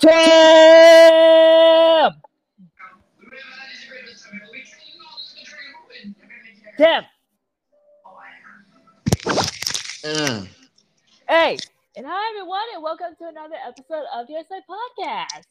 [0.00, 0.12] Tim!
[6.76, 7.04] Tim!
[10.02, 10.48] Mm.
[11.28, 11.58] Hey!
[11.96, 15.44] And hi everyone, and welcome to another episode of the SI Podcast.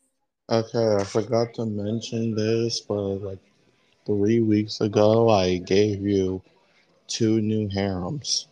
[0.50, 3.40] Okay, I forgot to mention this, but like
[4.06, 6.42] three weeks ago, I gave you
[7.08, 8.48] two new harems.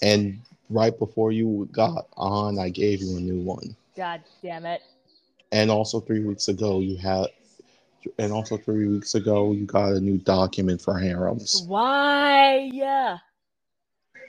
[0.00, 0.40] And
[0.72, 3.76] right before you got on, I gave you a new one.
[3.96, 4.82] God damn it.
[5.52, 7.26] And also three weeks ago, you had,
[8.18, 12.70] and also three weeks ago, you got a new document for harems Why?
[12.72, 13.18] Yeah.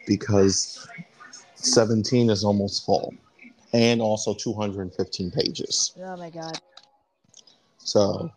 [0.05, 0.85] because
[1.55, 3.13] 17 is almost full,
[3.73, 5.93] and also 215 pages.
[5.99, 6.59] Oh my god.
[7.77, 8.29] So,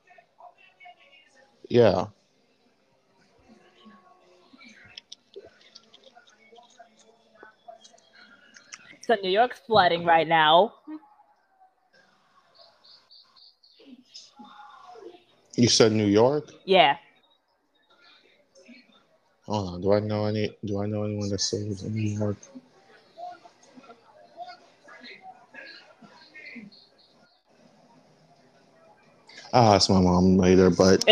[1.69, 2.07] yeah.
[9.07, 10.75] So New York's flooding right now.
[15.55, 16.51] You said New York?
[16.65, 16.97] Yeah.
[19.47, 19.81] Hold on.
[19.81, 20.51] Do I know any?
[20.65, 22.37] Do I know anyone that lives in New York?
[29.53, 31.05] Ah, it's my mom later, but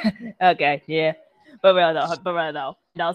[0.42, 1.12] okay, yeah.
[1.60, 3.14] But well, no, but well, no.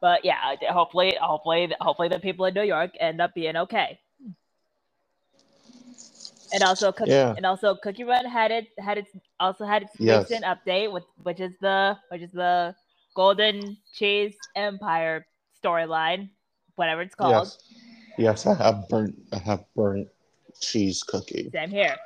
[0.00, 3.98] But yeah, hopefully, hopefully, hopefully, the people in New York end up being okay.
[6.52, 7.34] And also, Cookie, Yeah.
[7.36, 10.30] and also, Cookie Run had it had its also had its Yes.
[10.30, 12.74] recent update with which is the which is the
[13.14, 15.26] Golden Cheese Empire
[15.62, 16.30] storyline,
[16.76, 17.48] whatever it's called.
[17.48, 17.58] yes,
[18.18, 19.16] yes, I have burnt.
[19.32, 20.08] I have burnt
[20.60, 21.50] cheese cookie.
[21.52, 21.96] Same here.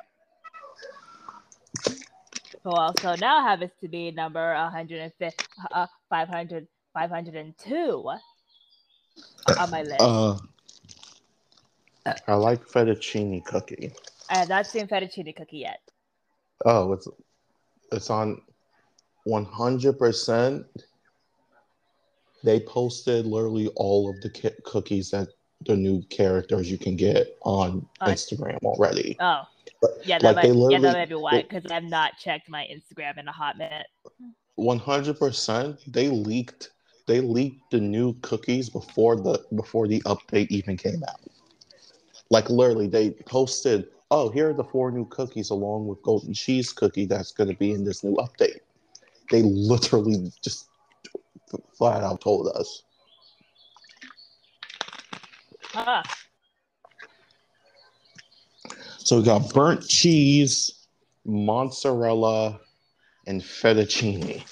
[2.63, 8.09] Who also now happens to be number 150, uh, 500, 502
[9.59, 9.95] on my list.
[10.01, 10.37] Uh,
[12.27, 13.93] I like fettuccine cookie.
[14.29, 15.79] I have not seen fettuccine cookie yet.
[16.65, 17.07] Oh, it's
[17.91, 18.41] it's on
[19.25, 20.65] one hundred percent.
[22.43, 25.27] They posted literally all of the ki- cookies that
[25.67, 29.15] the new characters you can get on On- Instagram already.
[29.19, 29.43] Oh,
[29.79, 32.17] But, yeah, that, like, they might, yeah, literally- that might be why, because I've not
[32.17, 33.85] checked my Instagram in a hot minute.
[34.55, 35.79] One hundred percent.
[35.87, 36.71] They leaked.
[37.07, 41.21] They leaked the new cookies before the before the update even came out.
[42.29, 46.71] Like literally, they posted, "Oh, here are the four new cookies along with golden cheese
[46.71, 48.59] cookie that's going to be in this new update."
[49.29, 50.67] They literally just
[51.77, 52.83] flat out told us.
[55.73, 56.03] Ah,
[59.03, 60.87] So we got burnt cheese,
[61.25, 62.59] mozzarella,
[63.25, 64.43] and fettuccine.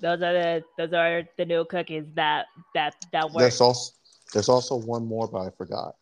[0.00, 3.38] Those are the those are the new cookies that that that work.
[3.38, 3.92] There's also
[4.32, 5.94] there's also one more, but I forgot.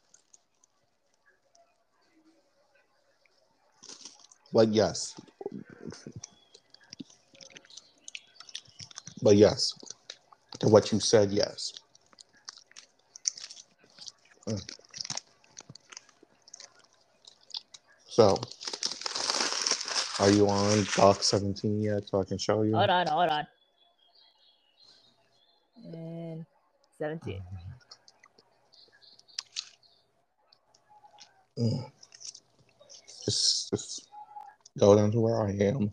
[4.53, 5.15] But yes.
[9.23, 9.73] But yes.
[10.61, 11.73] To what you said, yes.
[18.09, 18.41] So,
[20.21, 22.75] are you on Doc 17 yet so I can show you?
[22.75, 23.47] Hold on, hold on.
[25.93, 26.45] And
[26.99, 27.43] 17.
[31.59, 31.91] Mm.
[33.25, 34.09] Just, just
[34.79, 35.91] go down to where I am.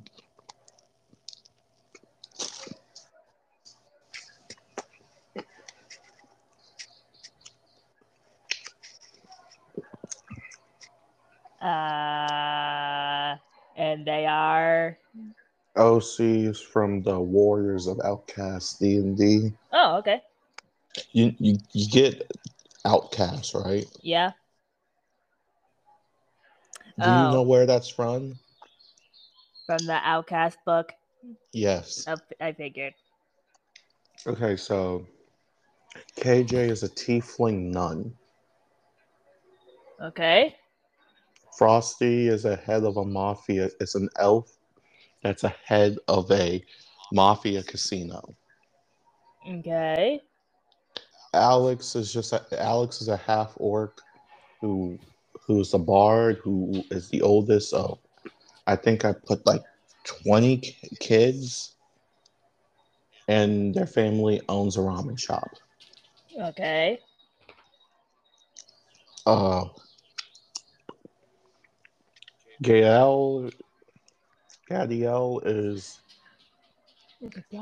[11.62, 13.38] Uh,
[13.78, 14.98] and they are.
[15.76, 19.54] OC is from the Warriors of Outcast D and D.
[19.72, 20.22] Oh, okay.
[21.12, 22.32] You you you get
[22.86, 23.86] Outcast, right?
[24.02, 24.32] Yeah.
[27.00, 27.26] Do Oh.
[27.26, 27.44] you know oh.
[27.44, 28.38] where that's from?
[29.66, 30.94] From the Outcast book.
[31.52, 32.06] Yes.
[32.08, 32.94] I, I figured.
[34.28, 35.08] Okay, so
[36.18, 38.14] KJ is a tiefling nun.
[40.02, 40.56] Okay.
[41.58, 43.70] Frosty is a head of a mafia.
[43.80, 44.53] It's an elf
[45.24, 46.64] that's a head of a
[47.12, 48.22] mafia casino.
[49.48, 50.22] Okay.
[51.34, 54.00] Alex is just a, Alex is a half orc
[54.62, 55.00] who
[55.48, 58.00] who's a bard who is the oldest of
[58.68, 59.62] I think I put like
[60.04, 61.76] 20 ki- kids
[63.28, 65.50] and their family owns a ramen shop.
[66.40, 67.00] Okay.
[69.26, 69.66] Uh
[72.62, 73.50] Gael
[74.70, 76.00] Gadiel is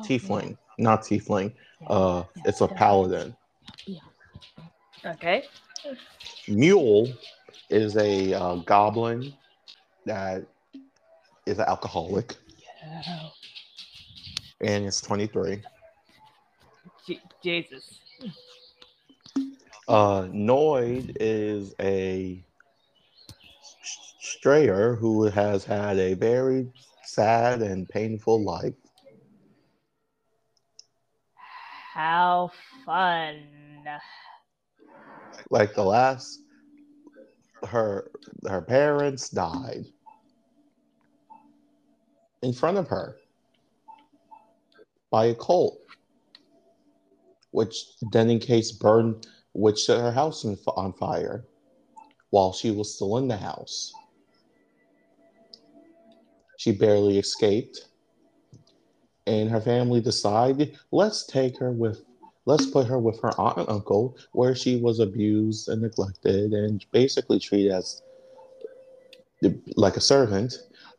[0.03, 1.53] tiefling, not tiefling.
[1.87, 3.35] Uh it's a paladin.
[5.05, 5.43] Okay.
[6.47, 7.11] Mule
[7.69, 9.33] is a uh, goblin
[10.05, 10.45] that
[11.45, 13.29] is an alcoholic Yeah.
[14.61, 15.63] and it's 23.
[17.07, 17.99] Je- Jesus.
[19.87, 22.43] Uh, Noid is a
[24.21, 26.67] strayer who has had a very
[27.13, 28.73] sad and painful life.
[31.93, 32.51] How
[32.85, 33.43] fun.
[35.49, 36.39] Like the last,
[37.67, 38.09] her
[38.47, 39.85] her parents died
[42.41, 43.17] in front of her
[45.09, 45.79] by a cult,
[47.51, 51.43] which then in case burned, which set her house on fire
[52.29, 53.91] while she was still in the house.
[56.61, 57.87] She barely escaped,
[59.25, 62.05] and her family decided, let's take her with,
[62.45, 66.85] let's put her with her aunt and uncle, where she was abused and neglected and
[66.91, 68.03] basically treated as
[69.75, 70.53] like a servant,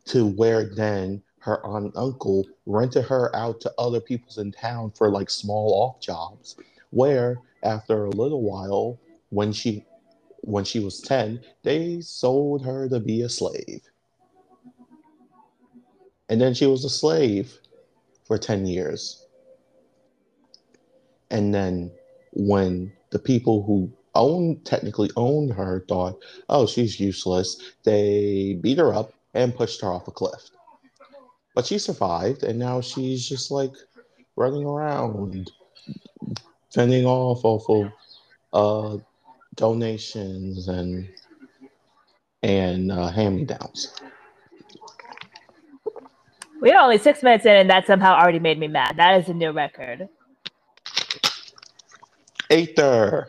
[0.07, 4.91] to where then her aunt and uncle rented her out to other peoples in town
[4.91, 6.57] for like small off jobs
[6.89, 8.99] where after a little while
[9.29, 9.85] when she
[10.41, 13.81] when she was 10 they sold her to be a slave
[16.29, 17.59] and then she was a slave
[18.25, 19.25] for 10 years
[21.31, 21.91] and then
[22.33, 28.93] when the people who owned technically owned her thought oh she's useless they beat her
[28.93, 30.49] up and pushed her off a cliff
[31.55, 33.73] but she survived, and now she's just like
[34.35, 35.51] running around,
[36.73, 37.91] fending off off
[38.53, 39.03] of uh,
[39.55, 41.07] donations and
[42.41, 43.93] and uh, hand me downs.
[46.63, 48.95] We're only six minutes in, and that somehow already made me mad.
[48.95, 50.07] That is a new record.
[52.49, 53.27] Aether.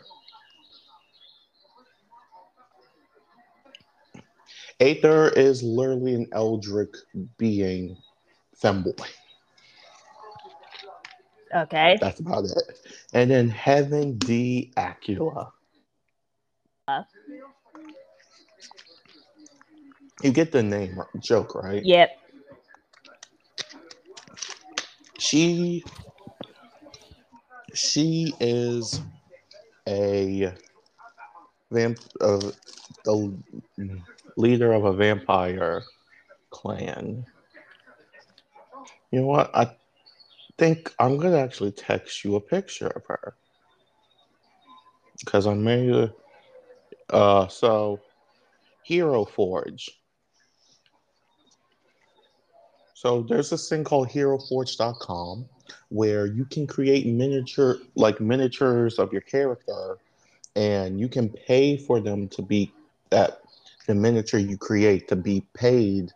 [4.79, 6.95] Aether is literally an eldritch
[7.37, 7.97] being
[8.57, 9.05] femboy.
[11.53, 11.97] Okay.
[11.99, 12.79] That's about it.
[13.13, 14.71] And then Heaven D.
[14.77, 15.51] Acula.
[16.87, 17.03] Uh.
[20.23, 21.83] You get the name joke, right?
[21.83, 22.17] Yep.
[25.19, 25.83] She
[27.73, 29.01] she is
[29.87, 30.53] a
[31.71, 32.51] vamp uh,
[33.03, 33.37] the
[34.37, 35.83] leader of a vampire
[36.49, 37.25] clan.
[39.11, 39.51] You know what?
[39.55, 39.71] I
[40.57, 43.35] think I'm gonna actually text you a picture of her
[45.19, 46.13] because I made a.
[47.09, 47.99] Uh, so
[48.83, 49.89] Hero Forge.
[53.05, 55.47] So there's this thing called HeroForge.com
[55.89, 59.99] where you can create miniature, like miniatures of your character,
[60.55, 62.73] and you can pay for them to be
[63.11, 63.41] that
[63.85, 66.13] the miniature you create to be paid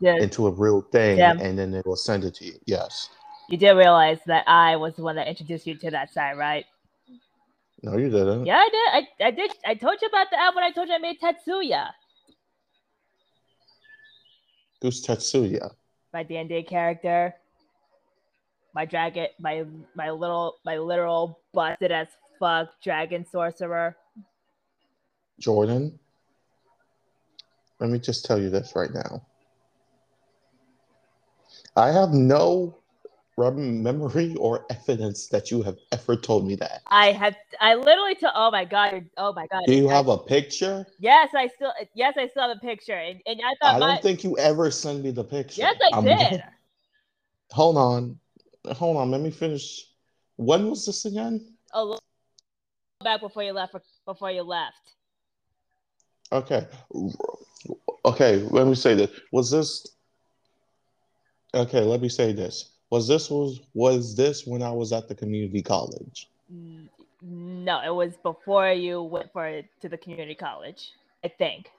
[0.00, 0.16] Yeah.
[0.16, 1.36] into a real thing, Yeah.
[1.40, 2.58] and then they will send it to you.
[2.66, 3.08] Yes.
[3.48, 6.66] You did realize that I was the one that introduced you to that site, right?
[7.84, 8.46] No, you didn't.
[8.46, 8.88] Yeah, I did.
[9.22, 9.52] I, I did.
[9.64, 11.90] I told you about the app when I told you I made Tatsuya.
[14.82, 15.70] Who's Tetsuya?
[16.12, 17.34] My D and D character,
[18.74, 19.64] my dragon, my
[19.94, 22.08] my little, my literal busted as
[22.38, 23.96] fuck dragon sorcerer.
[25.38, 25.98] Jordan.
[27.78, 29.26] Let me just tell you this right now.
[31.76, 32.78] I have no
[33.36, 36.82] rem- memory or evidence that you have ever told me that.
[36.86, 37.36] I have.
[37.60, 38.32] I literally told.
[38.34, 39.06] Oh my god.
[39.16, 39.62] Oh my god.
[39.66, 40.86] Do you I- have a picture?
[40.98, 41.72] Yes, I still.
[41.94, 43.76] Yes, I still have a picture, and, and I thought.
[43.76, 45.62] I don't think you ever send me the picture.
[45.62, 46.42] yes, I I'm- did.
[47.50, 48.18] Hold on.
[48.72, 49.10] Hold on.
[49.10, 49.86] Let me finish.
[50.36, 51.54] When was this again?
[51.72, 52.02] A little
[53.04, 53.74] back before you left.
[54.04, 54.92] Before you left.
[56.32, 56.66] Okay.
[58.04, 59.10] Okay, let me say this.
[59.32, 59.86] Was this
[61.54, 62.72] Okay, let me say this.
[62.90, 66.28] Was this was was this when I was at the community college?
[67.22, 70.92] No, it was before you went for to the community college.
[71.24, 71.70] I think.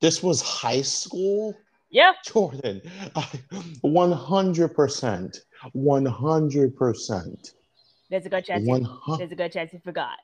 [0.00, 1.56] This was high school?
[1.90, 2.12] Yeah.
[2.24, 2.80] Jordan,
[3.84, 5.40] 100%.
[5.76, 7.52] 100%.
[8.08, 8.66] There's a good chance.
[8.66, 10.18] You, there's a good chance you forgot.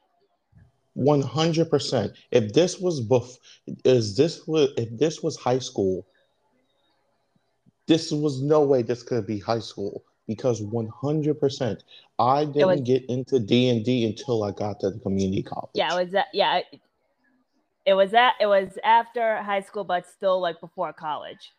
[0.96, 2.14] 100%.
[2.30, 3.36] If this was buff
[3.84, 6.06] is this was if this was high school,
[7.86, 11.80] this was no way this could be high school because 100%
[12.18, 15.70] I didn't was- get into D&D until I got to the community college.
[15.74, 16.26] Yeah, it was that.
[16.32, 16.80] Yeah, it,
[17.84, 18.34] it was that.
[18.40, 21.52] It was after high school, but still like before college.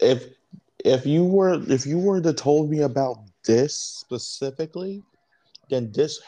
[0.00, 0.24] if
[0.84, 5.02] if you were if you were to told me about this specifically,
[5.68, 6.20] then this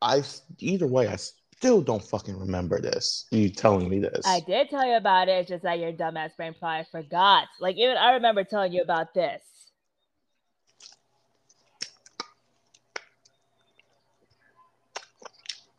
[0.00, 0.22] I
[0.58, 1.16] either way, I
[1.62, 3.26] still don't fucking remember this.
[3.30, 4.26] You telling me this?
[4.26, 5.32] I did tell you about it.
[5.32, 7.46] It's just that your dumbass brain probably forgot.
[7.60, 9.40] Like even I remember telling you about this.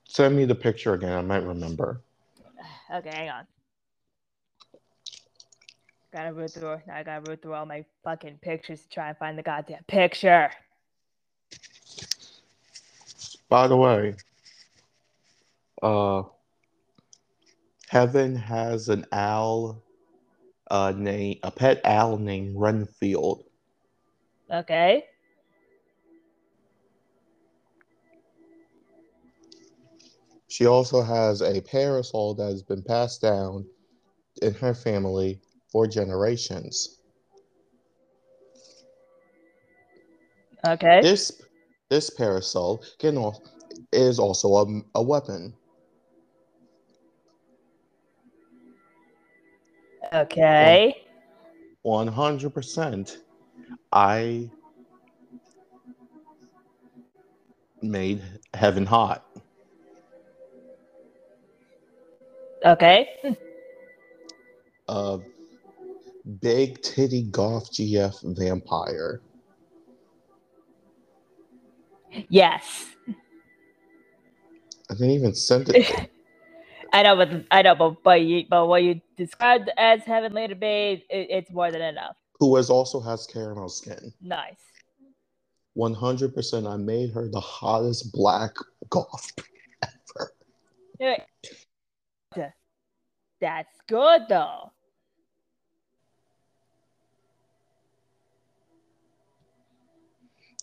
[0.07, 1.11] Send me the picture again.
[1.11, 2.01] I might remember.
[2.93, 3.47] Okay, hang on.
[6.13, 6.79] Gotta root through.
[6.85, 9.83] Now I gotta root through all my fucking pictures to try and find the goddamn
[9.87, 10.51] picture.
[13.49, 14.15] By the way,
[15.83, 16.23] uh,
[17.89, 19.83] Heaven has an owl,
[20.71, 23.43] uh, name a pet owl named Renfield.
[24.51, 25.03] Okay.
[30.47, 33.65] She also has a parasol that has been passed down
[34.41, 36.99] in her family for generations.
[40.65, 40.99] Okay.
[41.01, 41.41] This
[41.89, 43.43] this parasol can al-
[43.91, 45.53] is also a, a weapon.
[50.13, 50.95] Okay.
[51.81, 53.17] One hundred percent.
[53.91, 54.49] I
[57.81, 58.21] made
[58.53, 59.25] heaven hot.
[62.65, 63.09] Okay.
[64.87, 65.19] A
[66.41, 69.21] big titty golf GF vampire.
[72.29, 72.95] Yes.
[74.89, 76.09] I didn't even send it.
[76.95, 80.53] I know, but I know, but but, you, but what you described as Heaven Later
[80.53, 82.15] Babe, it, it's more than enough.
[82.43, 84.13] who is also has caramel skin.
[84.21, 84.57] Nice.
[85.75, 86.67] One hundred percent.
[86.67, 88.51] I made her the hottest black
[88.89, 89.31] golf
[89.81, 90.31] ever.
[90.99, 91.17] Yeah.
[93.39, 94.71] That's good though.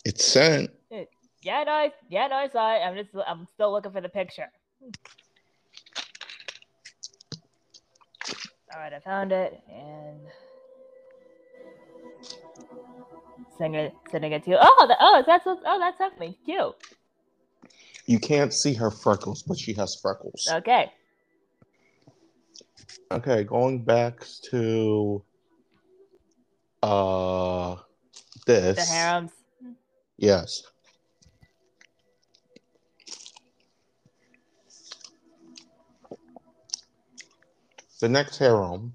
[0.04, 0.70] It's sent.
[1.42, 2.80] Yeah, no, I, yeah, no, I saw it.
[2.80, 4.50] I'm just, I'm still looking for the picture.
[8.72, 10.20] All right, I found it and
[13.58, 14.56] sending it, sending it to you.
[14.60, 16.74] Oh, the, oh, that's oh, that's something cute.
[18.06, 20.48] You can't see her freckles, but she has freckles.
[20.50, 20.92] Okay,
[23.12, 25.22] Okay, going back to
[26.82, 27.76] uh
[28.46, 28.76] this.
[28.76, 29.32] the harems.
[30.16, 30.62] Yes.
[38.00, 38.94] The next harem.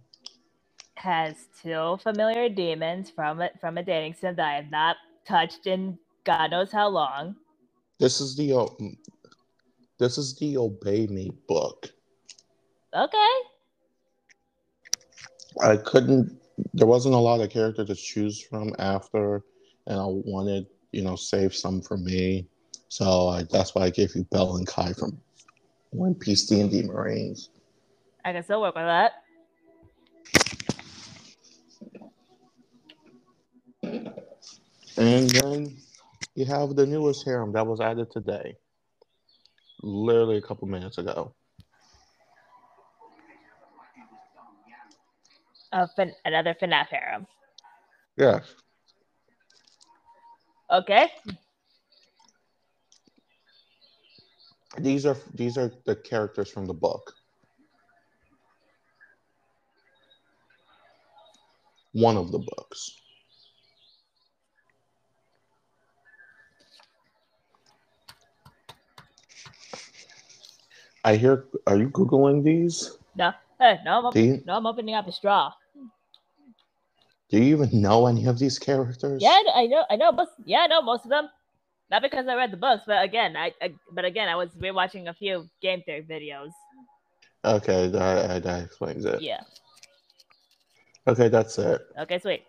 [0.95, 4.97] has two familiar demons from it from a dating sim that I have not
[5.27, 7.35] touched in God knows how long.
[7.99, 8.65] This is the uh,
[9.99, 11.91] this is the Obey Me book.
[12.95, 13.33] Okay.
[15.61, 16.39] I couldn't.
[16.73, 19.43] There wasn't a lot of characters to choose from after,
[19.85, 22.47] and I wanted you know save some for me.
[22.87, 25.21] So I, that's why I gave you Bell and Kai from
[25.91, 27.49] One Piece D and D Marines.
[28.25, 29.11] I can still work with that.
[34.97, 35.77] And then
[36.33, 38.57] you have the newest harem that was added today,
[39.83, 41.35] literally a couple minutes ago.
[45.71, 47.27] Uh, fin- another FNAF harem.
[48.17, 48.55] Yes.
[50.71, 51.11] Okay.
[54.79, 57.13] These are these are the characters from the book.
[61.95, 62.91] One of the books.
[71.05, 71.45] I hear.
[71.67, 72.97] Are you googling these?
[73.15, 73.31] No.
[73.57, 75.53] Hey, no, I'm you no, I'm opening up a straw.
[77.29, 79.21] do you even know any of these characters?
[79.21, 80.31] Yeah, I know, I know most.
[80.43, 81.29] Yeah, I know most of them.
[81.89, 85.07] Not because I read the books, but again, I, I but again, I was rewatching
[85.07, 86.51] a few game theory videos.
[87.45, 89.21] Okay, that, that explains it.
[89.21, 89.39] Yeah.
[91.07, 91.81] Okay, that's it.
[91.99, 92.43] Okay, sweet.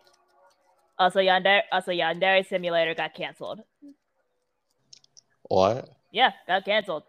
[0.99, 3.61] Also, Yandere, also Yandere Simulator got canceled.
[5.49, 5.89] What?
[6.11, 7.03] Yeah, got canceled.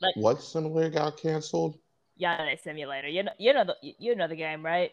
[0.00, 1.78] Like What simulator got canceled?
[2.20, 3.08] Yandere Simulator.
[3.08, 4.92] You know, you know the you know the game, right?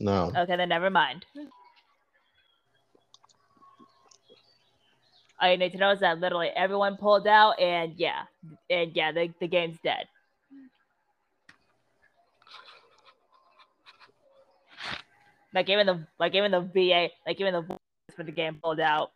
[0.00, 0.32] No.
[0.36, 1.24] Okay, then never mind.
[5.40, 8.22] All you need to know is that literally everyone pulled out, and yeah,
[8.68, 10.06] and yeah, the, the game's dead.
[15.54, 17.78] Like even the like even the VA like even the voice
[18.14, 19.12] for the game pulled out.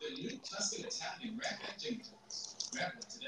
[0.00, 1.40] The new Tuscan one
[3.08, 3.26] today.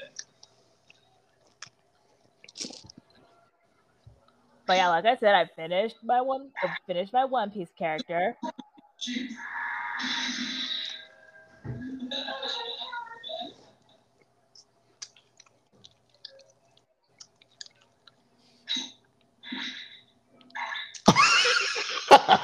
[4.67, 8.35] But yeah, like I said, I finished my one I finished my One Piece character.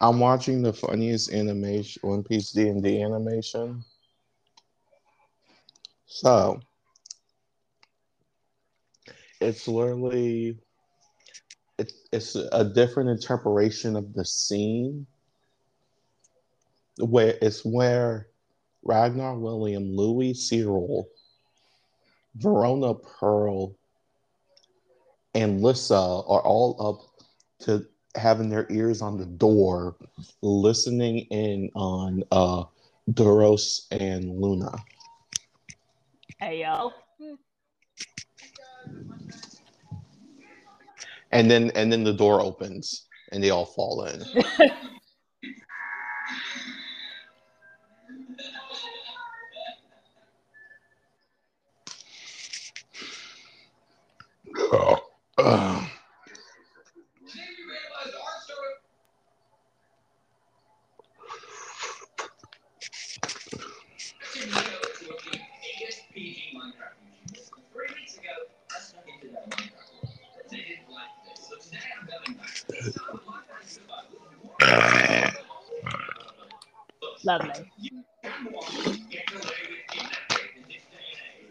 [0.00, 3.84] I'm watching the funniest animation, One Piece D and D animation.
[6.06, 6.60] So
[9.40, 10.58] it's literally
[11.78, 15.06] it's it's a different interpretation of the scene.
[16.98, 18.28] Where it's where
[18.84, 21.08] Ragnar William, Louis Cyril,
[22.36, 23.76] Verona Pearl,
[25.34, 27.24] and Lissa are all up
[27.66, 27.86] to
[28.16, 29.96] having their ears on the door,
[30.42, 32.64] listening in on uh
[33.10, 34.72] Duros and Luna.
[36.38, 36.92] Hey yo.
[41.32, 44.24] And then and then the door opens and they all fall in.
[54.72, 55.00] Ugh.
[55.38, 55.88] Oh.
[57.26, 58.74] Today we realized our story.
[67.72, 68.30] Three weeks ago,
[68.70, 70.18] I snuck into that Minecraft world.
[70.50, 72.56] They didn't like this, so today I'm going back.
[72.56, 75.34] So my friends goodbye.
[77.24, 77.70] Lovely.
[79.10, 81.48] Get away with kidnapping in this day and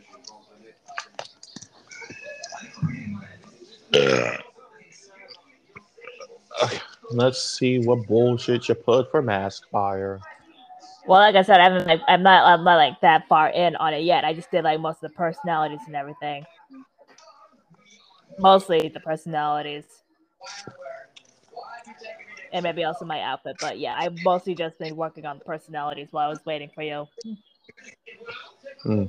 [7.11, 7.12] age.
[7.23, 10.19] Let's see what bullshit you put for Mask Fire.
[11.07, 13.77] Well, like I said, I haven't like I'm not I'm not like that far in
[13.77, 14.25] on it yet.
[14.25, 16.45] I just did like most of the personalities and everything.
[18.37, 19.85] Mostly the personalities.
[22.51, 26.09] And maybe also my outfit, but yeah, I've mostly just been working on the personalities
[26.11, 27.07] while I was waiting for you.
[28.83, 29.05] Hmm.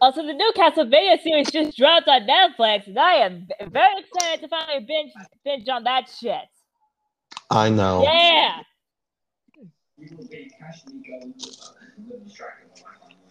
[0.00, 4.48] Also, the new Castlevania series just dropped on Netflix, and I am very excited to
[4.48, 5.12] finally binge
[5.44, 6.48] binge on that shit.
[7.52, 8.02] I know.
[8.04, 8.62] Yeah,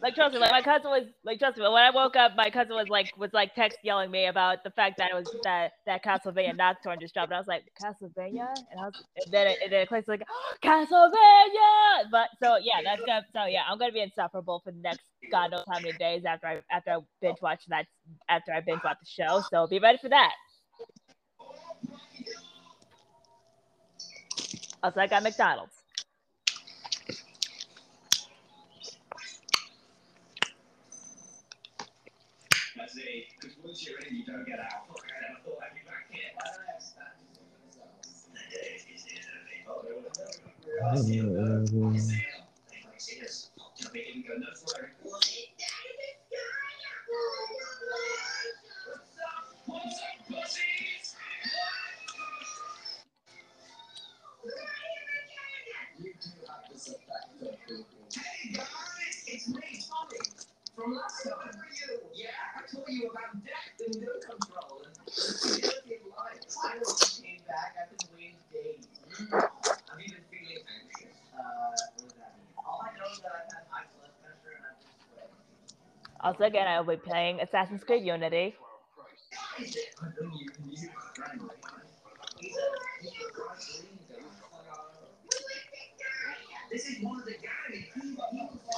[0.02, 1.64] like trust me, like my cousin was like trust me.
[1.64, 4.72] When I woke up, my cousin was like was like text yelling me about the
[4.72, 7.32] fact that it was that that Castlevania Nocturne just dropped.
[7.32, 10.24] And I was like Castlevania, and I was and then it, and then clicks like
[10.30, 12.12] oh, Castlevania.
[12.12, 15.52] But so yeah, that's gonna so yeah, I'm gonna be insufferable for the next God
[15.52, 17.88] knows how many days after I after I binge watch that
[18.30, 19.44] after I binge watch the show.
[19.52, 20.34] So be ready for that.
[24.84, 25.74] I got McDonald's.
[40.84, 41.78] That's
[50.58, 50.81] it.
[60.82, 61.52] From last time.
[62.16, 64.82] Yeah, I told you about death and no control.
[64.84, 67.76] And I just came back.
[67.78, 68.88] I've been waiting days.
[69.32, 71.18] I'm even feeling anxious.
[71.38, 71.76] Uh,
[72.66, 72.92] I.
[76.22, 78.56] Also, again, I will be playing Assassin's Creed Unity.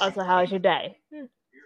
[0.02, 0.98] Also, how was your day?
[1.14, 1.30] I'm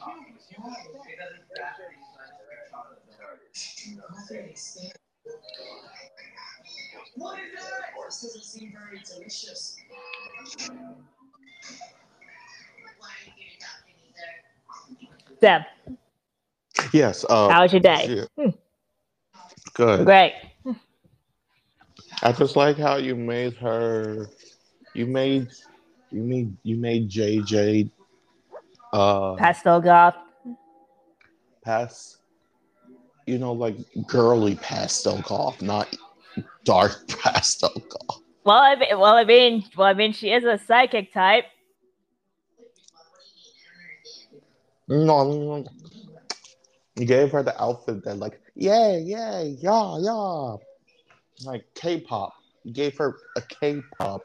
[0.00, 0.48] is
[1.56, 1.74] that?
[8.06, 9.76] This doesn't seem very delicious.
[15.40, 15.62] Deb,
[16.92, 17.24] Yes.
[17.28, 18.26] Uh, how was your day?
[18.36, 18.50] yeah.
[19.74, 20.06] Good.
[20.06, 20.34] Great.
[22.22, 24.28] I just like how you made her.
[24.94, 25.48] You made.
[26.10, 26.56] You made.
[26.62, 27.90] You made JJ.
[28.92, 30.16] Uh, Pastel goth,
[31.62, 32.18] pass.
[33.26, 33.76] You know, like
[34.06, 35.94] girly pastel goth, not
[36.64, 38.22] dark pastel goth.
[38.44, 41.44] Well, I mean, well, I mean, well, I mean, she is a psychic type.
[44.88, 45.64] No.
[46.96, 50.56] You gave her the outfit that, like, yeah, yeah, yeah, yeah,
[51.44, 52.32] like K-pop.
[52.64, 54.22] You gave her a K-pop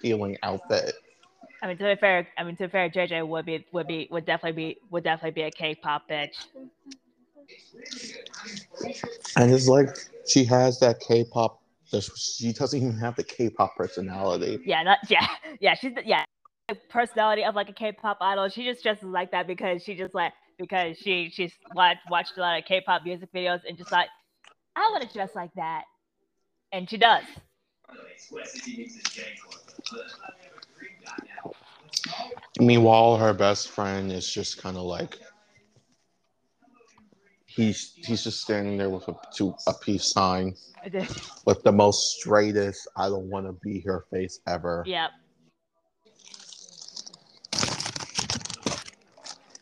[0.00, 0.94] feeling outfit.
[1.62, 4.08] I mean, to be fair, I mean, to be fair, JJ would be, would be,
[4.10, 6.34] would definitely be, would definitely be a K-pop bitch.
[9.36, 9.88] And it's like
[10.26, 11.62] she has that K-pop.
[12.16, 14.58] She doesn't even have the K-pop personality.
[14.64, 15.26] Yeah, not yeah,
[15.60, 15.74] yeah.
[15.74, 16.24] She's the- yeah,
[16.68, 18.48] the personality of like a K-pop idol.
[18.48, 22.40] She just dresses like that because she just like because she she's watched watched a
[22.40, 24.08] lot of K-pop music videos and just like
[24.74, 25.84] I want to dress like that,
[26.72, 27.24] and she does.
[32.60, 35.18] Meanwhile, her best friend is just kind of like
[37.46, 40.54] he's he's just standing there with a to a peace sign
[41.44, 44.84] with the most straightest "I don't want to be here" face ever.
[44.86, 45.10] Yep.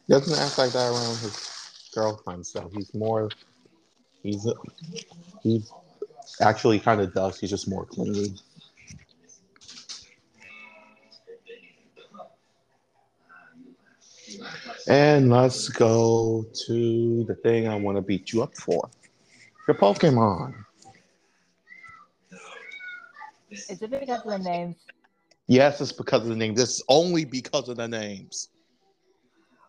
[0.07, 3.29] He doesn't act like that around his girlfriend, so He's more
[4.23, 4.47] he's
[5.43, 5.63] he
[6.41, 7.39] actually kind of does.
[7.39, 8.35] He's just more clingy.
[14.88, 18.88] And let's go to the thing I want to beat you up for.
[19.69, 20.55] Your Pokemon.
[23.51, 24.77] Is it because of the names?
[25.47, 26.55] Yes, it's because of the name.
[26.55, 28.49] This is only because of the names.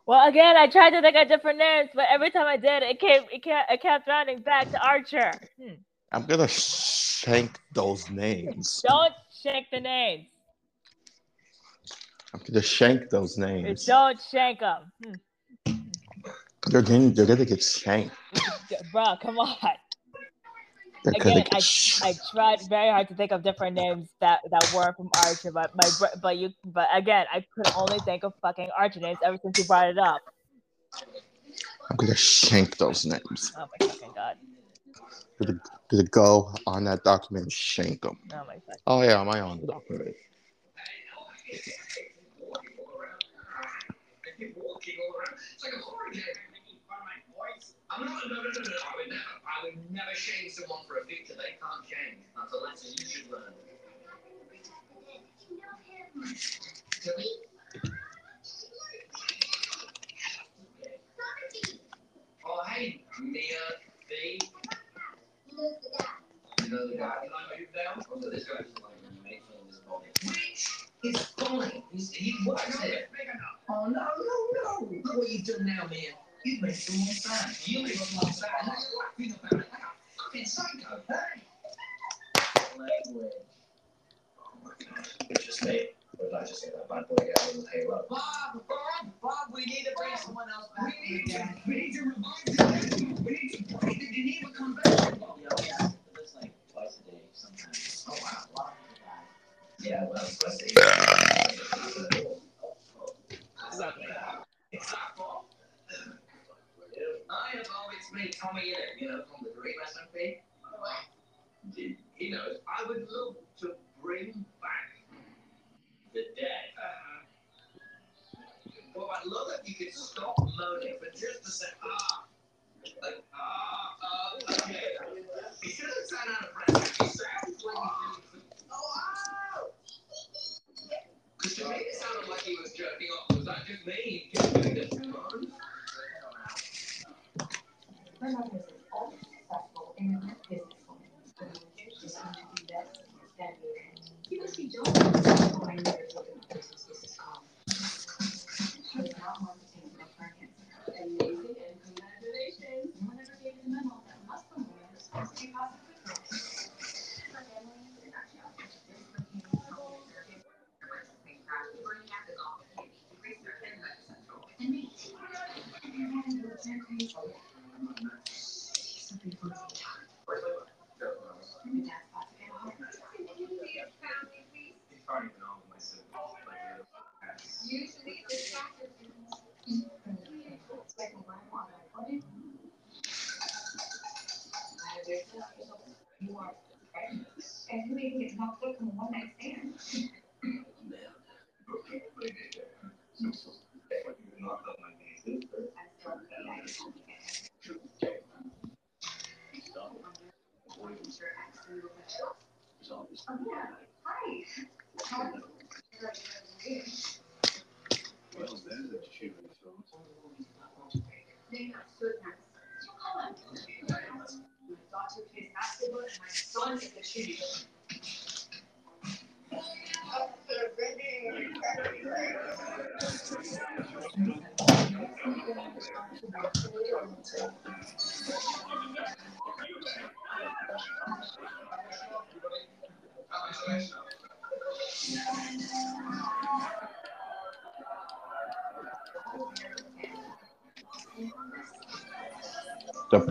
[0.06, 3.00] Well, again, I tried to think of different names, but every time I did, it
[3.00, 5.32] came it kept it kept running back to Archer.
[5.60, 5.76] Hmm.
[6.12, 8.82] I'm gonna shank those names.
[8.86, 10.28] Don't shank the names.
[12.34, 13.86] I'm gonna shank those names.
[13.86, 14.92] Don't shank them.
[15.04, 15.14] Hmm.
[16.68, 18.16] They're gonna, they're gonna get shanked.
[18.92, 19.58] Bro, come on.
[21.04, 24.72] They're Again, I, sh- I tried very hard to think of different names that that
[24.74, 25.90] weren't from Archer, but my
[26.22, 29.64] but you but again, I could only think of fucking Archer names ever since you
[29.66, 30.22] brought it up.
[31.90, 33.52] I'm gonna shank those names.
[33.58, 34.38] Oh my fucking god.
[35.40, 38.20] Gonna, gonna go on that document and shank them.
[38.32, 38.82] Oh my fucking.
[38.86, 40.16] Oh yeah, am I on the document?
[44.56, 45.38] walking all around.
[45.62, 46.24] It's like a horror game.
[47.92, 48.24] I'm not.
[48.28, 48.50] No, no, no, no.
[48.50, 49.22] I would never.
[49.46, 52.26] I would never shame someone for a feature they can't change.
[52.36, 53.54] That's a lesson you should learn.
[62.44, 63.44] Oh, hey, Mia,
[64.10, 64.40] B.
[65.52, 67.18] You know the guy.
[67.22, 68.04] Can I move down?
[68.12, 70.10] Oh, so this guy's like making this body.
[70.26, 71.84] Which is fine.
[71.94, 73.01] He works here.
[75.22, 76.00] What you've done now, man.
[76.44, 77.56] You've made someone sad.
[77.66, 79.11] You made someone sad.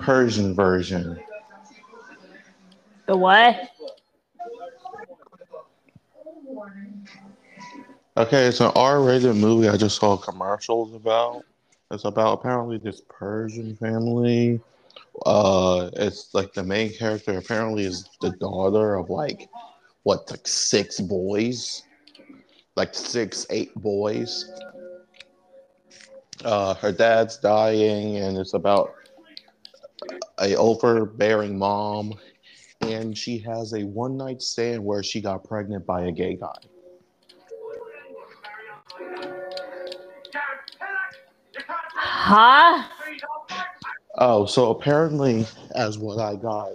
[0.01, 1.21] Persian version.
[3.07, 3.71] The what?
[8.17, 9.69] Okay, it's an R-rated movie.
[9.69, 11.45] I just saw commercials about.
[11.91, 14.61] It's about apparently this Persian family.
[15.27, 19.49] Uh, it's like the main character apparently is the daughter of like
[20.03, 21.83] what, like six boys,
[22.77, 24.51] like six, eight boys.
[26.45, 28.95] Uh, her dad's dying, and it's about
[30.41, 32.15] a overbearing mom,
[32.81, 36.57] and she has a one night stand where she got pregnant by a gay guy.
[41.95, 42.85] Huh?
[44.19, 46.73] Oh, so apparently, as what I got,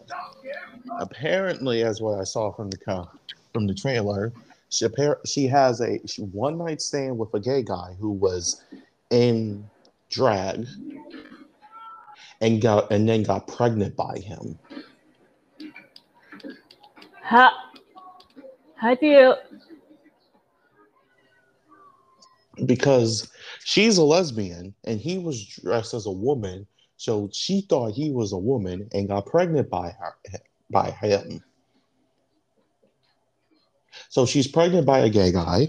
[0.99, 3.08] apparently as what I saw from the
[3.54, 4.34] from the trailer,
[4.69, 4.88] she
[5.25, 8.63] she has a one night stand with a gay guy who was
[9.12, 9.69] in
[10.10, 10.65] drag
[12.41, 14.58] and got and then got pregnant by him.
[17.21, 17.52] How?
[18.76, 19.34] How do you?
[22.65, 23.30] because
[23.63, 26.65] she's a lesbian and he was dressed as a woman
[26.98, 30.15] so she thought he was a woman and got pregnant by her
[30.69, 31.43] by him
[34.10, 35.67] so she's pregnant by a gay guy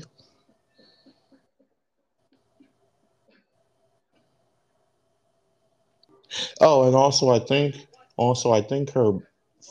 [6.61, 9.13] oh and also i think also i think her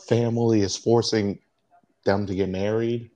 [0.08, 1.38] family is forcing
[2.04, 3.10] them to get married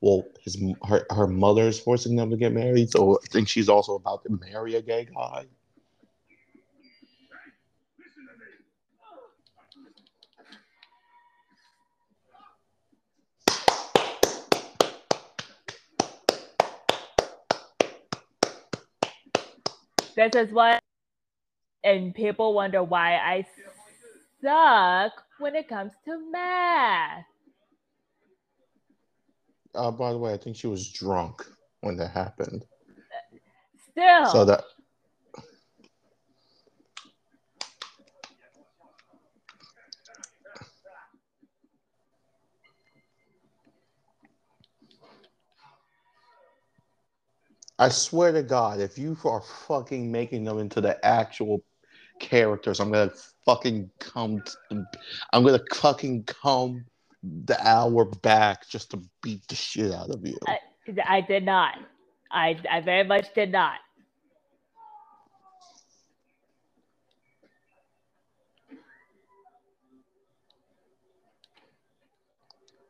[0.00, 0.56] well, his
[0.86, 4.38] her her mother's forcing them to get married, so I think she's also about to
[4.50, 5.46] marry a gay guy.
[20.14, 20.82] This is what,
[21.84, 23.46] and people wonder why I
[24.42, 27.24] suck when it comes to math.
[29.74, 31.46] Uh, by the way, I think she was drunk
[31.80, 32.64] when that happened.
[33.92, 34.64] Still, So that
[47.78, 51.62] I swear to God, if you are fucking making them into the actual
[52.20, 53.12] characters, I'm gonna
[53.44, 54.42] fucking come.
[54.70, 54.86] To,
[55.32, 56.86] I'm gonna fucking come
[57.22, 60.38] the hour back just to beat the shit out of you.
[60.46, 60.58] I,
[61.06, 61.76] I did not.
[62.32, 63.76] I I very much did not.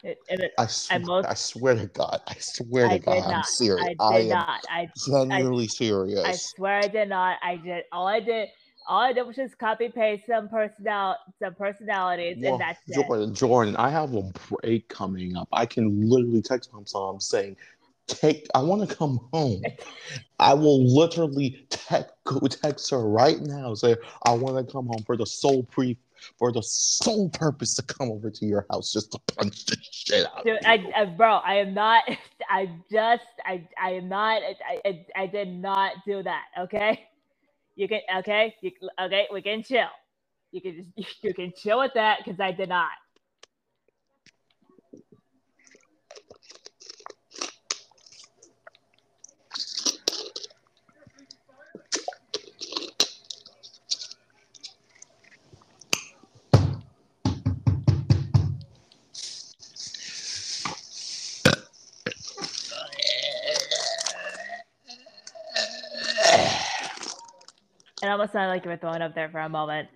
[0.05, 3.43] It, it, I, sw- most- I swear to God, I swear to God, did I'm
[3.43, 3.97] serious.
[4.01, 4.61] I I, did am not.
[4.71, 6.25] I genuinely I serious.
[6.25, 7.39] I swear I did not.
[7.43, 8.49] I did all I did.
[8.87, 12.95] All I did was just copy paste some personal some personalities, Well, and that's it.
[12.95, 15.49] Jordan, Jordan, I have a break coming up.
[15.53, 17.57] I can literally text my mom saying,
[18.07, 19.63] "Take, I want to come home."
[20.39, 25.03] I will literally text, go text her right now, say, "I want to come home
[25.05, 25.99] for the sole pre,
[26.39, 30.27] for the sole purpose to come over to your house just to punch the shit
[30.27, 32.05] out." of Dude, you." I, I, bro, I am not.
[32.51, 34.43] I just, I, I am not.
[34.43, 36.45] I, I, I did not do that.
[36.61, 37.07] Okay,
[37.77, 38.01] you can.
[38.19, 39.89] Okay, you, okay, we can chill.
[40.53, 42.91] You can just, you can chill with that because I did not.
[68.19, 69.89] Almost sounded like you were throwing up there for a moment.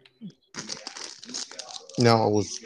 [1.98, 2.64] No, it was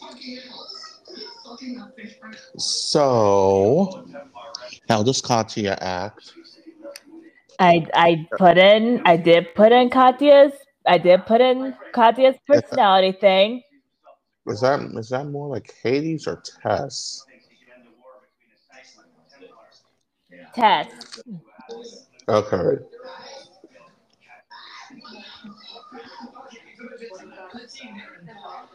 [0.00, 0.68] Fucking hell.
[1.16, 2.36] You're fucking a fish, Frank.
[2.58, 4.06] So,
[4.88, 6.34] how does Katya act?
[7.58, 10.52] I I put in I did put in Katya's
[10.86, 13.62] I did put in Katya's personality thing.
[14.46, 17.25] Is that is that more like Hades or Tess?
[20.56, 21.22] Test.
[22.28, 22.82] Okay.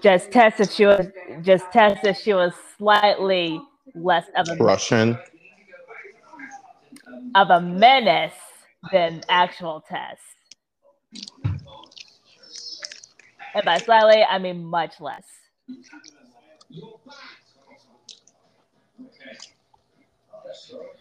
[0.01, 1.07] Just test if she was
[1.41, 3.61] just test if she was slightly
[3.95, 5.17] less of a Russian.
[7.35, 8.33] of a menace
[8.91, 10.21] than actual test.
[13.55, 15.25] And by slightly, I mean much less.
[20.45, 21.00] At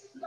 [0.13, 0.21] We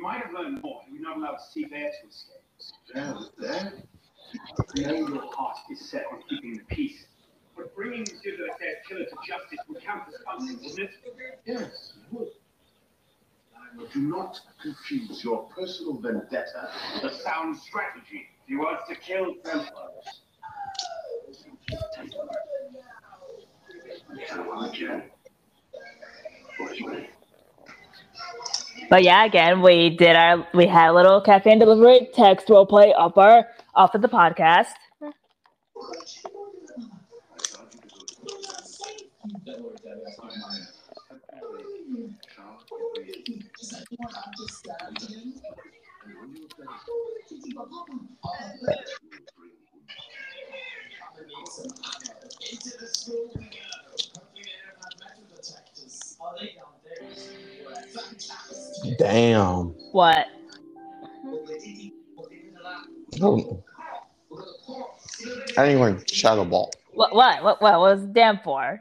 [0.00, 0.80] might have learned more.
[0.90, 2.72] We're not allowed to see their two escapes.
[2.94, 3.72] Yeah, there.
[4.76, 7.06] I know your heart is set on keeping the peace.
[7.56, 10.90] But bringing Zuba their killer to justice would count as something, wouldn't it?
[11.44, 12.28] Yes, it would.
[13.92, 18.28] Do not confuse your personal vendetta with a sound strategy.
[18.46, 20.22] He wants to kill Templars.
[28.90, 32.92] But yeah, again, we did our we had a little caffeine delivery text role play
[32.92, 34.72] up our off of the podcast.
[39.44, 40.66] Don't worry, Dad, it's not mine.
[46.34, 47.22] Into the school we
[47.54, 47.66] go.
[48.22, 48.76] Hopefully they
[51.16, 51.39] don't have
[54.98, 56.16] metal detectors.
[56.20, 56.82] Oh, they don't.
[58.84, 58.96] They're.
[58.98, 59.74] Damn.
[59.92, 60.26] What?
[63.20, 63.64] Oh.
[65.56, 66.76] Anyway, Shadow Bolt.
[66.92, 68.80] What what what what was the damn for?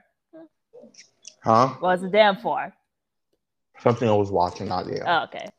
[1.43, 1.69] Huh?
[1.79, 2.73] What was the damn for?
[3.81, 5.01] Something I was watching, not you.
[5.05, 5.49] Oh, okay.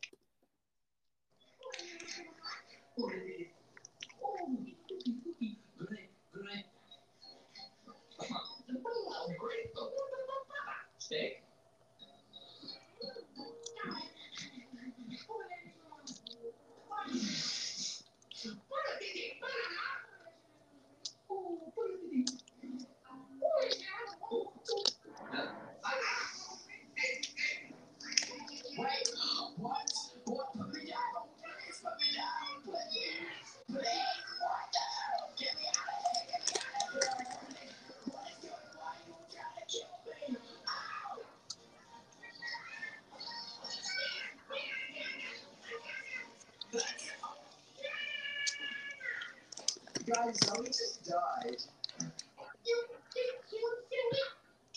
[50.23, 51.57] Guys, Zoe just died.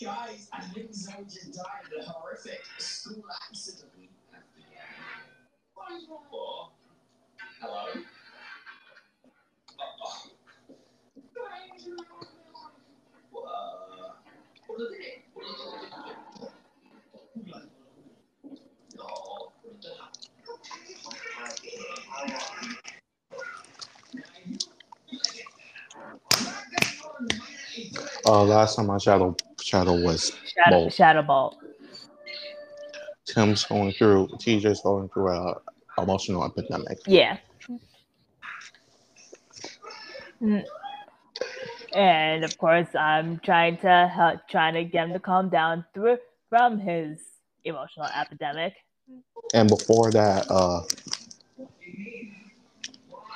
[0.02, 1.73] Guys, I think Zoe just died
[28.44, 30.92] last time I shadow shadow was Shadow, Bolt.
[30.92, 31.56] Shadow Bolt.
[33.26, 35.60] Tim's going through TJ's going through a
[35.98, 36.98] emotional epidemic.
[37.06, 37.38] Yeah.
[40.42, 40.64] Mm.
[41.94, 46.18] And of course, I'm trying to help, trying to get him to calm down through
[46.50, 47.20] from his
[47.64, 48.74] emotional epidemic.
[49.54, 50.82] And before that, uh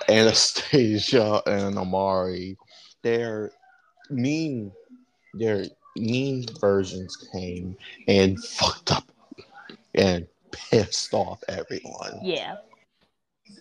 [0.09, 2.57] Anastasia and Amari,
[3.03, 3.53] they're
[4.11, 4.73] mean
[5.35, 5.64] their
[5.97, 7.76] mean versions came
[8.07, 9.05] and fucked up
[9.95, 12.18] and pissed off everyone.
[12.22, 12.57] Yeah.
[13.47, 13.61] Zoe's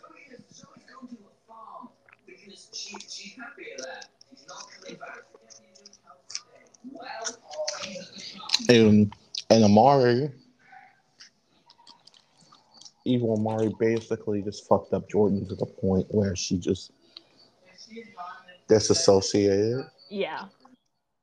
[0.94, 1.90] going to a farm
[2.26, 4.02] because she, she's happier there.
[4.30, 5.24] She's not coming back.
[6.92, 7.38] Well,
[8.70, 9.14] And
[9.50, 10.32] and Amari
[13.06, 16.92] Evil Amari basically just fucked up Jordan to the point where she just
[18.68, 19.86] disassociated.
[20.10, 20.46] Yeah,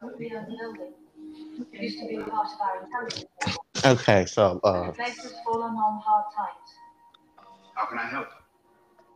[0.00, 0.92] but we own building.
[1.72, 3.24] It used to be part of our intelligence.
[3.84, 6.70] Okay, so uh The place has fallen on hard times.
[7.74, 8.28] How can I help?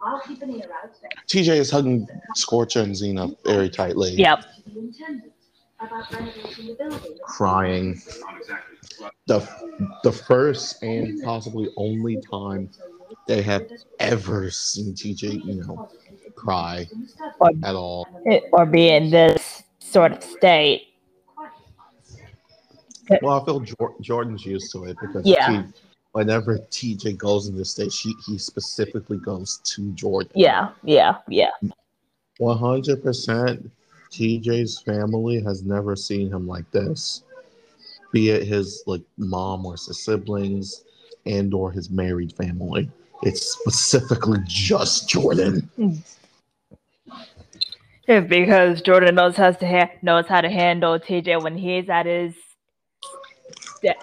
[0.02, 0.90] I'll keep an ear out
[1.28, 4.40] TJ is hugging Scorcher and Xena very tightly, Yep.
[4.40, 5.32] to the intendant
[5.78, 7.18] about renovating the building.
[7.22, 8.00] crying.
[8.20, 8.76] Not exactly.
[9.00, 9.48] Well, The
[10.04, 12.70] the first and possibly only time
[13.26, 13.66] they have
[13.98, 15.88] ever seen TJ, you know,
[16.34, 16.88] cry
[17.38, 18.08] Or, at all.
[18.52, 19.59] or be in this
[19.90, 20.88] sort of state.
[23.22, 23.64] Well, I feel
[24.00, 25.62] Jordan's used to it because Yeah.
[25.62, 25.68] T-
[26.12, 30.32] whenever TJ goes in the state, she, he specifically goes to Jordan.
[30.34, 30.70] Yeah.
[30.84, 31.16] Yeah.
[31.28, 31.50] Yeah.
[32.38, 33.70] One hundred percent.
[34.10, 37.22] TJ's family has never seen him like this,
[38.12, 40.84] be it his like mom or his siblings,
[41.26, 42.90] and or his married family.
[43.22, 45.68] It's specifically just Jordan.
[45.78, 45.98] Mm.
[48.10, 52.06] Yeah, because Jordan knows how to ha- knows how to handle TJ when he's at
[52.06, 52.34] his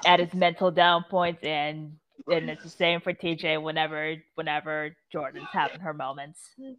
[0.05, 1.97] at his mental down points, and
[2.31, 6.39] and it's the same for TJ whenever whenever Jordan's having her moments.
[6.57, 6.77] you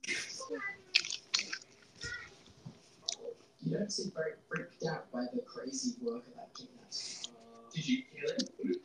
[3.73, 7.29] don't seem very freaked out by the crazy work of that gymnast.
[7.75, 8.77] Did you kill him?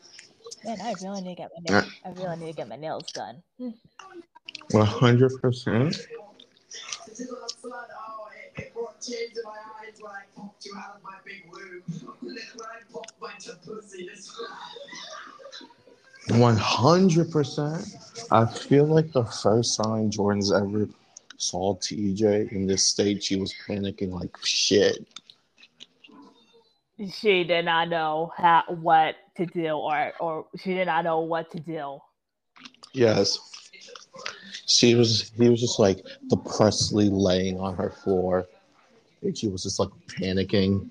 [0.65, 1.93] Man, I really need to get my nails.
[2.05, 3.41] I really need to get my nails done.
[4.71, 5.95] One hundred percent.
[9.03, 9.51] Tears to my
[9.81, 11.83] eyes when I popped you out of my big womb.
[12.21, 13.31] when I popped my
[13.65, 14.31] pussy as
[16.29, 16.39] well.
[16.39, 17.95] One hundred percent.
[18.31, 20.87] I feel like the first time Jordan's ever
[21.37, 25.05] saw TJ in this state, she was panicking like shit.
[27.11, 31.51] She did not know how what to do, or or she did not know what
[31.51, 31.99] to do.
[32.93, 33.37] Yes.
[34.65, 38.47] She was he was just like the Presley laying on her floor.
[39.23, 40.89] And she was just like panicking.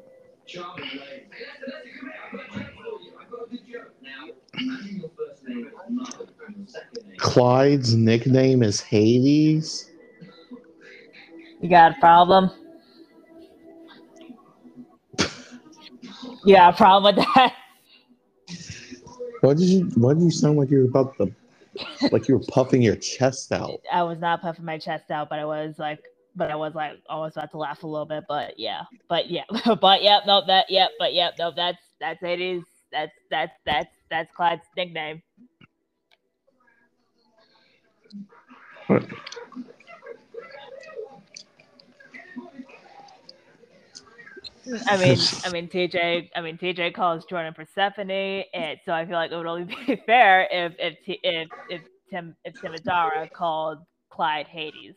[0.46, 1.00] charming ways.
[1.00, 2.14] Hey, listen, listen, come here.
[2.24, 3.12] I've got a joke for you.
[3.20, 3.92] I've got a good joke.
[4.02, 4.28] Now,
[4.58, 6.04] imagine your first name is Mo
[6.46, 7.16] and your second name.
[7.18, 9.90] Clyde's nickname is Hades.
[11.60, 12.50] You got a problem?
[16.44, 17.54] yeah, a problem with that?
[19.40, 19.84] What did you?
[19.96, 21.34] What did you sound like you were about to?
[22.10, 23.80] Like you were puffing your chest out.
[23.92, 26.02] I was not puffing my chest out, but I was like,
[26.36, 28.24] but I was like almost about to laugh a little bit.
[28.28, 29.44] But yeah, but yeah,
[29.80, 32.62] but yeah, no, that, yeah, but yeah, no, that's that's Hades.
[32.92, 35.22] That's that's that's that's Clyde's nickname.
[44.86, 49.14] I mean, I mean, TJ, I mean, TJ calls Jordan Persephone, and so I feel
[49.14, 53.78] like it would only be fair if if if if Tim if Timidara called
[54.10, 54.94] Clyde Hades.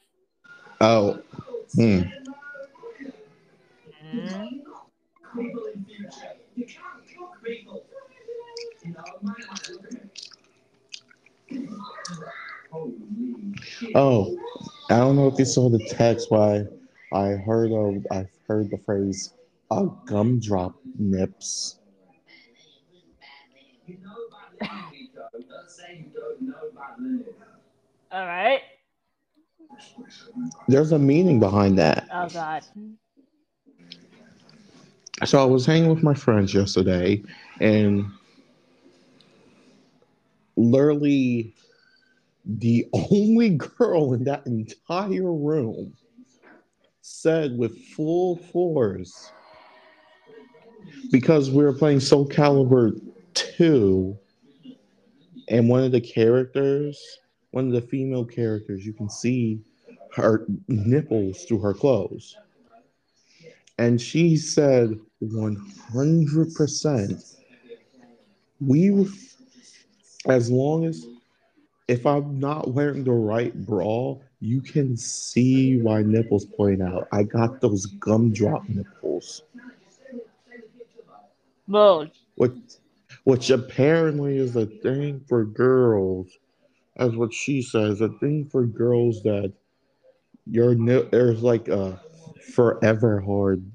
[0.79, 1.19] Oh,
[1.75, 2.01] hmm.
[5.35, 6.11] People in future.
[6.55, 7.83] You can't cook people.
[8.85, 9.35] No, man,
[9.69, 9.91] look at
[11.51, 11.69] me.
[12.71, 12.93] Holy
[13.61, 13.91] shit.
[13.95, 14.37] Oh,
[14.89, 16.31] I don't know if you saw the text.
[16.31, 16.65] Why
[17.13, 19.33] I heard of I heard the phrase
[19.71, 21.79] "a gumdrop nips."
[23.85, 25.29] You know about living, Nico.
[25.49, 27.25] Don't say you don't know about living.
[28.11, 28.61] All right.
[30.67, 32.07] There's a meaning behind that.
[32.11, 32.63] Oh God.
[35.25, 37.23] So I was hanging with my friends yesterday,
[37.59, 38.05] and
[40.57, 41.53] literally
[42.45, 45.93] the only girl in that entire room
[47.01, 49.31] said with full force
[51.11, 52.99] because we were playing Soul Calibur
[53.33, 54.17] 2
[55.49, 57.19] and one of the characters
[57.51, 59.59] one of the female characters you can see
[60.13, 62.35] her nipples through her clothes.
[63.77, 67.35] And she said 100%
[68.59, 69.07] we
[70.27, 71.05] as long as
[71.87, 77.07] if i'm not wearing the right bra you can see my nipples point out.
[77.11, 79.43] I got those gumdrop nipples
[81.67, 82.07] Whoa.
[82.35, 82.53] which
[83.23, 86.29] which apparently is a thing for girls.
[86.97, 89.53] As what she says a thing for girls that
[90.45, 92.01] your there's like a
[92.53, 93.69] forever hard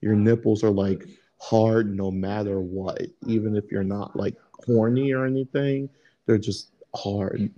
[0.00, 1.06] your nipples are like
[1.38, 3.02] hard no matter what.
[3.26, 5.88] Even if you're not like horny or anything
[6.26, 7.50] they're just hard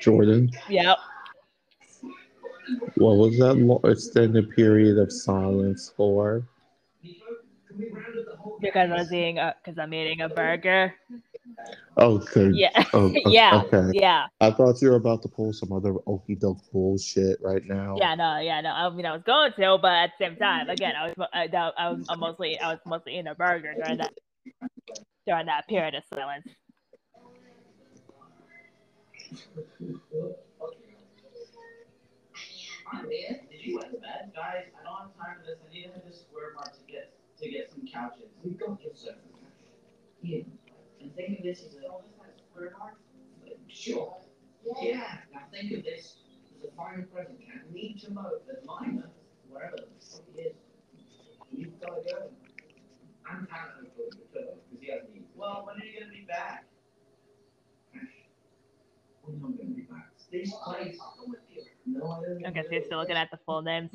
[0.00, 0.96] jordan Yep.
[2.96, 6.42] what was that lo- extended period of silence for
[8.60, 10.94] Because I was eating a because I'm eating a burger.
[11.96, 12.70] oh good Yeah.
[12.92, 13.62] oh, o- oh, yeah.
[13.64, 14.26] okay Yeah.
[14.40, 18.14] i thought you were about to pull some other okey doke bullshit right now Yeah.
[18.14, 18.38] No.
[18.38, 18.60] Yeah.
[18.60, 18.70] No.
[18.70, 21.48] I mean, I was going to, but at the same time, again, I was I,
[21.78, 24.12] I was mostly I was mostly eating a burger during that
[25.26, 26.46] during that period of silence.
[29.28, 29.44] Did
[33.60, 34.32] you to?
[34.34, 35.58] Guys, I don't have time for this.
[35.60, 38.30] I need to head to Square Park to get to get some couches.
[38.42, 39.52] We've got your surface couch.
[40.22, 40.42] Yeah.
[41.00, 41.80] And think of this a
[42.50, 42.94] Square Park?
[43.68, 44.16] Sure.
[44.80, 45.18] Yeah.
[45.32, 46.16] Now think of this
[46.56, 47.38] as a final present.
[47.44, 49.10] Can't need to mow the minor,
[49.50, 50.54] wherever the fuck he is.
[51.52, 52.30] You've got to go.
[53.30, 54.14] I'm of because
[54.80, 55.28] he has needs.
[55.36, 56.64] Well, when are you I gonna be back?
[57.92, 57.98] This place.
[57.98, 58.08] No, I don't.
[62.46, 63.90] Okay, so you're still looking at the full names.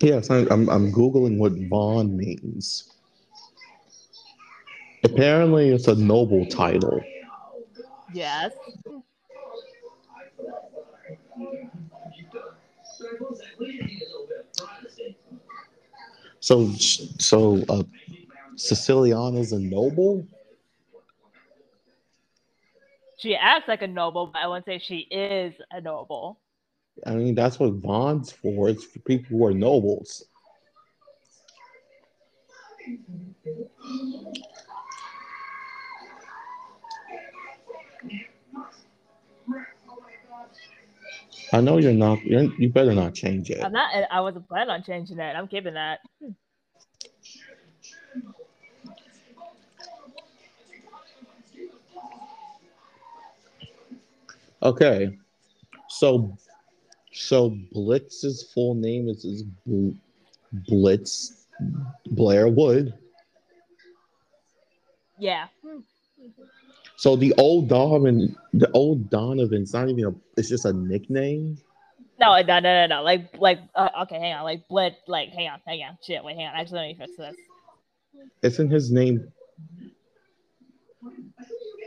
[0.00, 2.92] Yes, I, I'm, I'm Googling what Vaughn means.
[5.04, 7.00] Apparently, it's a noble title.
[8.12, 8.52] Yes.
[16.40, 17.82] So, so uh,
[18.56, 20.26] Siciliana's a noble?
[23.22, 26.40] She acts like a noble, but I wouldn't say she is a noble.
[27.06, 28.68] I mean, that's what Vaughn's for.
[28.68, 30.24] It's for people who are nobles.
[41.52, 42.24] I know you're not.
[42.24, 43.62] You're, you better not change it.
[43.62, 43.92] I'm not.
[44.10, 45.36] I wasn't planning on changing that.
[45.36, 46.00] I'm keeping that.
[46.20, 46.32] Hmm.
[54.62, 55.18] Okay,
[55.88, 56.36] so
[57.12, 59.44] so Blitz's full name is, is
[60.52, 61.46] Blitz
[62.06, 62.94] Blairwood.
[65.18, 65.46] Yeah.
[66.96, 70.14] So the old Donovan, the old Donovan's not even a.
[70.36, 71.58] It's just a nickname.
[72.20, 73.02] No, no, no, no, no.
[73.02, 74.44] Like, like, uh, okay, hang on.
[74.44, 75.98] Like, Blitz, like, hang on, hang on.
[76.06, 76.54] Shit, wait, hang on.
[76.54, 77.36] Actually, let me fix this.
[78.42, 79.32] Isn't his name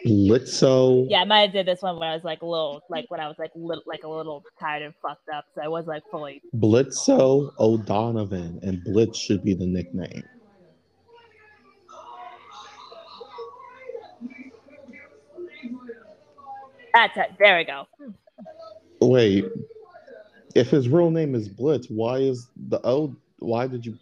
[0.06, 1.08] Blitzo?
[1.10, 3.20] Yeah, I might have did this one when I was like a little, like when
[3.20, 5.46] I was like little, like a little tired and fucked up.
[5.56, 6.42] So I was like fully.
[6.56, 10.24] Blitzo O'Donovan, and Blitz should be the nickname.
[16.94, 17.32] That's it.
[17.40, 17.88] There we go.
[19.02, 19.46] Wait,
[20.56, 23.16] if his real name is Blitz, why is the O?
[23.40, 23.98] Why did you?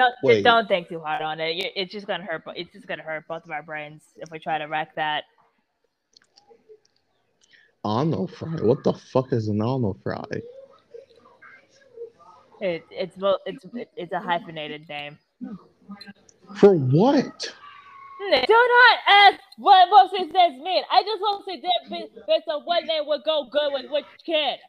[0.00, 0.42] Don't Wait.
[0.42, 1.72] don't think too hard on it.
[1.76, 2.42] It's just gonna hurt.
[2.56, 5.24] It's just gonna hurt both of our brains if we try to wreck that.
[7.84, 8.56] Ano fry?
[8.62, 10.24] What the fuck is an ano fry?
[12.62, 15.18] It, it's it's it's a hyphenated name.
[16.56, 17.54] For what?
[18.22, 20.82] Hmm, do not ask what most of names mean.
[20.90, 24.06] I just want to say that based on what name would go good with which
[24.24, 24.60] kid.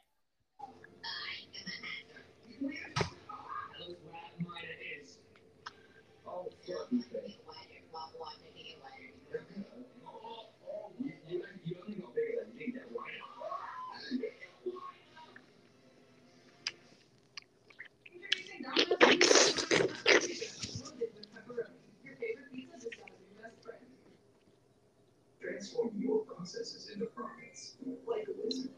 [25.61, 27.75] Transform your processes into profits.
[28.07, 28.71] Like a wizard.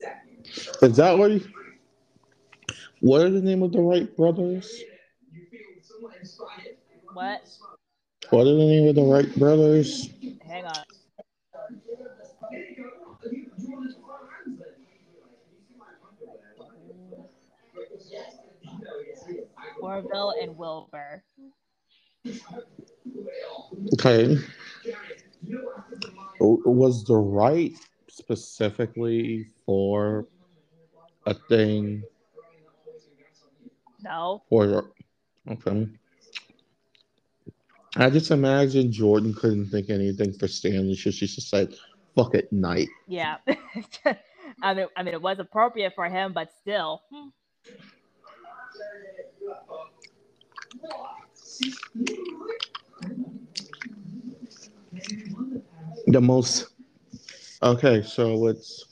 [0.00, 0.22] That
[0.80, 1.32] Is that what?
[1.32, 1.46] He,
[3.00, 4.72] what are the name of the Wright brothers?
[5.30, 6.78] you feel somewhat inspired.
[7.12, 7.46] What?
[8.30, 10.08] What are the name of the Wright brothers?
[10.46, 10.84] Hang on.
[19.82, 21.22] Orville and Wilbur.
[23.92, 24.38] Okay.
[26.40, 27.72] Was the right
[28.08, 30.26] specifically for
[31.26, 32.02] a thing
[34.02, 34.42] No.
[34.50, 34.90] or
[35.50, 35.88] okay?
[37.96, 41.74] I just imagine Jordan couldn't think anything for Stanley, so she just said,
[42.16, 43.36] "Fuck it, night." Yeah.
[44.62, 47.02] I mean, I mean, it was appropriate for him, but still.
[47.12, 47.28] Hmm.
[56.06, 56.68] The most.
[57.62, 58.84] Okay, so it's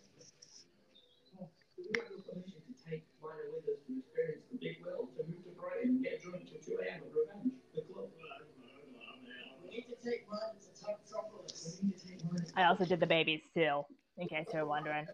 [12.57, 13.83] I also did the babies too,
[14.19, 15.07] in case you're wondering.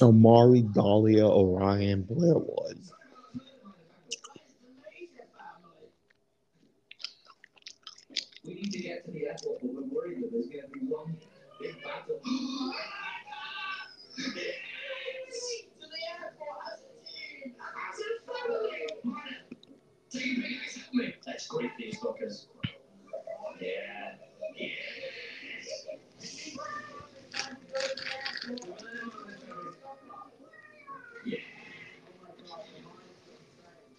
[0.00, 2.78] Amari, Dahlia, Orion, Blairwood.
[8.48, 10.80] We need to get to the airport, but we're worried that there's going to be
[10.86, 11.18] one
[11.60, 12.18] big battle.
[21.26, 22.46] Let's grip these fuckers.
[23.60, 24.14] Yeah.
[24.56, 24.68] Yeah.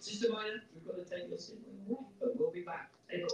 [0.00, 2.90] Sister Minor, we've got to take your sibling away, but we'll be back.
[3.08, 3.28] Take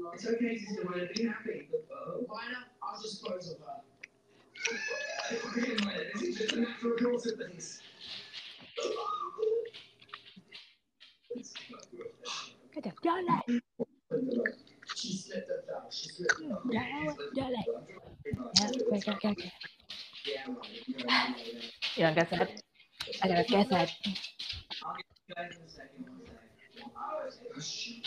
[0.00, 0.14] it away.
[0.14, 1.68] It's okay, Sister Minor, be happy.
[2.26, 2.68] Why not?
[2.82, 3.82] I'll just close of her.
[5.48, 7.80] Okay, Minor, this is just a natural course of things.
[12.74, 13.40] Get the dollar.
[14.96, 15.82] She slipped up down.
[15.90, 16.72] She slipped up down.
[16.72, 17.64] Dollar, dollar.
[18.60, 19.52] Yeah, quick, quick, quick.
[20.24, 20.68] Yeah, right.
[20.86, 21.34] Yeah, yeah, yeah.
[21.96, 22.62] You don't guess that?
[23.22, 23.90] I gotta guess that.
[25.36, 26.90] Guys, in a second, one second.
[26.96, 28.06] Oh, shit.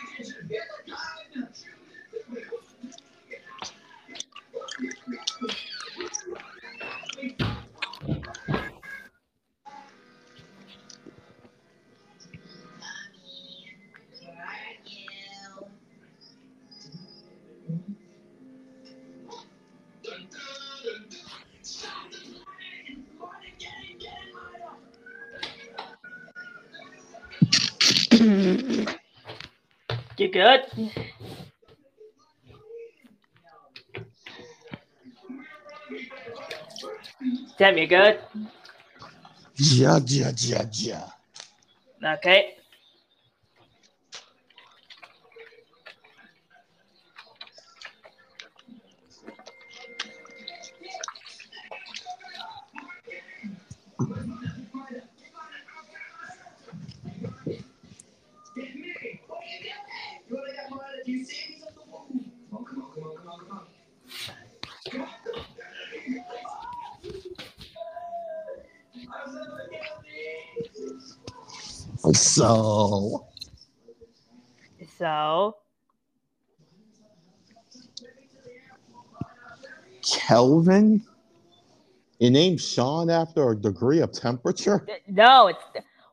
[28.21, 28.85] Mm-hmm.
[30.17, 30.61] you good?
[37.57, 38.19] Tim, you good?
[39.55, 41.07] Yeah, yeah, yeah, yeah.
[42.13, 42.60] Okay.
[72.13, 73.27] So,
[74.97, 75.55] So
[80.01, 81.03] Kelvin?
[82.19, 84.85] You named Sean after a degree of temperature?
[84.89, 85.63] Uh, no, it's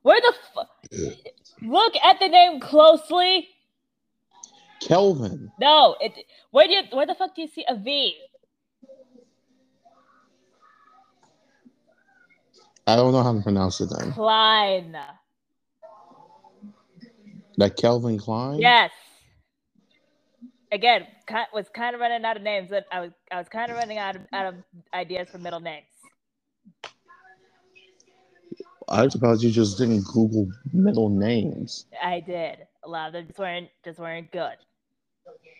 [0.02, 3.48] where the fu- look at the name closely.
[4.80, 5.50] Kelvin.
[5.58, 6.12] No, it
[6.50, 8.14] where do you where the fuck do you see a V?
[12.86, 14.12] I don't know how to pronounce it then.
[14.12, 14.96] Klein.
[17.58, 18.60] That Kelvin Klein?
[18.60, 18.92] Yes.
[20.70, 21.06] Again,
[21.52, 22.70] was kind of running out of names.
[22.70, 24.54] but I was I was kind of running out of, out of
[24.94, 25.86] ideas for middle names.
[28.88, 31.86] I suppose you just didn't Google middle names.
[32.02, 32.58] I did.
[32.84, 34.56] A lot of them just weren't just weren't good.
[35.26, 35.58] Okay,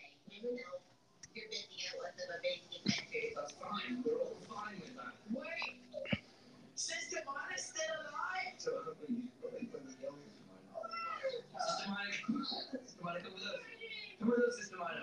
[14.21, 15.01] സിസ്റ്റമാണ് സിസ്റ്റമാണ്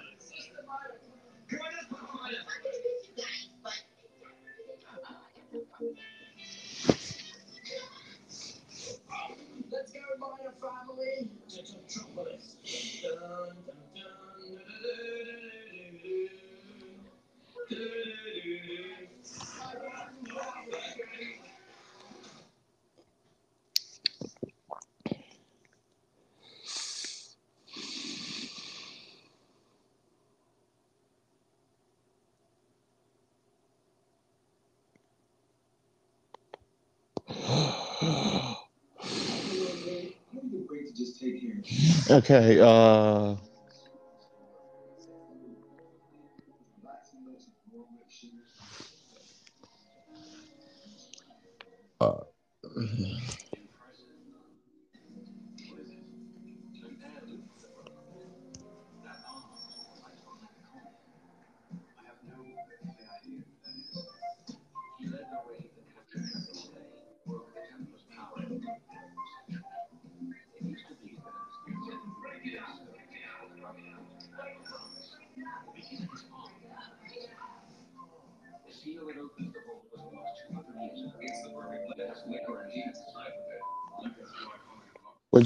[42.08, 43.36] Okay, uh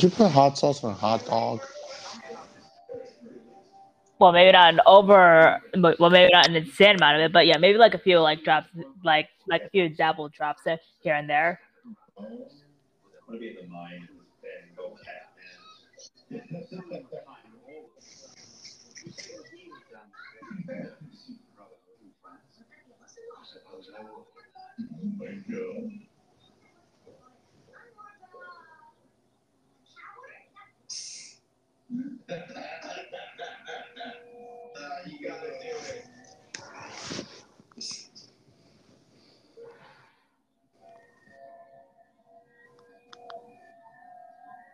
[0.03, 1.61] would you put hot sauce on a hot dog?
[4.19, 5.61] Well, maybe not an over,
[5.99, 8.43] well, maybe not an insane amount of it, but yeah, maybe like a few like
[8.43, 8.69] drops,
[9.05, 10.63] like like a few dabble drops
[11.03, 11.61] here and there.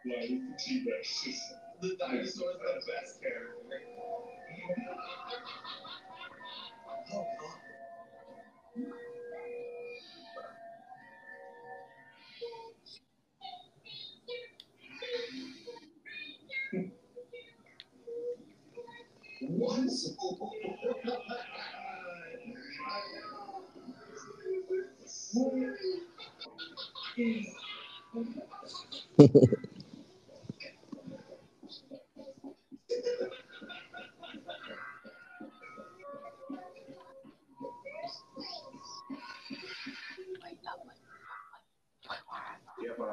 [0.06, 1.26] Like T-Rex.
[1.82, 3.82] The dinosaur's the best character.
[7.12, 7.26] Oh,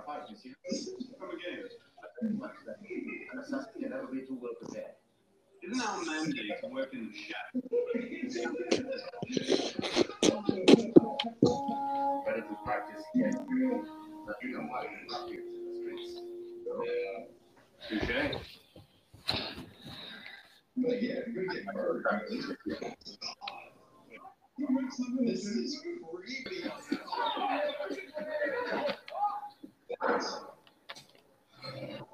[0.05, 0.53] fight you see
[1.17, 1.63] from a game.
[2.65, 2.79] That.
[4.11, 4.95] Be too well prepared.
[5.63, 7.51] Isn't our mandate to work in the shadow?
[12.25, 14.51] Better to practice that you
[15.07, 15.15] the
[15.75, 16.07] streets.
[16.65, 16.71] So,
[18.01, 18.39] yeah.
[20.75, 22.05] But yeah, you're murdered.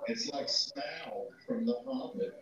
[0.08, 2.34] It's like Smaug from The Hobbit.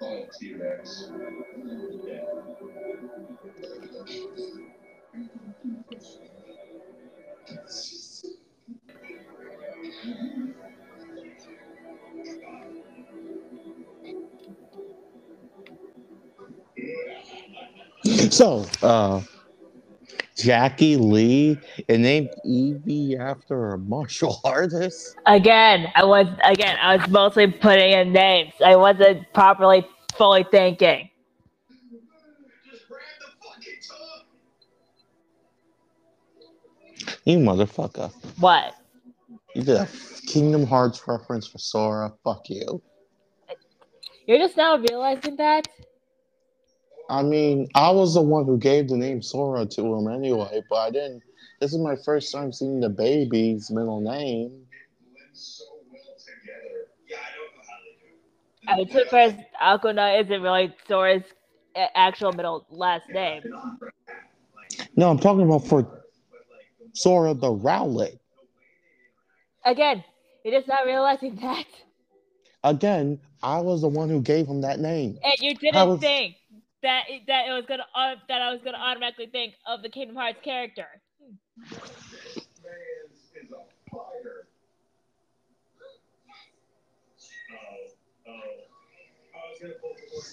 [0.00, 1.10] oh, T-Rex.
[18.30, 19.20] So, uh,
[20.36, 21.58] Jackie Lee,
[21.88, 25.16] and named Evie after a martial artist.
[25.26, 28.52] Again, I was again I was mostly putting in names.
[28.64, 31.08] I wasn't properly fully thinking.
[32.70, 33.80] Just grab the fucking
[37.06, 37.16] tongue.
[37.24, 38.12] You motherfucker!
[38.40, 38.74] What?
[39.54, 39.88] You did a
[40.26, 42.12] Kingdom Hearts reference for Sora.
[42.24, 42.82] Fuck you.
[44.26, 45.68] You're just now realizing that?
[47.10, 50.76] I mean, I was the one who gave the name Sora to him anyway, but
[50.76, 51.22] I didn't.
[51.60, 54.48] This is my first time seeing the baby's middle name.
[54.50, 54.66] Blend
[55.32, 56.88] so well together.
[57.08, 57.16] Yeah,
[58.66, 58.92] I don't know how they do.
[58.92, 61.22] I mean, to first, Akuna isn't really Sora's
[61.94, 63.42] actual middle last name.
[64.96, 66.02] No, I'm talking about for
[66.94, 68.18] Sora the Rowlet.
[69.64, 70.02] Again,
[70.44, 71.64] you're just not realizing that,
[72.62, 75.18] Again, I was the one who gave him that name.
[75.22, 76.36] and you didn't was- think
[76.84, 79.88] that it, that it was gonna uh, that I was gonna automatically think of the
[79.88, 80.86] Kingdom Hearts character.
[81.70, 81.80] This
[82.62, 82.74] man
[83.08, 84.46] is a fighter.
[87.50, 88.32] Oh, oh.
[89.34, 90.24] I was gonna pull the board.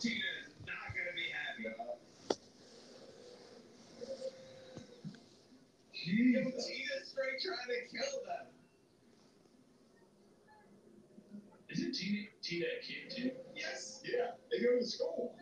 [0.00, 2.00] Tina is not gonna be happy.
[6.06, 7.36] Yo, Tina's straight
[8.00, 8.20] kill.
[11.70, 13.30] Isn't Tina Tina a kid too?
[13.56, 14.02] Yes.
[14.04, 15.36] Yeah, they go to school.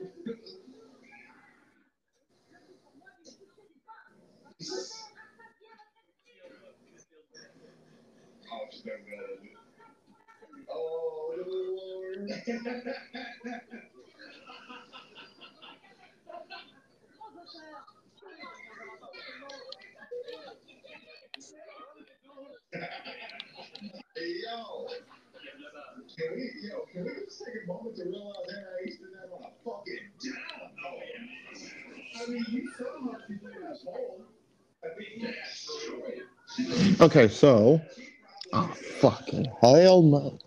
[8.52, 8.84] oh, she's.
[10.70, 12.30] Oh, Lord.
[24.16, 24.86] Hey, yo.
[26.18, 26.86] Can we, yo,
[27.52, 28.34] can we just take a moment to realize
[28.84, 30.70] Ace did that on a fucking down?
[30.86, 32.22] Oh, yeah.
[32.22, 34.22] I mean, you saw how she did that hole.
[34.84, 37.06] I mean, yeah, sure.
[37.06, 37.80] Okay, so.
[38.52, 38.66] Oh,
[39.00, 40.38] fucking hell no.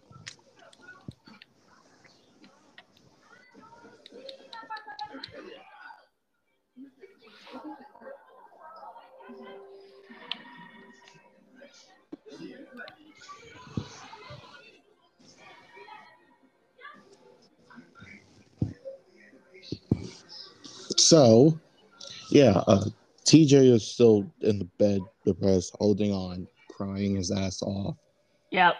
[21.02, 21.60] So,
[22.30, 22.86] yeah, uh,
[23.26, 27.95] TJ is still in the bed, depressed, holding on, crying his ass off.
[28.52, 28.76] Yep.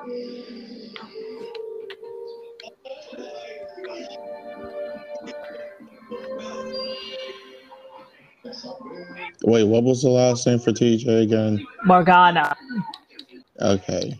[0.00, 0.14] Wait,
[9.64, 11.66] what was the last name for TJ again?
[11.84, 12.56] Morgana.
[13.60, 14.16] Okay.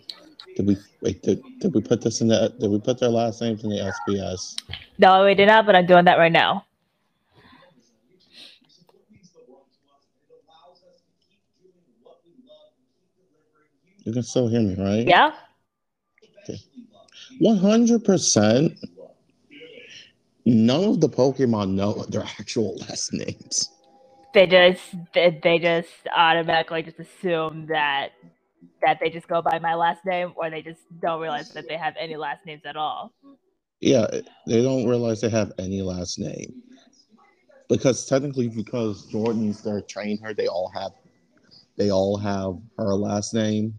[0.57, 1.22] Did we wait?
[1.22, 2.53] Did, did we put this in the?
[2.59, 4.57] Did we put their last names in the SBS?
[4.99, 6.64] No, we did not, but I'm doing that right now.
[14.05, 15.07] You can still hear me, right?
[15.07, 15.35] Yeah.
[17.39, 18.79] One hundred percent.
[20.45, 23.71] None of the Pokemon know their actual last names.
[24.33, 24.83] They just
[25.13, 28.11] they, they just automatically just assume that
[28.83, 31.77] that they just go by my last name, or they just don't realize that they
[31.77, 33.13] have any last names at all.
[33.81, 34.07] Yeah,
[34.47, 36.63] they don't realize they have any last name.
[37.69, 40.93] Because technically, because Jordan's there trained her, they all have
[41.77, 43.79] they all have her last name.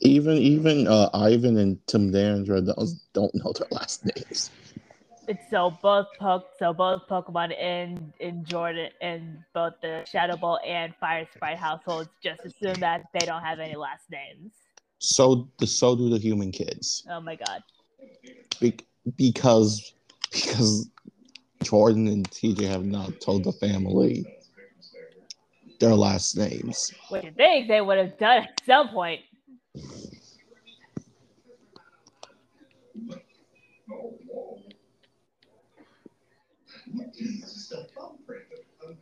[0.00, 4.50] Even even uh, Ivan and Tim Dandra don't, don't know their last names.
[5.26, 10.58] It's so both Poke, so both Pokemon in in Jordan and both the Shadow Ball
[10.66, 14.52] and Fire Sprite households just assume that they don't have any last names.
[14.98, 17.06] So the so do the human kids.
[17.10, 17.62] Oh my god.
[18.60, 18.78] Be-
[19.16, 19.94] because
[20.30, 20.90] because
[21.62, 24.26] Jordan and TJ have not told the family
[25.80, 26.92] their last names.
[27.08, 29.20] What you think they would have done at some point?
[33.90, 34.58] Oh, whoa.
[37.18, 38.44] This is still thumbprint.
[38.86, 38.96] Um,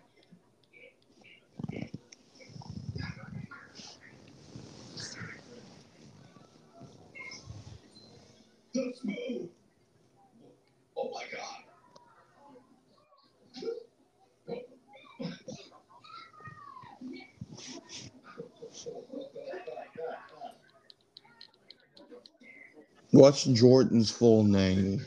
[8.74, 9.50] The spoon.
[10.96, 11.62] Oh my god.
[23.12, 25.06] What's Jordan's full name?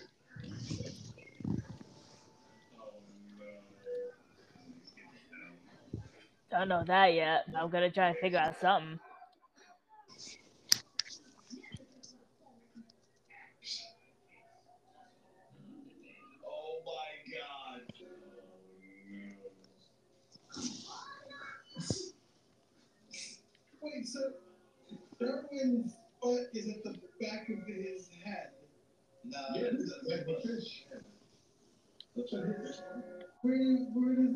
[6.51, 7.45] Don't know that yet.
[7.57, 8.99] I'm gonna try to figure out something.
[16.47, 17.81] Oh my god.
[23.81, 24.19] Wait, so
[25.19, 28.51] Darwin's butt is at the back of his head.
[29.23, 30.85] No, Yeah, that's this is like the fish.
[32.15, 32.81] That's what it is.
[33.41, 33.57] where
[33.93, 34.35] where does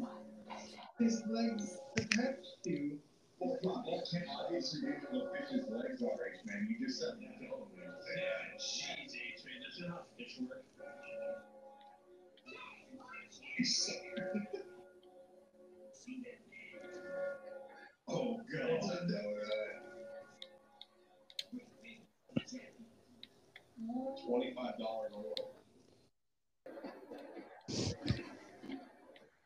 [0.99, 2.97] his legs attach to?
[3.39, 6.67] Well, obviously know what the fish's legs are, H man.
[6.69, 7.39] You just said that.
[7.39, 10.65] Yeah, jeez, Adrian, there's enough fish work.
[18.07, 19.78] oh god,
[24.27, 25.35] Twenty-five dollars oil.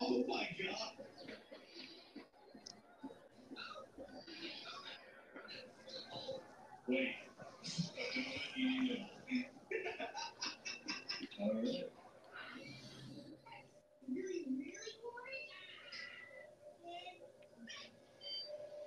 [0.02, 1.08] Oh my god.
[6.88, 7.16] Wait.
[11.40, 11.86] Right.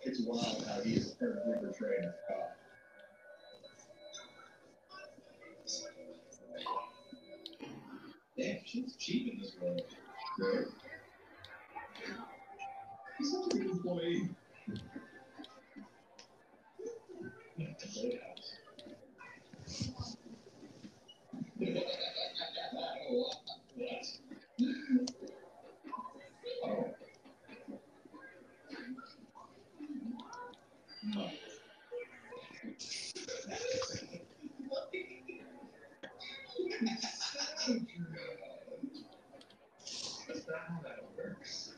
[0.03, 2.15] It's wild how he is perfectly portrayed as
[8.47, 9.83] Damn, she's cheap in this world.
[10.39, 10.67] Right?
[13.19, 14.29] He's such a good employee.
[17.59, 17.67] The
[23.09, 24.07] what?
[26.65, 26.95] Oh.
[31.15, 31.31] No.
[40.29, 41.73] That's not how that works.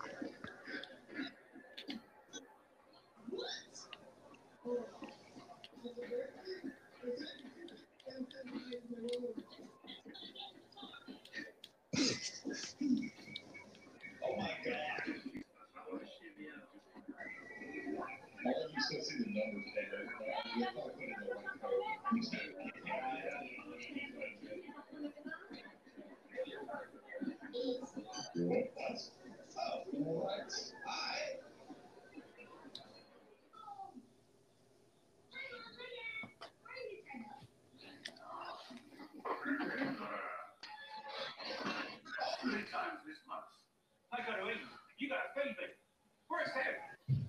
[14.24, 15.02] Oh my god.
[18.46, 19.02] All of you still
[19.78, 19.98] see the
[20.72, 22.68] numbers there, right?
[26.46, 27.42] You're probably putting the right code.
[27.54, 29.00] You just gotta- What?
[29.58, 30.52] Oh, what?
[30.86, 31.38] I.
[42.42, 43.44] Three times this month.
[44.12, 44.62] I got to eat.
[44.98, 45.66] You got to feed me.
[46.28, 46.74] Where's him?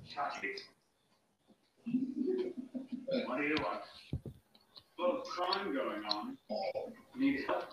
[0.08, 0.62] Shut it.
[3.28, 3.82] What do you want?
[4.14, 6.38] A lot of crime going on.
[7.18, 7.64] Need help?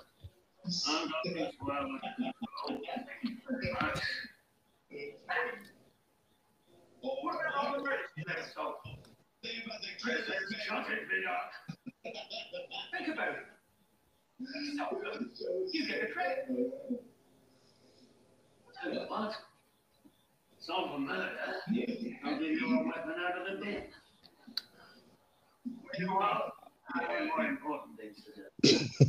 [0.88, 1.86] I'm not this well.
[3.80, 4.00] Right.
[7.04, 8.02] Oh, What about the rest?
[8.26, 8.74] Let's talk.
[9.42, 10.64] Think about the Let's kids.
[10.66, 11.42] shut it, Vidar.
[12.92, 13.46] Think about it.
[14.76, 15.30] So good.
[15.72, 16.44] You get the credit.
[19.08, 19.32] What?
[20.60, 21.30] Solve a murder?
[22.24, 23.82] I'll give you a weapon out of the bin.
[26.08, 26.52] Well,
[26.94, 29.04] I have more important things to do.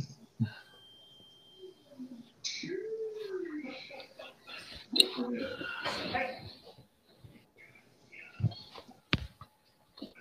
[6.12, 6.38] Hey,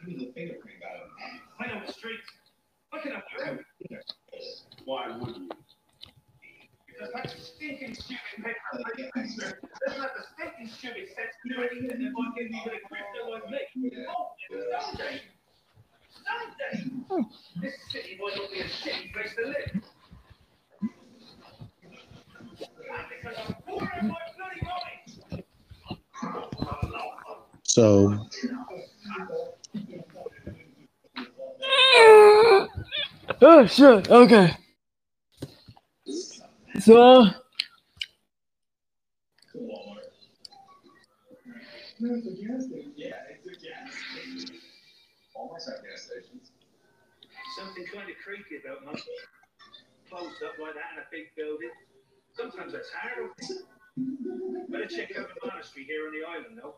[0.06, 1.10] The fingerprint got him.
[1.58, 2.28] clean up the streets.
[2.93, 3.60] Look at them.
[4.86, 5.50] Why wouldn't you?
[6.88, 8.56] Because that stinking stupid paper.
[8.74, 13.22] Doesn't have the stinking stupid sense to do anything that might give you a grifter
[13.52, 13.91] like me.
[14.10, 15.22] Oh, it's Sunday.
[16.26, 16.74] Sunday.
[17.62, 19.84] This city might not be a shitty place to live.
[22.89, 25.43] And because I'm poor in my bloody mind.
[27.78, 28.09] So
[33.39, 34.09] Oh shit.
[34.09, 34.57] Okay.
[36.80, 37.30] So
[41.99, 42.93] No, it's a gas station.
[42.95, 44.57] Yeah, it's a gas station.
[45.36, 46.49] Almost have gas stations.
[47.59, 48.97] Something kind of creepy about mine.
[50.09, 51.69] Closed up like that in a big building.
[52.34, 53.30] Sometimes that's hard.
[54.69, 56.73] Better check out the monastery here on the island, though.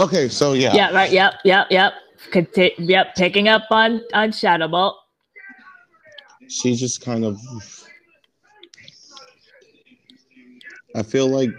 [0.00, 1.12] Okay, so yeah, Yeah, right.
[1.12, 1.92] Yep, yep, yep.
[2.32, 4.96] Conti- yep, picking up on on Shadow Bolt.
[6.48, 7.38] she just kind of.
[10.96, 11.50] I feel like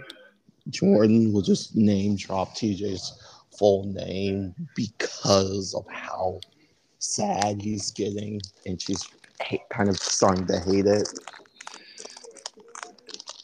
[0.70, 3.16] Jordan will just name drop TJ's
[3.56, 6.40] full name because of how
[6.98, 9.08] sad he's getting, and she's
[9.40, 11.08] ha- kind of starting to hate it.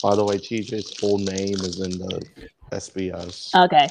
[0.02, 2.26] By the way, TJ's full name is in the
[2.72, 3.54] SBS.
[3.64, 3.88] Okay.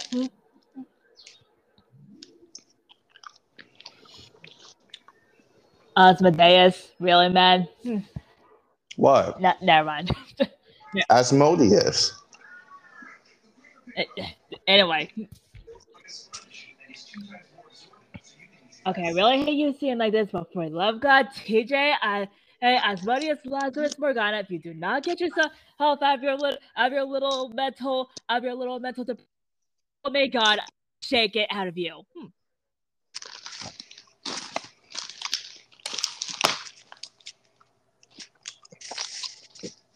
[5.97, 7.67] Asmodeus, really, man?
[7.83, 7.99] Hmm,
[8.97, 9.41] What?
[9.41, 10.11] No, never mind.
[11.09, 12.13] Asmodeus.
[14.67, 15.09] anyway.
[18.87, 22.27] Okay, I really hate you seeing like this, but for love God, TJ, I
[22.61, 26.59] hey, Asmodeus Lazarus Morgana, if you do not get yourself health out of your little
[26.77, 29.19] out of your little mental out of your little mental dep-
[30.05, 30.59] oh may God
[31.01, 32.01] shake it out of you.
[32.15, 32.27] Hmm.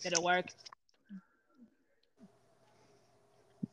[0.01, 0.45] Did it work?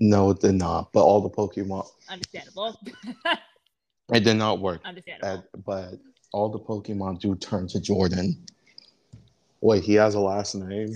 [0.01, 0.93] No, it did not.
[0.93, 2.79] But all the Pokemon, Understandable.
[4.13, 4.83] it did not work.
[4.85, 5.45] Understandable.
[5.55, 5.95] At, but
[6.33, 8.37] all the Pokemon do turn to Jordan.
[9.61, 10.93] Wait, he has a last name?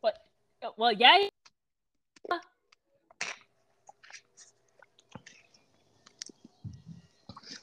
[0.00, 0.16] What?
[0.78, 1.28] Well, yeah.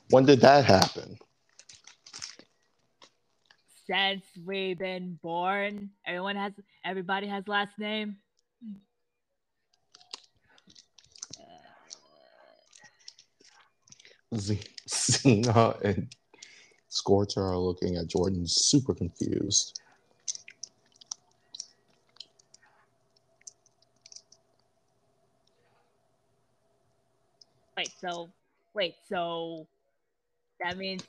[0.09, 1.17] When did that happen?
[3.89, 6.53] Since we've been born, everyone has
[6.85, 8.17] everybody has last name.
[14.35, 16.07] Z- Xena uh, and
[16.89, 19.81] Scorcher are looking at Jordan super confused.
[27.75, 28.29] Wait, so
[28.75, 29.65] wait, so
[30.61, 31.01] that means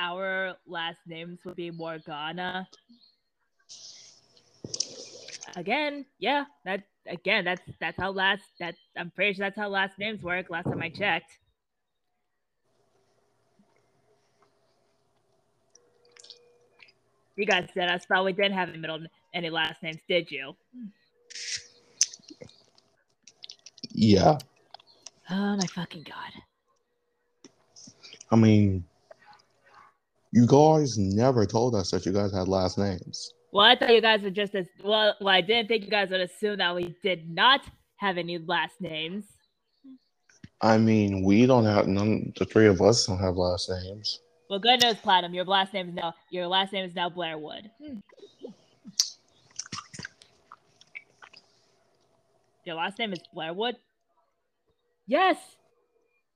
[0.00, 2.68] our last names would be Morgana.
[5.56, 9.98] Again, yeah, that again, that's that's how last that I'm pretty sure that's how last
[9.98, 10.50] names work.
[10.50, 11.38] Last time I checked.
[17.36, 19.00] You guys said us probably didn't have any middle
[19.32, 20.54] any last names, did you?
[23.90, 24.38] Yeah,
[25.30, 26.42] Oh my fucking god.
[28.30, 28.84] I mean,
[30.32, 33.32] you guys never told us that you guys had last names.
[33.52, 35.14] Well, I thought you guys were just as well.
[35.20, 37.62] Well, I didn't think you guys would assume that we did not
[37.96, 39.24] have any last names.
[40.60, 42.32] I mean, we don't have none.
[42.36, 44.20] The three of us don't have last names.
[44.50, 45.34] Well, good news, Platinum.
[45.34, 47.70] Your last name is now your last name is now Blairwood.
[52.64, 53.76] Your last name is Blairwood.
[55.06, 55.36] Yes,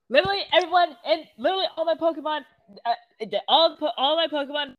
[0.09, 2.43] literally everyone and literally all my Pokemon,
[2.87, 2.95] uh,
[3.31, 4.75] the- all all my Pokemon,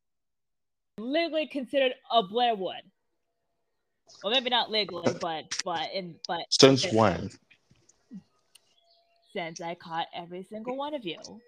[0.98, 2.84] literally considered a Blair Blairwood.
[4.24, 6.96] Well, maybe not legally, but but in but Since Okay.
[6.96, 7.30] when?
[9.34, 11.42] since I caught every single one of you.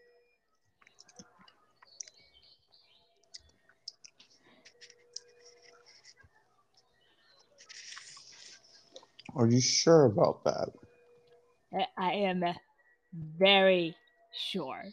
[9.36, 10.70] Are you sure about that?
[11.98, 12.44] I am
[13.14, 13.96] very
[14.34, 14.84] sure.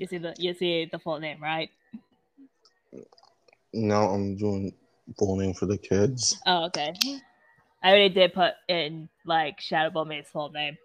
[0.00, 1.68] You see the you see the full name, right?
[3.74, 4.72] No, I'm doing
[5.18, 6.40] full name for the kids.
[6.46, 6.94] Oh, okay.
[7.82, 10.78] I already did put in like Shadow Mate's full name.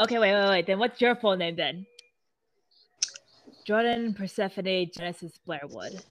[0.00, 0.66] Okay, wait, wait, wait.
[0.66, 1.84] Then what's your full name then?
[3.66, 6.02] Jordan Persephone Genesis Blairwood.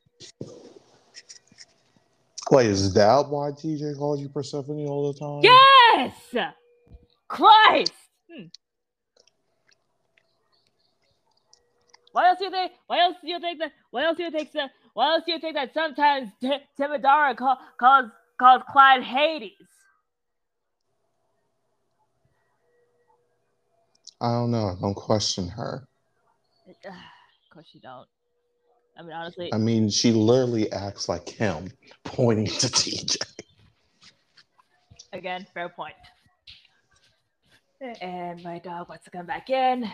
[2.51, 5.39] Wait, is that why TJ calls you Persephone all the time?
[5.41, 6.53] Yes!
[7.27, 7.93] Christ!
[8.31, 8.45] Hmm.
[12.11, 12.71] Why else do you think?
[12.87, 13.71] Why else do you think that?
[13.91, 14.71] Why else do you think that?
[14.93, 19.53] Why else do you think that sometimes T- Timidara call, calls calls Clyde Hades?
[24.19, 24.77] I don't know.
[24.79, 25.87] Don't question her.
[26.67, 26.93] of
[27.51, 28.07] course you don't.
[28.97, 31.71] I mean, honestly, I mean, she literally acts like him,
[32.03, 33.17] pointing to TJ.
[35.13, 35.95] again, fair point.
[37.81, 39.89] And my dog wants to come back in.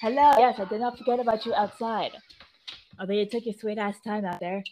[0.00, 0.32] Hello.
[0.36, 2.10] Yes, I did not forget about you outside.
[2.98, 4.64] Although you took your sweet ass time out there.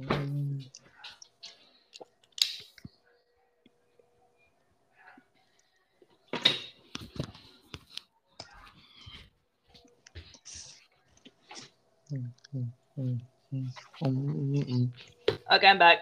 [0.00, 0.43] Okay,
[15.66, 15.98] I'm back.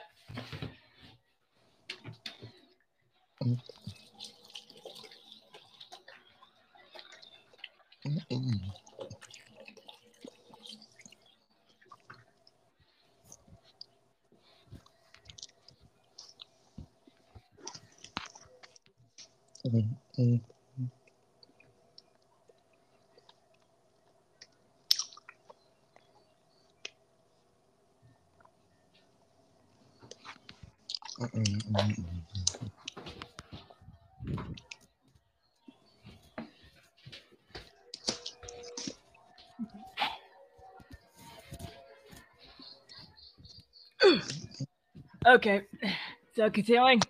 [45.32, 45.62] Okay,
[46.36, 47.00] so continuing.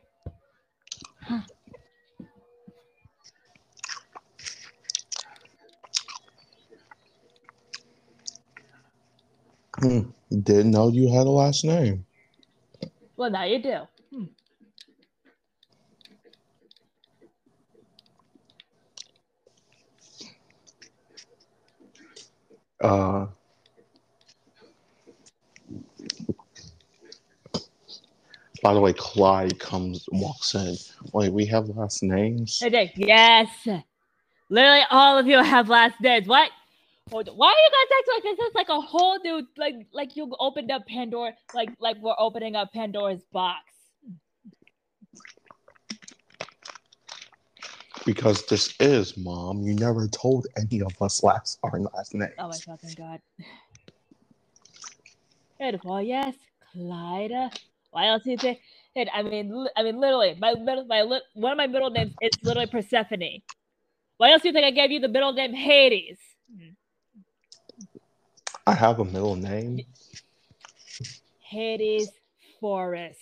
[9.80, 10.00] Hmm.
[10.30, 12.06] Didn't know you had a last name.
[13.16, 13.78] Well, now you do.
[14.12, 14.24] Hmm.
[22.80, 23.26] Uh,
[28.62, 30.76] by the way, Clyde comes walks in.
[31.12, 32.60] Wait, we have last names.
[32.60, 33.48] Jake, Yes.
[34.48, 36.28] Literally, all of you have last names.
[36.28, 36.50] What?
[37.10, 37.36] Hold on.
[37.36, 40.32] Why are you guys acting like this is like a whole new like like you
[40.38, 43.60] opened up Pandora like like we're opening up Pandora's box?
[48.04, 49.62] Because this is mom.
[49.62, 52.32] You never told any of us last our last names.
[52.38, 53.20] Oh my fucking god.
[55.58, 56.34] And well, yes,
[56.72, 57.52] Clyde.
[57.92, 58.58] Why else do you think?
[58.96, 62.14] And I mean, I mean, literally, my middle, my li- one of my middle names
[62.20, 63.42] is literally Persephone.
[64.16, 66.18] Why else do you think I gave you the middle name Hades?
[68.66, 69.80] I have a middle name.
[71.40, 72.08] Hades
[72.60, 73.18] Forest.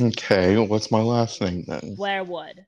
[0.00, 1.94] Okay, what's my last name then?
[1.94, 2.66] Blairwood.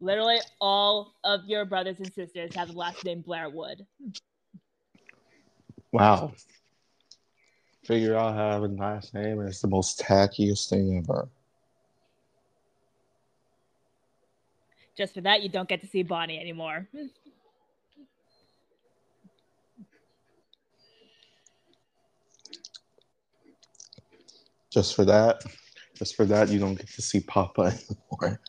[0.00, 3.84] Literally, all of your brothers and sisters have the last name Blairwood.
[5.92, 6.32] Wow.
[7.84, 11.28] Figure out how to have a last name and it's the most tackiest thing ever.
[14.96, 16.88] Just for that, you don't get to see Bonnie anymore.
[24.70, 25.42] Just for that.
[25.94, 27.72] Just for that, you don't get to see Papa
[28.20, 28.40] anymore.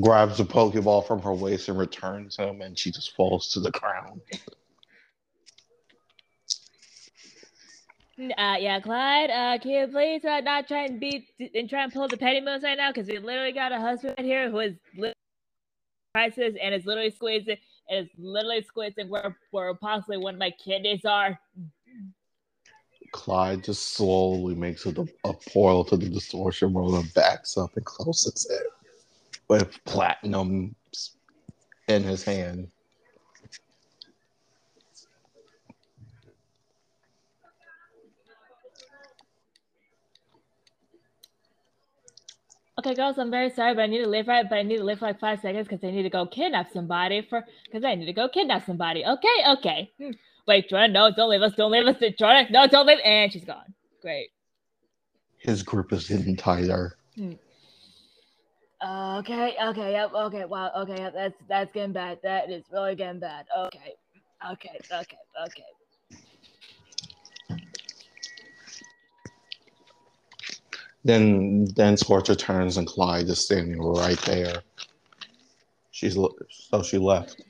[0.00, 3.70] Grabs a Pokeball from her waist and returns him, and she just falls to the
[3.70, 4.20] ground.
[8.18, 11.92] Uh, yeah, Clyde, uh, can you please uh, not try and beat and try and
[11.92, 12.92] pull the petty moves right now?
[12.92, 14.74] Because we literally got a husband here who is
[16.14, 17.56] crisis and is literally squeezing
[17.90, 21.38] and is literally squeezing where, where possibly one of my kidneys are.
[23.10, 24.90] Clyde just slowly makes a,
[25.24, 28.66] a portal to the distortion world and backs up and closes it
[29.48, 30.74] with platinum
[31.88, 32.68] in his hand.
[42.76, 44.84] Okay, girls, I'm very sorry, but I need to live right, but I need to
[44.84, 47.94] live for like five seconds because I need to go kidnap somebody for because I
[47.94, 49.04] need to go kidnap somebody.
[49.06, 49.90] Okay, okay.
[49.98, 50.10] Hmm.
[50.46, 53.44] Wait, Jordan, no, don't leave us, don't leave us, Jordan, no, don't leave, and she's
[53.44, 53.72] gone.
[54.02, 54.30] Great.
[55.38, 56.96] His grip is getting tighter.
[57.14, 57.34] Hmm.
[58.84, 62.18] Okay, okay, yep, okay, wow, okay, yep, that's that's getting bad.
[62.22, 63.46] That is really getting bad.
[63.56, 63.94] Okay,
[64.52, 65.16] okay, okay,
[65.46, 65.64] okay.
[71.02, 74.62] Then then Scorcher turns and Clyde is standing right there.
[75.90, 76.18] She's
[76.50, 77.40] so she left.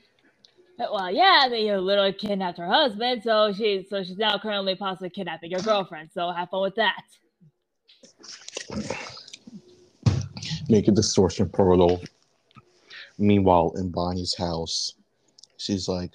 [0.77, 5.09] Well, yeah, then you literally kidnapped her husband, so she so she's now currently possibly
[5.09, 6.11] kidnapping your girlfriend.
[6.13, 7.03] So have fun with that.
[10.69, 12.01] Make a distortion portal.
[13.17, 14.95] Meanwhile, in Bonnie's house,
[15.57, 16.13] she's like,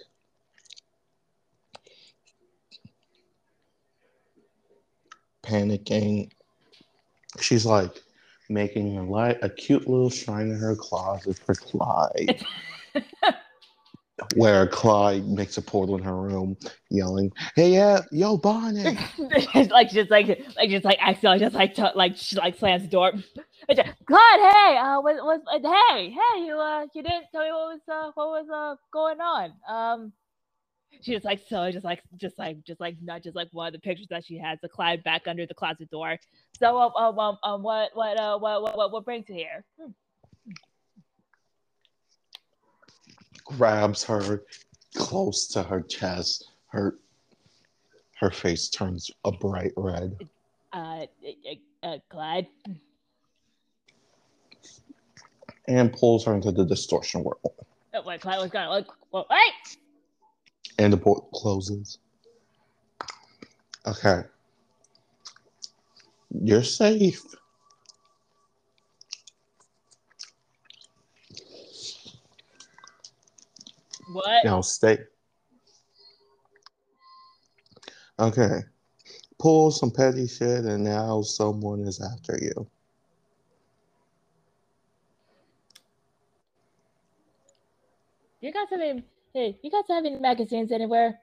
[5.42, 6.30] panicking.
[7.40, 8.02] She's like
[8.48, 12.44] making a light, a cute little shrine in her closet for Clyde.
[14.36, 16.56] Where Clyde makes a portal in her room,
[16.90, 21.74] yelling, "Hey, yeah, yo, Bonnie!" It's like just like like just like accidentally just like
[21.74, 23.12] t- like she like slams the door.
[23.12, 27.74] Clyde, hey, uh, what was uh, hey, hey, you uh, you didn't tell me what
[27.74, 29.52] was uh, what was uh going on.
[29.68, 30.12] Um,
[31.00, 33.72] she just like so just like just like just like not just like one of
[33.72, 36.18] the pictures that she has the Clyde back under the closet door.
[36.58, 39.64] So um um um, um what what uh what what what, what brings you here?
[39.80, 39.90] Hmm.
[43.44, 44.44] Grabs her
[44.96, 46.50] close to her chest.
[46.68, 46.96] Her
[48.18, 50.16] her face turns a bright red.
[50.72, 51.06] Uh, uh,
[51.82, 52.46] uh Clyde.
[55.68, 57.40] and pulls her into the distortion world.
[57.94, 58.52] Oh, wait, Clyde was.
[58.52, 59.76] Like, well, hey.
[60.78, 61.98] And the portal closes.
[63.86, 64.22] Okay.
[66.42, 67.22] You're safe.
[74.12, 74.44] What?
[74.44, 74.98] Now stay.
[78.18, 78.60] Okay.
[79.38, 82.68] Pull some petty shit and now someone is after you.
[88.40, 89.04] You have any?
[89.32, 91.20] Hey, you have any magazines anywhere?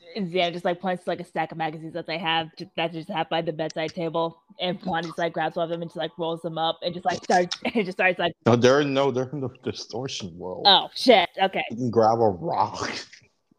[0.00, 2.70] And Zan just like points to like a stack of magazines that they have just,
[2.76, 5.82] that just have by the bedside table, and Juan just like grabs one of them
[5.82, 8.56] and just like rolls them up and just like starts and just starts like, No,
[8.56, 10.64] they're no, they're in the distortion world.
[10.66, 12.90] oh shit, okay, You can grab a rock.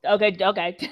[0.05, 0.77] okay, okay.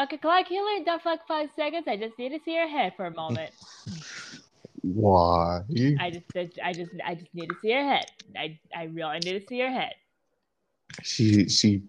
[0.00, 1.84] Okay, Clyde, can you lay down for like five seconds?
[1.86, 3.50] I just need to see your head for a moment.
[4.82, 5.60] Why?
[5.98, 8.06] I just, I just, I just need to see her head.
[8.36, 9.94] I, I really need to see her head.
[11.02, 11.82] She she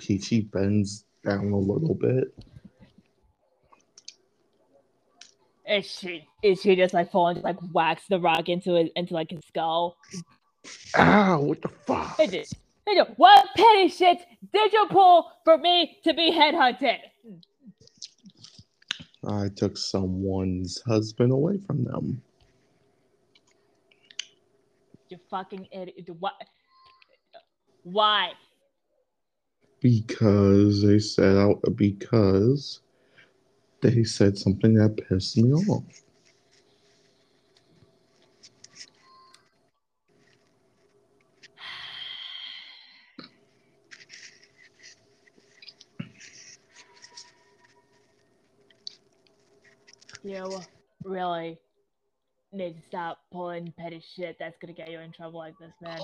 [0.00, 2.32] he, she bends down a little bit.
[5.68, 9.30] Is she, is she just like falling, like whacks the rock into it, into like
[9.30, 9.96] his skull?
[10.96, 11.40] Ow!
[11.40, 12.16] What the fuck?
[12.16, 12.46] Hey, dude,
[13.16, 14.18] what petty shit
[14.52, 16.98] did you pull for me to be headhunted?
[19.28, 22.22] I took someone's husband away from them.
[25.08, 26.08] You fucking idiot.
[26.18, 26.34] What?
[27.84, 28.32] Why?
[29.80, 32.80] Because they said out because
[33.82, 35.84] they said something that pissed me off.
[50.24, 50.60] You
[51.04, 51.60] really
[52.56, 56.00] need to stop pulling petty shit that's gonna get you in trouble like this, man.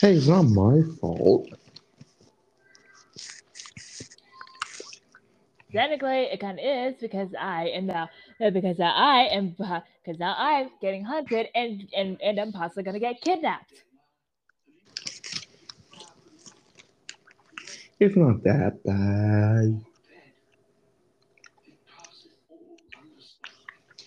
[0.00, 1.48] Hey, it's not my fault.
[5.72, 8.08] Technically, it kind of is because I am now
[8.44, 12.82] uh, because now I am because now I'm getting hunted and and and I'm possibly
[12.82, 13.84] gonna get kidnapped.
[18.00, 19.84] It's not that bad.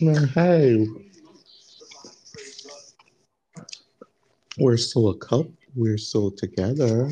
[0.04, 0.86] Man, hey,
[4.58, 5.54] we're still a couple.
[5.76, 7.10] We're still together.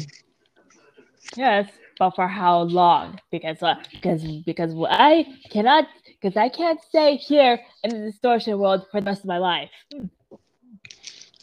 [1.38, 3.18] Yes, but for how long?
[3.32, 8.86] Because uh, because because I cannot because I can't stay here in the distortion world
[8.92, 9.72] for the rest of my life.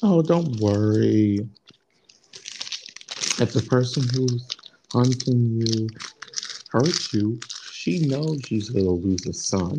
[0.02, 1.48] Oh, don't worry.
[3.40, 4.46] If the person who's
[4.92, 5.88] hunting you
[6.70, 7.40] hurts you,
[7.72, 9.78] she knows she's gonna lose a son.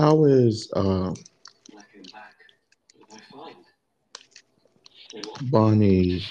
[0.00, 1.14] How is uh
[5.42, 6.24] Bonnie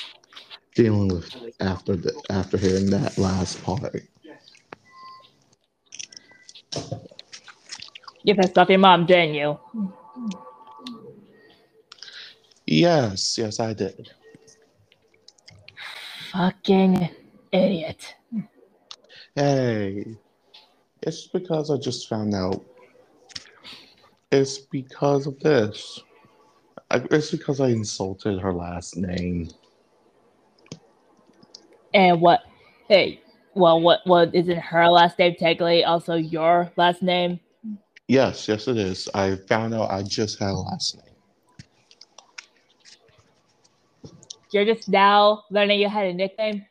[0.73, 1.29] dealing with
[1.59, 4.01] after the after hearing that last part?
[8.23, 9.59] You pissed off your mom, didn't you?
[12.65, 14.09] Yes, yes, I did.
[16.31, 17.07] Fucking
[17.51, 18.15] idiot.
[19.35, 20.17] Hey,
[21.03, 22.65] it's because I just found out.
[24.31, 26.01] It's because of this.
[26.91, 29.49] I, it's because I insulted her last name.
[31.93, 32.41] And what?
[32.87, 33.21] Hey,
[33.55, 34.01] well, what?
[34.05, 37.39] What isn't her last name technically also your last name?
[38.07, 39.07] Yes, yes, it is.
[39.13, 41.15] I found out I just had a last name.
[44.51, 46.65] You're just now learning you had a nickname.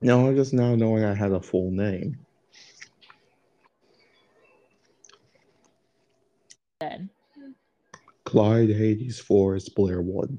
[0.00, 2.18] No, I just now knowing I had a full name.
[6.80, 7.10] Then
[8.34, 10.36] Clyde Hades Forrest Blairwood.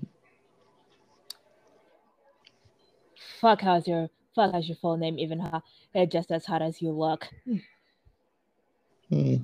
[3.40, 4.52] fuck, how's your fuck?
[4.52, 5.40] How's your full name even?
[5.40, 5.62] Huh?
[5.94, 7.26] It's just as hot as you look.
[9.10, 9.36] Hmm.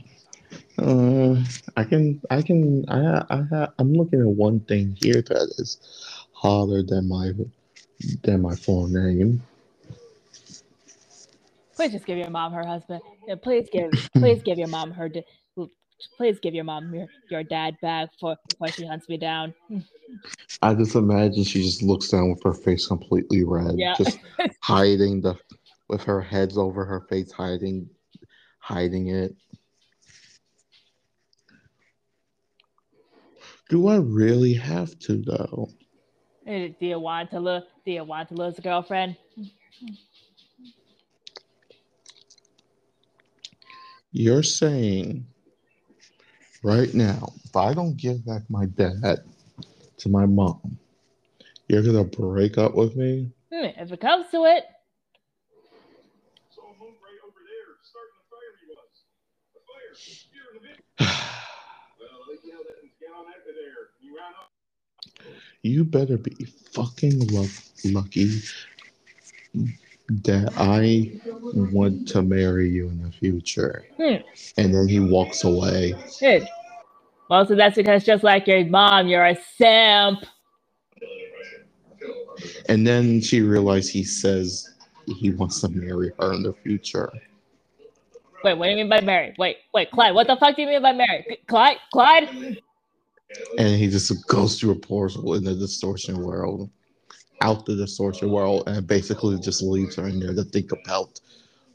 [0.78, 1.42] Uh,
[1.78, 5.78] I can, I can, I, I, I'm looking at one thing here that is
[6.34, 7.32] hotter than my,
[8.24, 9.42] than my full name.
[11.78, 13.02] Please just give your mom her husband.
[13.26, 15.10] Yeah, please give, please give your mom her.
[16.18, 19.54] Please give your mom your, your dad back for before she hunts me down.
[20.62, 23.96] I just imagine she just looks down with her face completely red, Yeah.
[23.98, 24.20] just
[24.62, 25.36] hiding the,
[25.90, 27.90] with her heads over her face, hiding,
[28.60, 29.36] hiding it.
[33.70, 35.70] Do I really have to though?
[36.46, 37.64] Eh, Do you want to lose?
[37.86, 39.16] Do you want to lose a girlfriend?
[44.12, 45.26] You're saying
[46.64, 49.24] right now, if I don't give back my dad
[49.98, 50.78] to my mom,
[51.68, 53.32] you're gonna break up with me?
[53.54, 54.64] Hmm, If it comes to it,
[56.50, 58.92] So a monk right over there starting the fire he was.
[59.54, 59.94] The fire.
[60.32, 60.80] Here in the bit.
[62.00, 63.90] Well, they yelled at him down after there.
[64.00, 64.52] He ran up.
[65.64, 67.28] You better be fucking
[67.86, 68.42] lucky
[70.24, 71.20] that I
[71.54, 73.86] want to marry you in the future.
[73.98, 74.16] Hmm.
[74.58, 75.94] And then he walks away.
[76.20, 76.48] Good.
[77.30, 80.20] Well, so that's because just like your mom, you're a simp.
[82.68, 84.74] And then she realized he says
[85.06, 87.12] he wants to marry her in the future.
[88.44, 89.36] Wait, what do you mean by married?
[89.38, 91.26] Wait, wait, Clyde, what the fuck do you mean by married?
[91.30, 92.60] C- Clyde, Clyde?
[93.58, 96.70] And he just goes through a portal in the distortion world,
[97.42, 101.20] out of the distortion world, and basically just leaves her in there to think about,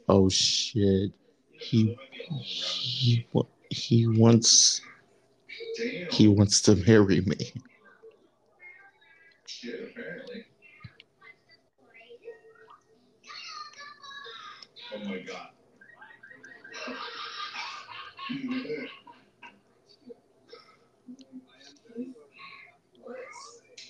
[0.09, 1.11] oh shit,
[1.51, 1.97] he
[2.41, 3.27] he
[3.69, 4.81] he wants
[6.11, 7.51] he wants to marry me.
[14.93, 15.49] Oh my god.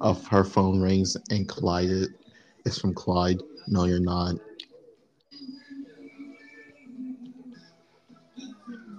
[0.00, 1.90] Of her phone rings and Clyde.
[1.90, 2.10] it-
[2.64, 3.40] It's from Clyde.
[3.66, 4.36] No, you're not.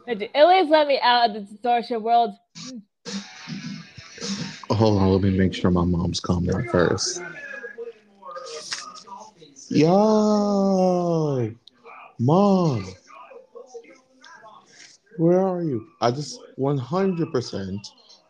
[0.09, 2.33] At least let me out of the distortion world.
[4.71, 7.21] Hold on, let me make sure my mom's coming first.
[9.69, 11.53] Yo,
[12.17, 12.87] mom,
[15.17, 15.87] where are you?
[16.01, 17.77] I just 100%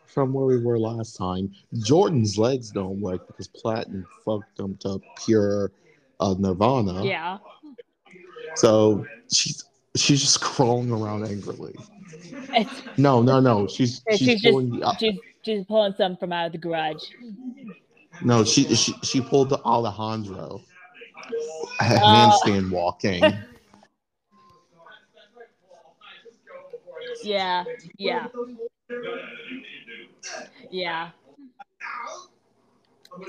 [0.04, 1.50] from where we were last time.
[1.78, 5.72] Jordan's legs don't work because Platinum fucked them to pure
[6.20, 7.06] uh, Nirvana.
[7.06, 7.38] Yeah.
[8.56, 9.64] So she's
[9.96, 11.74] she's just crawling around angrily.
[12.52, 13.66] It's, No, no, no.
[13.66, 16.58] She's she's, she's, just pulling the uh, she's she's pulling some from out of the
[16.58, 17.02] garage.
[18.22, 18.44] no.
[18.44, 20.62] She she she pulled the Alejandro
[21.80, 21.84] Uh.
[21.84, 23.22] handstand walking.
[27.22, 27.64] Yeah,
[27.98, 28.28] yeah,
[30.70, 31.10] yeah,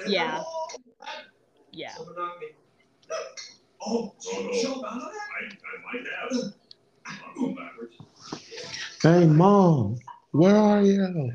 [0.07, 0.43] yeah,
[1.71, 1.95] yeah.
[3.83, 5.11] Oh, show about that?
[5.11, 6.53] I, I might have.
[7.05, 7.95] I'm going backwards.
[9.01, 9.97] Hey, mom,
[10.31, 11.03] where are you?
[11.03, 11.31] Okay,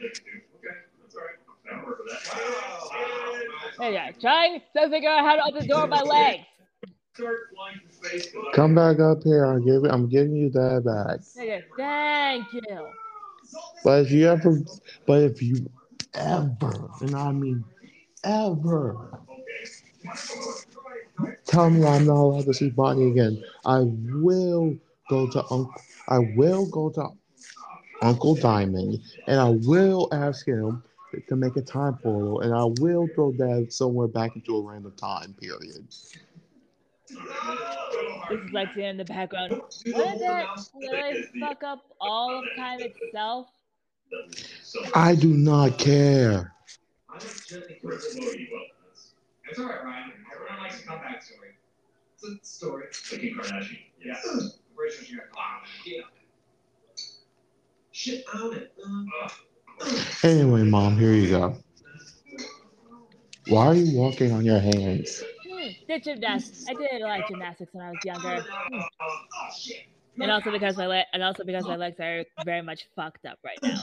[0.00, 1.36] that's all right.
[1.70, 3.80] That'll work for that.
[3.80, 6.44] Hey, yeah, trying to figure out how to open the door with my legs.
[7.14, 8.32] Start flying through space.
[8.34, 9.44] but I- Come back up here.
[9.44, 11.20] I'm giving I'm giving you that back.
[11.38, 12.88] Okay, thank you.
[13.84, 14.58] But if you ever,
[15.06, 15.68] but if you
[16.14, 17.64] ever, and I mean
[18.24, 19.20] ever,
[21.46, 24.76] tell me I'm not allowed to see Bonnie again, I will
[25.08, 25.74] go to Uncle.
[26.08, 27.08] I will go to
[28.02, 30.82] Uncle Diamond, and I will ask him
[31.28, 34.92] to make a time portal, and I will throw Dad somewhere back into a random
[34.96, 35.86] time period.
[37.08, 39.60] This is like in the background.
[39.86, 43.48] Wouldn't that really fuck up all of time itself?
[44.94, 46.52] I do not care.
[49.46, 49.84] I just gently We're put it- exploding you up.
[49.84, 50.12] That's It's alright, Ryan.
[50.34, 51.48] Everyone likes a comeback story.
[52.14, 52.84] It's a story.
[53.12, 53.78] like Kim Kardashian.
[54.04, 54.58] Yes.
[54.76, 56.02] Rachel, she got ah, yeah.
[57.92, 58.74] Shit on it.
[60.24, 61.56] Anyway, Mom, here you go.
[63.48, 65.22] Why are you walking on your hands?
[65.46, 66.64] Hmm, did gymnastics.
[66.68, 68.40] I did a lot of gymnastics when I was younger.
[68.42, 68.80] Hmm.
[69.00, 69.86] oh shit.
[70.20, 73.38] And also because my le- and also because my legs are very much fucked up
[73.44, 73.82] right now.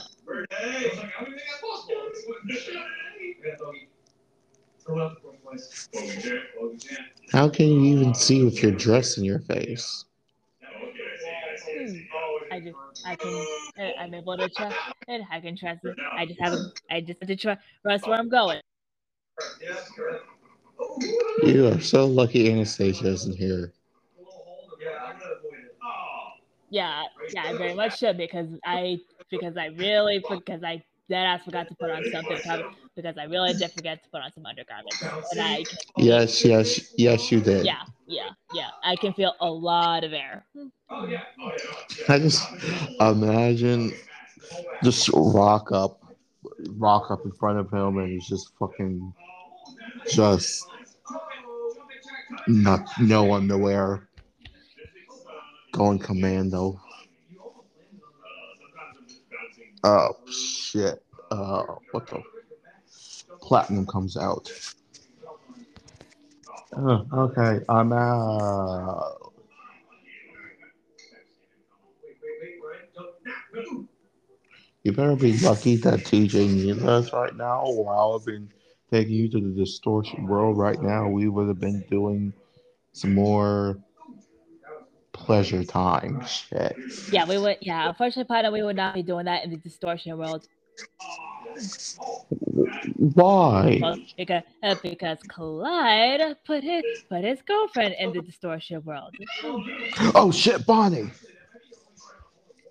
[7.32, 10.04] How can you even see with your dress in your face?
[10.62, 10.70] I
[11.16, 11.86] see, I see.
[11.86, 11.98] Hmm.
[12.50, 13.46] I just I can
[13.78, 14.76] uh, I'm able to trust
[15.08, 15.22] it.
[15.30, 15.96] I can trust it.
[16.16, 18.60] I just haven't I just have to trust where I'm going.
[21.42, 23.72] You are so lucky Anastasia isn't here.
[24.80, 25.78] Yeah, I'm gonna avoid it.
[26.70, 27.02] Yeah,
[27.32, 28.98] yeah, I very much should because I
[29.30, 30.82] because I really because I
[31.12, 32.38] then I forgot to put on something
[32.96, 35.02] because I really did forget to put on some undergarments
[35.32, 37.64] and I can, Yes, yes, yes, you did.
[37.64, 40.44] yeah yeah yeah I can feel a lot of air.
[40.90, 41.22] Oh, yeah.
[41.40, 41.52] oh,
[42.08, 42.14] yeah.
[42.14, 42.42] I just
[43.00, 43.92] imagine
[44.82, 46.00] just rock up,
[46.76, 49.12] rock up in front of him, and he's just fucking,
[50.10, 50.66] just
[52.48, 54.08] not no underwear,
[55.72, 56.80] going commando.
[59.84, 61.01] Oh shit!
[61.32, 62.22] Uh, what the?
[63.40, 64.52] Platinum comes out.
[66.76, 69.32] Oh, okay, I'm out.
[74.84, 77.64] You better be lucky that TJ needs us right now.
[77.64, 78.50] While I've been
[78.90, 82.34] taking you to the distortion world right now, we would have been doing
[82.92, 83.78] some more
[85.12, 86.76] pleasure time shit.
[87.10, 87.56] Yeah, we would.
[87.62, 90.46] Yeah, unfortunately, Pada, we would not be doing that in the distortion world
[92.96, 93.78] Why?
[93.80, 99.14] well, because uh, because Clyde put his put his girlfriend in the distortion world.
[100.14, 101.10] Oh shit, Bonnie!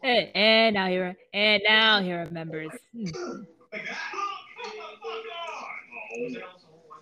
[0.03, 2.71] And, and now he and now he remembers.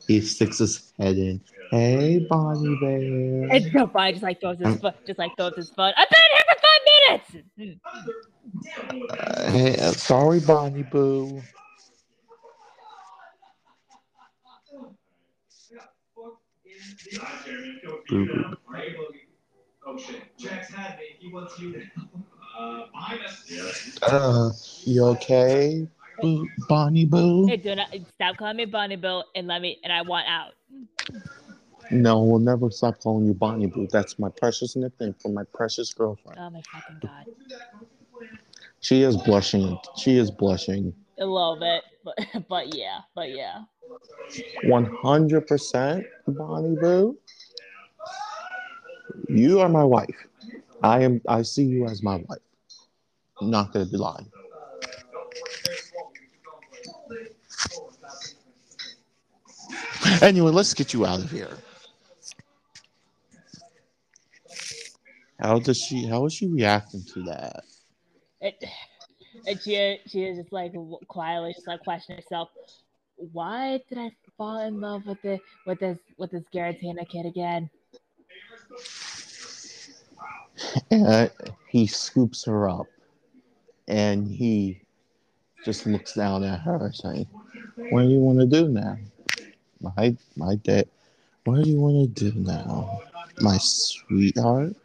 [0.07, 1.41] He sticks his head in.
[1.71, 3.49] Hey, Bonnie Bear.
[3.51, 5.93] And so Brian just like throws his foot, just like throws his foot.
[5.95, 6.28] I've been here for five
[7.09, 7.79] minutes.
[9.09, 11.41] Uh, hey, uh, sorry, Bonnie Boo.
[18.09, 18.55] Boo.
[24.01, 24.51] Uh,
[24.85, 25.87] you okay,
[26.67, 27.47] Bonnie Boo?
[27.47, 30.53] Hey, do not stop calling me Bonnie Boo and let me and I want out.
[31.91, 33.87] No, we'll never stop calling you Bonnie Boo.
[33.91, 36.37] That's my precious nickname for my precious girlfriend.
[36.39, 37.25] Oh my fucking god,
[38.79, 39.77] She is blushing.
[39.97, 40.93] She is blushing.
[41.17, 43.63] a little bit, but but yeah, but yeah.
[44.65, 47.17] 100% Bonnie Boo.
[49.27, 50.27] You are my wife.
[50.83, 51.21] I am.
[51.27, 52.39] I see you as my wife.
[53.41, 54.31] I'm not gonna be lying.
[60.21, 61.57] Anyway, let's get you out of here.
[65.39, 66.05] How does she?
[66.05, 67.63] How is she reacting to that?
[68.41, 68.63] It,
[69.47, 70.73] and she she is just like
[71.07, 72.49] quietly just like questioning herself.
[73.15, 77.69] Why did I fall in love with the with this with this Giratina kid again?
[80.91, 81.31] And
[81.69, 82.87] he scoops her up
[83.87, 84.81] and he
[85.63, 87.27] just looks down at her saying,
[87.91, 88.97] What do you want to do now?
[89.81, 90.89] My my dad
[91.45, 93.01] what do you want to do now?
[93.39, 94.75] My sweetheart?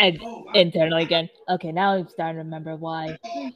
[0.00, 0.20] And
[0.54, 1.30] internally again.
[1.50, 3.18] Okay, now I'm starting to remember why.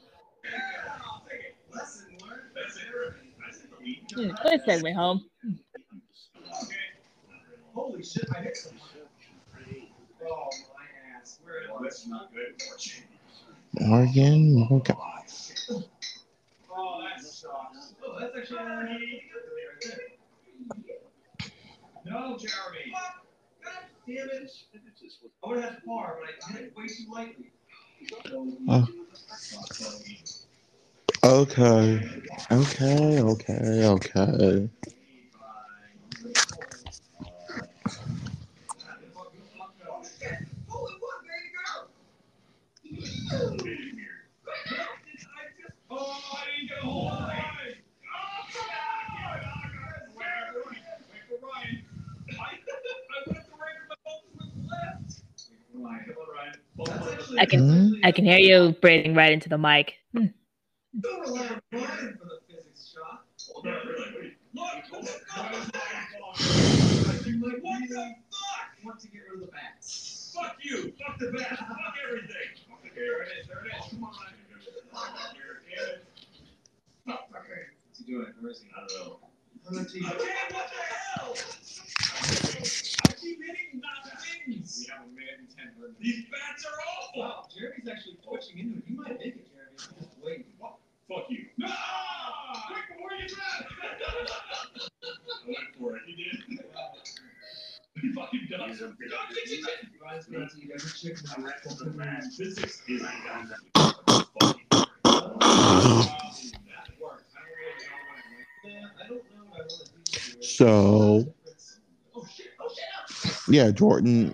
[4.15, 5.25] Hmm, Please take me home.
[7.73, 8.81] Holy shit, I hit someone.
[10.25, 10.85] Oh, my
[11.21, 11.39] ass.
[11.43, 12.61] Where That's not good.
[13.81, 14.95] Morgan Morgan.
[16.71, 17.93] Oh, that sucks.
[18.05, 19.23] Oh, that's actually.
[22.05, 22.93] No, Jeremy.
[24.07, 24.51] Damn it.
[25.43, 27.51] I would have had far, but I hit it way too lightly.
[28.67, 28.87] Oh.
[31.23, 32.01] Okay.
[32.51, 34.69] Okay, okay, okay.
[40.67, 41.89] Holy fuck, baby girl.
[45.25, 46.87] I just, oh, I didn't get a
[57.39, 59.95] I can I can hear you breathing right into the mic.
[60.15, 60.25] Hmm.
[60.99, 63.25] Don't rely on Ryan for the physics shot.
[63.63, 65.05] Look, look,
[67.41, 68.75] like, what the fuck?
[68.83, 70.33] Want to get rid of the bats.
[70.35, 70.93] Fuck you.
[70.99, 71.59] Fuck the bats.
[71.59, 72.35] Fuck everything.
[72.95, 73.47] There it is.
[73.47, 73.91] There it is.
[73.91, 74.13] Come on.
[75.33, 76.05] Here, get it.
[77.07, 77.19] Okay.
[77.87, 78.33] What's he doing?
[78.39, 78.67] Where is he?
[78.75, 79.19] I don't know.
[79.67, 80.05] On the TV.
[80.05, 80.79] Okay, what the
[81.19, 81.33] hell?
[83.05, 84.34] I keep hitting things.
[84.47, 84.53] We
[84.91, 85.97] have a minute and ten minutes.
[85.99, 87.21] These bats are awful.
[87.21, 88.83] Wow, Jeremy's actually twitching into it.
[88.87, 89.73] You might make it, Jeremy.
[89.99, 90.45] Just wait.
[90.59, 90.77] What?
[91.09, 91.45] Fuck you.
[91.57, 91.67] No!
[92.67, 93.65] Quick before you grab.
[95.17, 96.03] I went for it.
[96.05, 96.65] He did.
[98.01, 98.79] He fucking does.
[98.79, 99.07] Don't get
[99.47, 99.65] you
[100.03, 101.25] Ryan's going to eat every chicken.
[101.37, 102.21] I wrestled the man.
[102.29, 103.61] Physics is down that
[104.41, 104.65] fucking.
[104.69, 104.89] That
[107.01, 107.31] works.
[107.33, 110.43] I don't really know what I Yeah, I don't know what I want to do.
[110.43, 111.23] So
[112.17, 112.47] Oh shit!
[112.61, 112.85] Oh shit!
[113.47, 114.33] Yeah, Jordan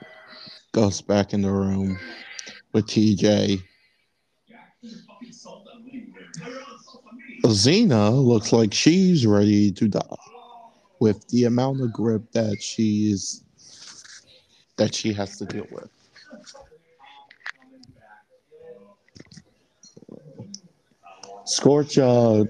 [0.73, 1.97] goes back in the room
[2.73, 3.61] with TJ.
[7.43, 10.01] Xena looks like she's ready to die
[10.99, 13.43] with the amount of grip that she's
[14.77, 15.89] that she has to deal with.
[21.45, 22.45] Scorch uh,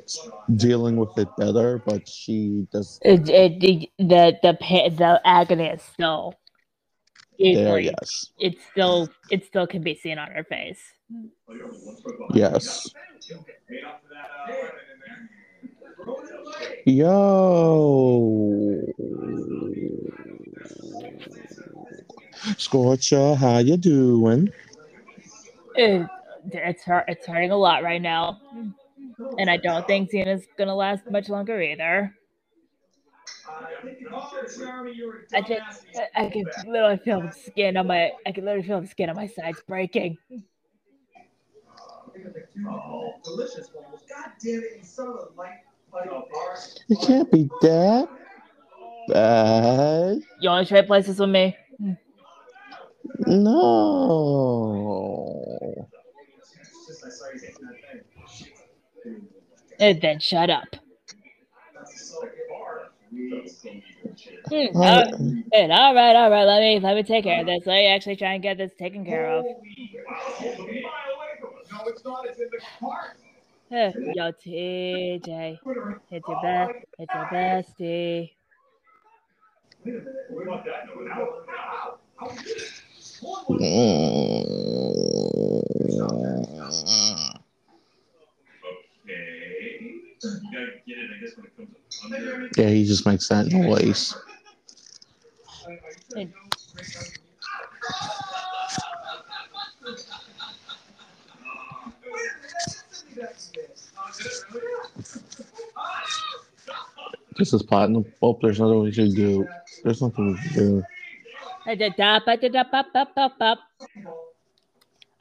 [0.55, 4.57] dealing with it better, but she does It, it, the the the
[4.97, 6.35] the agony is still.
[7.39, 7.73] It's, there.
[7.73, 10.80] like- Yes, it still it still can be seen on her face.
[12.34, 12.89] yes.
[13.68, 15.30] Paid off for that, uh, running in there.
[16.03, 16.81] Throw it away.
[22.45, 24.51] Yo, Scorcher, how you doing?
[25.76, 26.07] It,
[26.51, 27.05] it's hurt.
[27.07, 28.39] It's hurting a lot right now,
[29.38, 32.15] and I don't think Xena's gonna last much longer either.
[34.57, 35.61] Jeremy, you're a I just.
[36.15, 39.10] I, I can literally feel the skin on my, I can literally feel the skin
[39.10, 40.18] on my sides breaking.
[42.68, 44.02] Oh, delicious balls.
[44.10, 45.60] God damn it, you son of a light
[45.91, 46.10] buddy.
[46.89, 48.10] It can't be that
[49.10, 50.22] bad.
[50.39, 51.57] You want to trade places with me?
[53.27, 53.57] No.
[56.61, 58.02] It's just I saw you taking that thing.
[59.82, 60.78] And then shut up.
[64.49, 65.03] Hmm, Uh, all-
[65.53, 66.45] and all right, all right.
[66.45, 67.66] Let me let me take care of this.
[67.66, 69.45] Let me actually try and get this taken care of.
[69.45, 70.70] Wow, it's a mile
[71.18, 71.72] away from us.
[71.72, 72.26] No, it's not.
[72.28, 73.18] It's in the cart.
[74.16, 75.62] Yo, TJ,
[76.12, 78.32] it's your best, it's your bestie.
[86.26, 87.20] Wait
[90.23, 90.73] under.
[92.57, 94.15] Yeah, he just makes that noise.
[96.15, 96.34] And-
[107.38, 108.06] This is platinum.
[108.22, 109.48] Oh, there's nothing we should do.
[109.84, 110.84] There's nothing we can do.
[111.65, 113.60] I did that, I did that, up, up, up, up.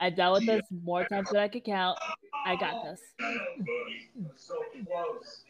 [0.00, 1.98] I've dealt with this more times than I could count.
[2.46, 3.00] I got this.
[4.36, 4.54] So
[4.86, 5.44] close.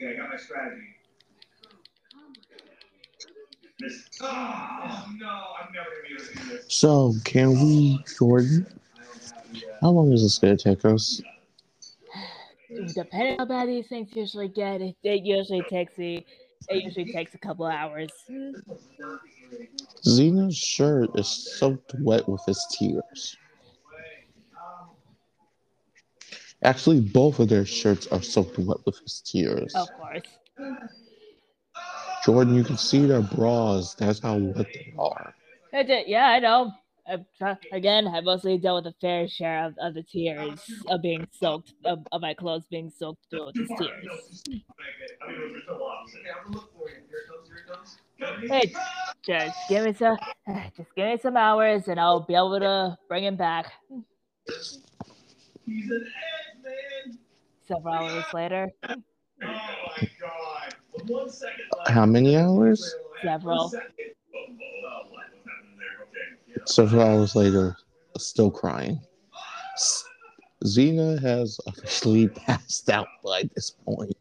[0.00, 0.94] Okay, I got my strategy.
[3.78, 4.08] This.
[4.20, 5.26] Oh, no,
[5.60, 6.64] I'm never gonna be able to do this.
[6.68, 8.66] So, can we, Jordan?
[9.80, 11.22] How long is this gonna take us?
[12.94, 16.26] Depending on how bad these things usually get, it, it usually takes me.
[16.68, 18.10] It usually takes a couple hours.
[20.04, 23.36] Xena's shirt is soaked wet with his tears.
[26.62, 29.74] Actually, both of their shirts are soaked wet with his tears.
[29.74, 30.22] Of course.
[32.24, 33.94] Jordan, you can see their bras.
[33.94, 35.34] That's how wet they are.
[35.72, 36.72] Yeah, I know.
[37.08, 41.00] Uh, I've, again, I mostly dealt with a fair share of, of the tears of
[41.00, 44.42] being soaked, of, of my clothes being soaked through with his tears.
[44.46, 46.20] I mean, we're so opposite.
[46.26, 46.96] Yeah, I'm gonna look for you.
[47.08, 48.50] Here it comes, here it comes.
[48.50, 48.72] Hey,
[49.24, 50.18] just give me some,
[50.76, 53.72] just give me some hours, and I'll be able to bring him back.
[55.68, 57.18] He's an egg, man.
[57.66, 58.96] Several hours later, Oh
[59.42, 60.74] my god.
[61.06, 61.90] One second left.
[61.90, 62.94] How many hours?
[63.22, 63.56] several.
[63.58, 63.92] One second.
[64.34, 65.10] Oh, what?
[65.10, 66.02] What's happening there?
[66.02, 66.52] Okay.
[66.56, 66.62] Yeah.
[66.64, 67.76] Several hours later,
[68.16, 69.00] still crying.
[69.74, 70.04] S-
[70.64, 74.16] Xena has officially passed out by this point.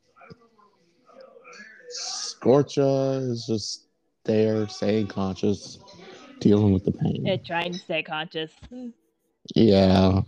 [1.89, 3.87] Scorcha is just
[4.25, 5.79] there, staying conscious,
[6.39, 7.25] dealing with the pain.
[7.25, 8.51] Yeah, trying to stay conscious.
[9.55, 10.21] Yeah.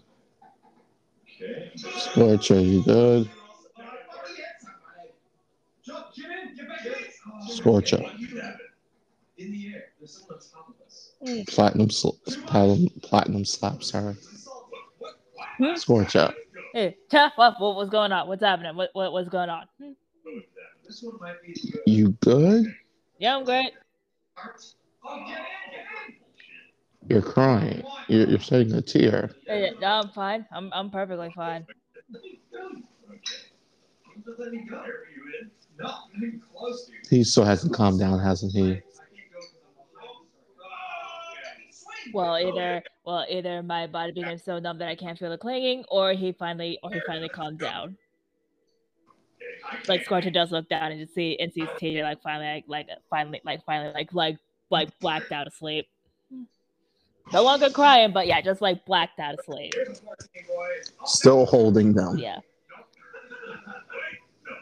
[1.77, 3.29] Scorcha, you good?
[5.85, 7.49] Jump, get in, get back in.
[7.49, 7.97] Scorcher.
[9.37, 9.83] In the air.
[9.99, 11.13] There's someone on top of us.
[11.47, 12.09] Platinum, sl-
[12.45, 14.15] platinum, platinum slaps her.
[15.59, 16.33] Scorcha.
[16.73, 18.27] Hey, Cha, what, what was going on?
[18.27, 18.75] What's happening?
[18.75, 19.65] What, what what's going on?
[19.81, 19.91] Hmm.
[20.85, 22.65] This one might be the You good?
[23.17, 23.71] Yeah, I'm great.
[24.37, 24.63] art.
[25.03, 26.15] Oh, get in, get in.
[27.07, 27.83] You're crying.
[28.07, 29.31] You're, you're shedding a tear.
[29.47, 30.45] No, I'm fine.
[30.51, 31.65] I'm I'm perfectly fine.
[34.25, 34.77] Don't let me go.
[34.77, 35.51] Are you in?
[35.79, 37.09] No, not even close, dude.
[37.09, 38.61] He still hasn't calmed down, hasn't he?
[38.61, 39.39] I can't go
[41.63, 42.13] because I'm behind.
[42.13, 45.85] Well, either well, either my body became so numb that I can't feel the clanging,
[45.89, 47.97] or he finally or he finally calmed down.
[49.87, 52.87] Like Scorcher does look down and just see and sees TJ like finally like, like
[53.09, 54.37] finally like finally like like
[54.69, 55.87] like blacked out asleep.
[57.31, 59.73] No longer crying, but yeah, just like blacked out asleep.
[61.05, 62.17] Still holding them.
[62.17, 62.39] Yeah.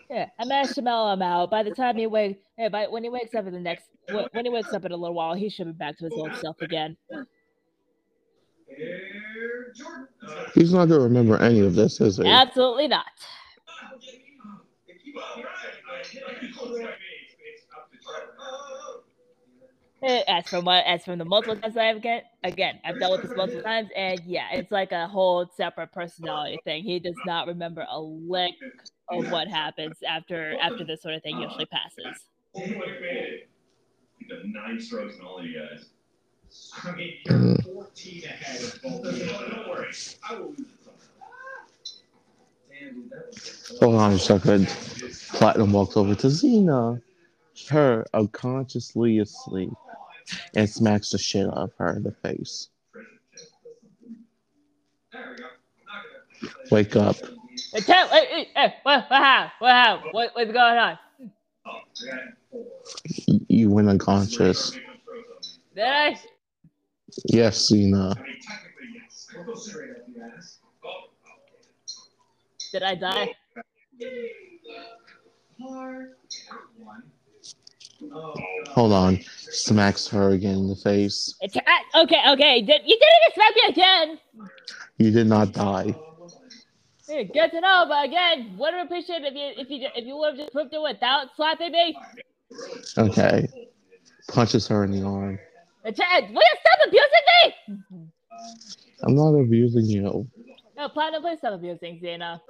[0.10, 0.46] Yeah, I
[0.82, 1.50] mellow him out.
[1.50, 4.46] By the time he wakes, yeah, by when he wakes up in the next, when
[4.46, 6.62] he wakes up in a little while, he should be back to his old self
[6.62, 6.96] again.
[10.54, 12.26] He's not gonna remember any of this, is he?
[12.26, 13.06] Absolutely not.
[20.04, 23.36] As from what, as from the multiple times I've get, again, I've dealt with this
[23.36, 26.84] multiple times, and yeah, it's like a whole separate personality thing.
[26.84, 28.54] He does not remember a lick
[29.10, 32.26] of what happens after after this sort of thing usually passes.
[34.46, 35.86] Nine strokes and all of you guys.
[36.84, 39.48] I mean, you're 14 ahead of both of them.
[40.30, 40.60] Don't.
[43.82, 44.68] I it on a second.
[45.34, 47.02] Platinum walks over to Xena,
[47.70, 49.74] her unconsciously asleep,
[50.56, 52.70] and smacks the shit out of her in the face.
[55.14, 55.44] There we go.
[55.86, 56.04] Not
[56.42, 57.16] gonna- Wake up.
[57.74, 59.52] Hey, tell, hey, hey, hey, what, what happened?
[59.60, 60.10] What happened?
[60.12, 61.00] What, what's going on?
[63.48, 64.72] You went unconscious.
[65.76, 66.20] Did I?
[67.26, 68.12] Yes, Xena.
[68.12, 69.28] I technically, yes.
[69.36, 70.60] We'll go straight up, you guys.
[70.86, 71.10] Oh,
[72.72, 73.34] Did I die?
[78.70, 79.20] Hold on.
[79.24, 81.36] Smacks her again in the face.
[81.42, 81.62] It's, I,
[81.96, 82.62] uh, okay, okay.
[82.62, 84.20] Did, you didn't expect me again.
[84.98, 85.96] You did not die.
[87.08, 90.18] Hey, good to know, but again, would have appreciated if you if you if you
[90.18, 91.98] would have just proved it without slapping me.
[92.98, 93.48] Okay.
[94.28, 95.40] Punches her in the arm.
[95.86, 97.10] Will you stop abusing
[97.44, 98.10] me?
[99.04, 100.28] I'm not abusing you.
[100.76, 102.42] No, Platinum, please stop abusing Xena.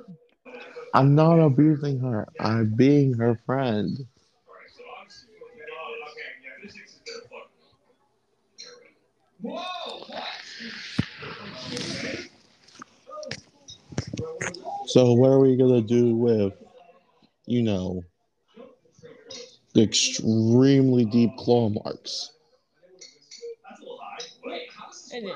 [0.93, 2.27] I'm not abusing her.
[2.39, 3.99] I'm being her friend.
[14.87, 16.53] So what are we gonna do with,
[17.45, 18.03] you know,
[19.73, 22.31] the extremely deep claw marks?
[23.69, 24.17] That's a little high.
[24.43, 25.31] Wait, how does Eh?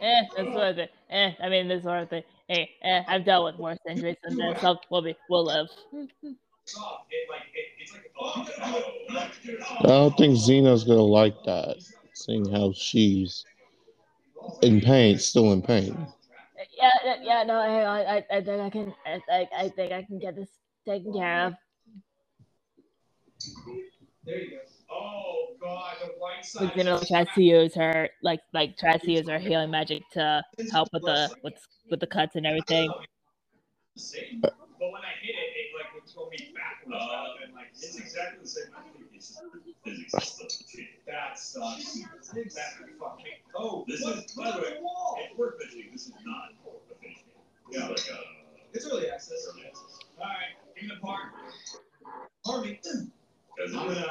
[0.00, 0.88] Eh, that's sort of thing.
[1.10, 2.22] Eh, I mean, this sort of thing.
[2.48, 4.60] Hey, eh, I've dealt with worse injuries than this.
[4.62, 5.66] So we'll be, we'll live.
[5.92, 8.12] It, like, it, it's like,
[9.80, 11.76] I don't think Xena's gonna like that,
[12.18, 13.44] seeing how she's
[14.62, 16.06] in pain, still in pain.
[16.76, 17.42] Yeah, yeah, yeah.
[17.44, 18.00] No, hang on.
[18.06, 18.94] I, I think I can.
[19.06, 20.48] I, I, I think I can get this
[20.86, 21.54] taken care of.
[24.24, 24.56] There you go.
[24.90, 26.62] Oh God, the right side.
[26.64, 30.42] Like Xena tries to use her like like tries to use her healing magic to
[30.72, 31.54] help with the with
[31.90, 32.92] with the cuts and everything.
[34.40, 37.98] But when I hit it, it like would throw me backwards rather than like It's
[37.98, 38.64] exactly the same.
[38.76, 39.42] I think it's just
[39.84, 40.97] physics stuff.
[41.08, 42.00] That sucks.
[42.32, 42.44] That
[43.00, 43.26] fucking.
[43.56, 45.18] Oh, This look, is, by the way, wall.
[45.20, 47.34] if we're finishing, this is not a finished game.
[47.70, 47.88] This Yeah.
[47.88, 48.24] like a
[48.74, 49.46] It's early access.
[49.50, 49.98] early access.
[50.18, 51.32] All right, give me the part.
[52.46, 52.80] Army.
[52.82, 54.06] Because I'm gonna.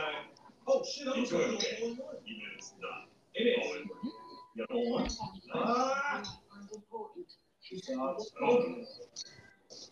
[0.68, 1.07] Oh shit!
[1.07, 1.76] I'm Enjoy going to game.
[1.80, 2.15] hole in one.
[2.26, 3.88] even if it's not It always is.
[3.88, 4.11] working.
[4.56, 5.07] You have a whole one?
[5.53, 6.24] Ah.
[8.41, 8.84] Oh.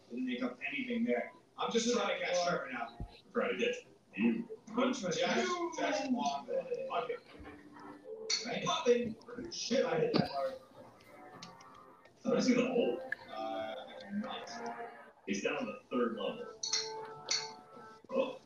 [0.10, 1.32] Didn't make up anything there.
[1.58, 2.88] I'm just trying to catch her now.
[3.34, 3.95] Try to get you.
[4.18, 5.46] I'm trying to catch
[5.78, 6.48] Jackson Long.
[6.50, 7.14] Okay.
[8.46, 8.64] Right?
[8.66, 9.16] Popping.
[9.52, 9.86] Shit!
[9.86, 10.54] I hit that hard.
[12.26, 13.00] Have I seen the hole?
[13.36, 14.72] Uh, I.
[15.28, 16.40] He's down on the third level.
[18.16, 18.38] Oh.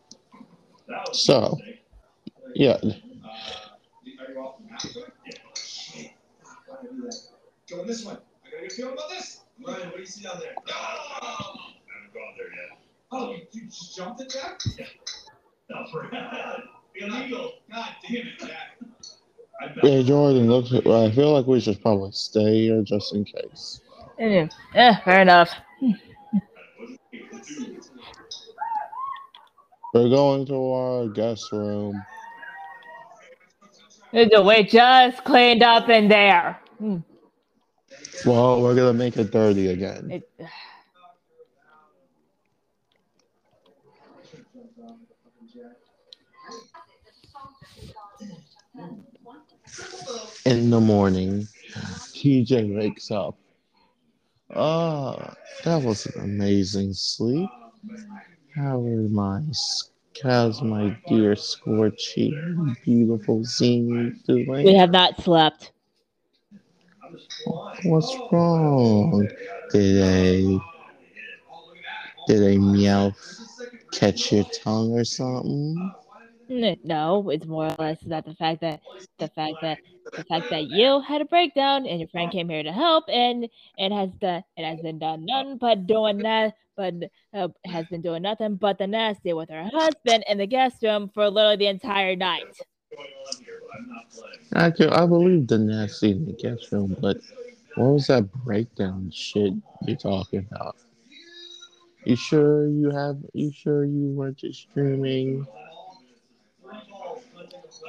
[0.88, 1.58] That was So.
[2.56, 4.82] Yeah, Uh, are you off the map?
[5.26, 6.10] Yeah.
[6.66, 7.16] Why did I do that?
[7.70, 8.18] Going this one.
[8.46, 9.42] I gotta get feeling about this.
[9.66, 10.54] Ryan, what do you see down there?
[10.68, 10.74] No!
[10.74, 11.60] I
[11.94, 12.80] haven't gone there yet.
[13.12, 14.62] Oh, you, you just jumped it, Jack?
[15.70, 16.10] No, for
[16.96, 17.52] Illegal.
[17.72, 18.78] God damn it, Jack.
[19.62, 20.50] I yeah, Jordan.
[20.50, 23.82] Look, I feel like we should probably stay here just in case.
[24.20, 24.48] Eh,
[25.04, 25.52] fair enough.
[29.94, 32.04] We're going to our guest room.
[34.12, 36.60] We just cleaned up in there.
[36.80, 36.98] Hmm.
[38.26, 40.12] Well, we're gonna make it dirty again.
[40.12, 40.30] It,
[50.50, 51.48] In the morning,
[52.16, 53.38] TJ wakes up.
[54.56, 57.48] Ah, that was an amazing sleep.
[58.56, 59.42] How are my,
[60.24, 62.34] how's my dear Scorchy,
[62.84, 65.72] beautiful Zini we have not slept.
[67.84, 69.30] What's wrong?
[69.72, 70.60] Did a
[72.26, 73.14] did a meow
[73.92, 75.94] catch your tongue or something?
[76.50, 78.82] No, it's more or less that the fact that
[79.20, 79.78] the fact that
[80.16, 83.48] the fact that you had a breakdown and your friend came here to help and
[83.78, 86.94] it has done it has been done nothing but doing that but
[87.34, 91.12] uh, has been doing nothing but the nasty with her husband in the guest room
[91.14, 92.42] for literally the entire night.
[94.54, 97.18] I can, I believe the nasty in the guest room, but
[97.76, 99.54] what was that breakdown shit
[99.86, 100.78] you're talking about?
[102.06, 103.18] You sure you have?
[103.34, 105.46] You sure you weren't just streaming?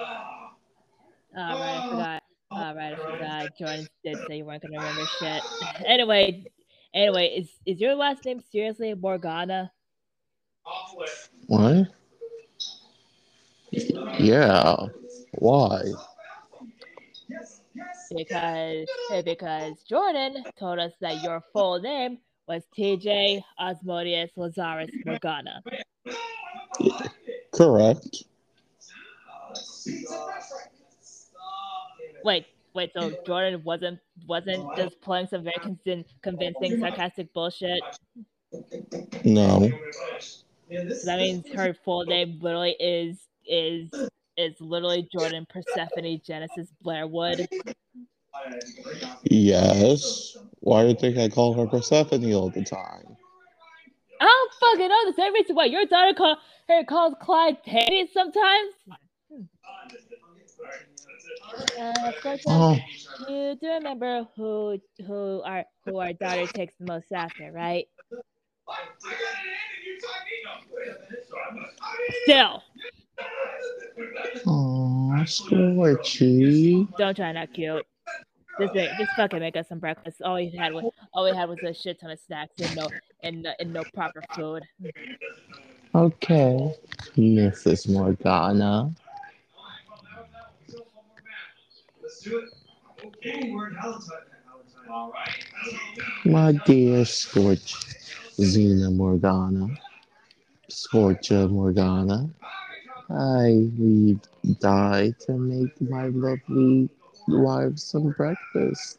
[0.01, 1.91] All right, I oh.
[1.91, 2.23] forgot.
[2.51, 3.59] All right, I forgot.
[3.59, 5.43] Jordan did say you weren't gonna remember shit.
[5.87, 6.45] Anyway,
[6.95, 9.71] anyway, is is your last name seriously Morgana?
[10.67, 11.87] Off the way.
[13.73, 14.21] What?
[14.21, 14.77] Yeah.
[15.39, 15.83] Why?
[18.17, 18.87] because
[19.25, 22.19] because Jordan told us that your full name
[22.49, 25.63] was TJ Osmodius Lazarus Morgana.
[27.55, 28.25] Correct.
[32.23, 37.83] Wait, wait, so Jordan wasn't wasn't just playing some very convincing, convincing sarcastic bullshit.
[39.25, 39.71] No.
[40.71, 43.89] So that means her full name literally is is
[44.37, 47.49] is literally Jordan Persephone Genesis Blairwood.
[49.25, 50.37] Yes.
[50.61, 53.17] Why do you think I call her Persephone all the time?
[54.21, 56.37] I don't fucking know the same reason why your daughter call
[56.69, 58.75] her calls Clyde Teddy sometimes.
[61.79, 62.79] Uh, Scorpio, Oh,
[63.29, 67.87] you do remember who who our who our daughter takes the most after, right?
[72.25, 72.63] Still,
[74.47, 76.89] oh, Scorchy.
[76.99, 77.85] don't try not cute.
[78.61, 80.21] Just make, just fucking make us some breakfast.
[80.23, 80.85] All we had was
[81.15, 82.89] all we had was a shit ton of snacks and no
[83.23, 84.63] and, and no proper food.
[85.95, 86.75] Okay,
[87.17, 87.89] Mrs.
[87.89, 88.95] Morgana.
[92.21, 93.07] Let's do it.
[93.07, 94.09] Okay, we're in Valentine.
[94.47, 94.91] Valentine.
[94.91, 95.47] All right.
[96.27, 97.75] My dear Scorch,
[98.39, 99.69] Xena Morgana,
[100.71, 102.29] Scorcha Morgana,
[103.09, 104.21] I leave
[104.59, 106.91] die to make my lovely
[107.27, 108.99] wife some breakfast.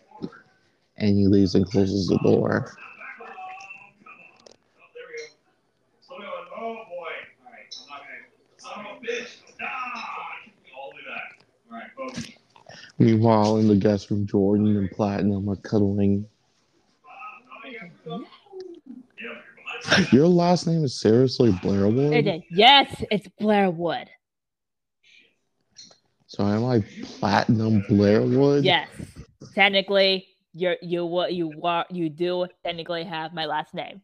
[0.97, 2.73] And he leaves and closes the door.
[3.19, 5.25] There we go.
[6.01, 6.31] Slow down.
[6.57, 7.13] Oh boy.
[7.45, 7.69] All right.
[7.81, 8.17] I'm not gonna.
[8.57, 9.37] Son of a bitch.
[9.61, 10.25] Ah!
[10.75, 11.45] All the way back.
[11.71, 12.31] All right, folks.
[13.01, 16.27] Meanwhile, in the guest room, Jordan and Platinum are cuddling.
[20.11, 22.27] Your last name is seriously Blair It Wood?
[22.27, 24.07] is- Yes, it's Blairwood.
[26.27, 26.81] So am I
[27.19, 28.63] Platinum Blairwood?
[28.63, 28.87] Yes,
[29.55, 34.01] technically, you're you what you wa- you do technically have my last name.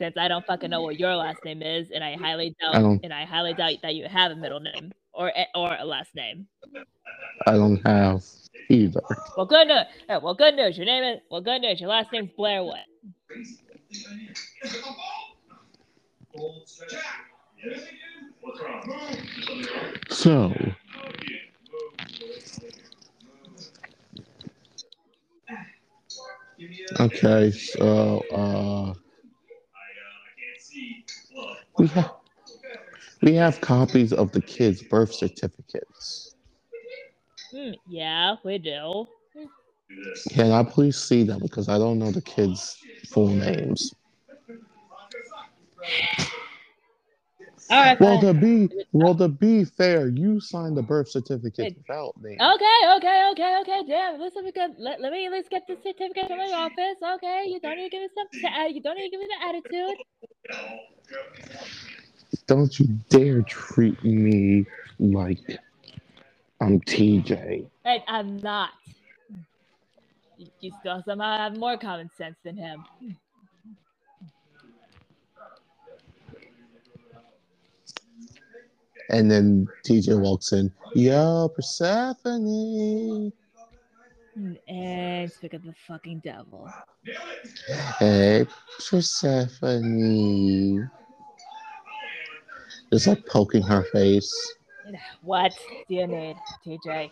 [0.00, 3.00] Since I don't fucking know what your last name is, and I highly doubt, I
[3.02, 6.14] and I highly doubt that you have a middle name or a- or a last
[6.14, 6.46] name.
[7.46, 8.22] I don't have
[8.68, 9.02] either.
[9.36, 9.84] Well, good news.
[10.08, 10.76] eh, Well, good news.
[10.76, 11.80] Your name is well, good news.
[11.80, 12.30] Your last name's.
[18.40, 19.14] What's wrong?
[20.10, 20.52] So,
[27.00, 28.92] okay, so uh, I I
[30.38, 31.04] can't see.
[31.34, 31.56] Look.
[31.78, 32.10] we have
[33.24, 36.34] we have copies of the kids' birth certificates.
[37.52, 39.06] Hmm, yeah, we do.
[39.34, 39.50] Do.
[40.30, 42.76] Can I please see them because I don't know the kids'
[43.12, 43.94] full names.
[47.70, 47.98] All right.
[48.00, 48.34] Well, fine.
[48.34, 52.38] to be well to be fair, you signed the birth certificate without me.
[52.40, 53.82] Okay, okay, okay, okay.
[53.88, 56.98] Damn, listen, because let, let me at least get the certificate from my office.
[57.16, 58.52] Okay, you don't need to give me some.
[58.54, 59.98] uh, You don't need to give me the attitude.
[62.46, 64.66] Don't you dare treat me
[64.98, 65.38] like
[66.60, 67.66] I'm TJ.
[67.84, 68.70] And I'm not.
[70.36, 72.84] You, you still somehow have uh, more common sense than him.
[79.10, 80.72] And then TJ walks in.
[80.94, 83.32] Yo, Persephone.
[84.66, 86.68] And speak of the fucking devil.
[87.98, 88.46] Hey,
[88.88, 89.30] Persephone.
[92.94, 94.32] Just like poking her face.
[95.20, 95.52] What
[95.88, 97.10] do you need, TJ?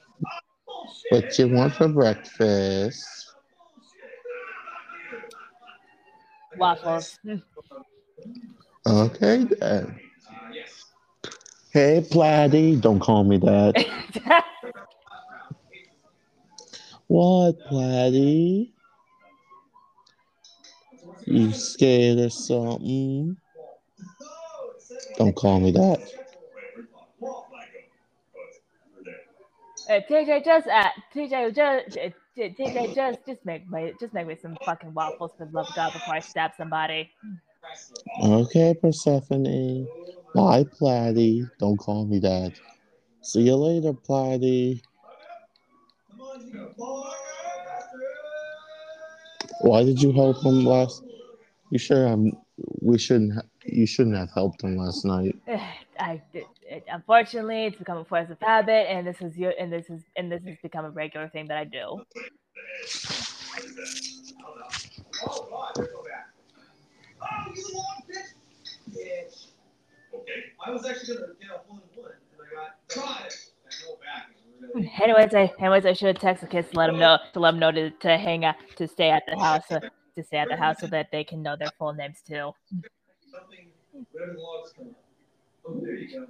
[1.08, 3.04] What you want for breakfast?
[6.56, 7.18] Waffles.
[8.86, 9.98] Okay then.
[11.72, 12.80] Hey, Platty.
[12.80, 14.44] Don't call me that.
[17.08, 18.70] What, Platty?
[21.26, 23.36] You scared or something?
[25.18, 26.00] Don't call me that.
[29.88, 34.36] Uh, TJ, just uh, TJ, just uh, TJ, just just make me just make me
[34.40, 37.10] some fucking waffles for the love of God before I stab somebody.
[38.22, 39.88] Okay, Persephone.
[40.34, 41.50] Bye, Platty.
[41.60, 42.52] Don't call me that.
[43.22, 44.82] See you later, Platty.
[49.62, 51.02] Why did you help him last?
[51.70, 52.32] You sure I'm?
[52.80, 53.34] We shouldn't.
[53.34, 55.36] Ha- you shouldn't have helped him last night.
[55.98, 59.88] I it, unfortunately it's become a force of habit, and this is your and this
[59.90, 62.02] is and this has become a regular thing that I do.
[75.00, 77.60] Anyways, I anyways I should text the kids to let them know to let them
[77.60, 79.80] know to, to hang out to stay at the house uh,
[80.16, 82.52] to stay at the house so that they can know their full names too.
[83.32, 83.70] Something,
[84.12, 85.04] whatever the logs come up.
[85.66, 86.26] Oh, there you go.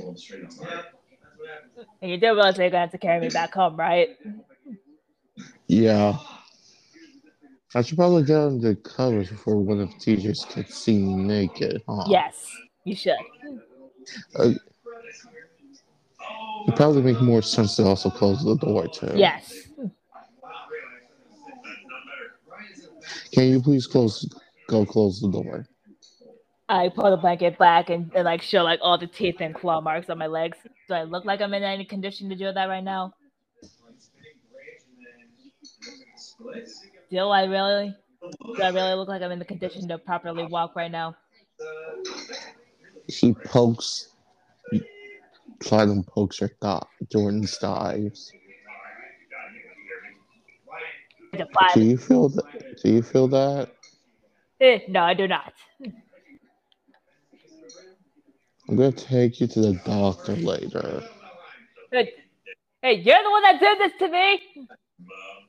[0.00, 1.86] Going straight on Yeah, that's what happens.
[2.02, 4.10] And you do realize they're gonna have to carry me back home, right?
[5.68, 6.18] Yeah.
[7.74, 11.82] I should probably get under the covers before one of TJ's kids see me naked.
[11.88, 12.04] Huh?
[12.06, 12.46] Yes,
[12.84, 13.16] you should.
[14.36, 14.50] Uh,
[16.64, 19.12] It'd probably make more sense to also close the door too.
[19.16, 19.68] Yes.
[23.32, 24.28] Can you please close?
[24.68, 25.66] Go close the door.
[26.68, 29.80] I pull the blanket back and, and like show like all the teeth and claw
[29.80, 30.56] marks on my legs.
[30.88, 33.12] Do I look like I'm in any condition to do that right now?
[37.10, 37.94] Do I really?
[38.56, 41.14] Do I really look like I'm in the condition to properly walk right now?
[43.10, 44.08] She pokes.
[45.60, 48.32] Platinum pokes her thigh, Jordan's thighs.
[51.74, 52.80] Do you feel that?
[52.82, 53.70] Do you feel that?
[54.62, 55.52] No, I do not.
[58.68, 61.02] I'm gonna take you to the doctor later.
[61.90, 62.12] Hey,
[62.80, 64.40] hey, you're the one that did this to me.
[64.56, 64.68] I'm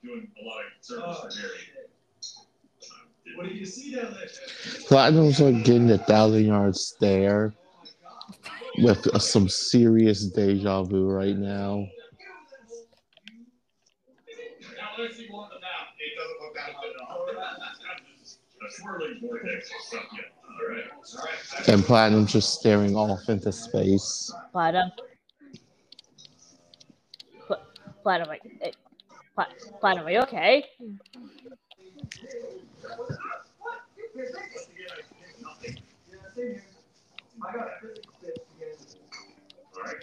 [0.04, 1.38] doing a lot of service.
[3.36, 4.28] What did you see down there?
[4.88, 7.54] Platinum's like getting a thousand yard stare
[8.80, 11.86] with uh, some serious deja vu right now.
[21.68, 24.32] And Platinum's just staring off into space.
[24.52, 24.92] Platinum.
[27.48, 27.62] Pl-
[28.04, 28.72] Platinum, like, eh,
[29.36, 29.48] Pla-
[29.80, 30.66] Platinum, are you okay?
[37.46, 38.92] I got a physics tip again.
[39.76, 39.96] All right.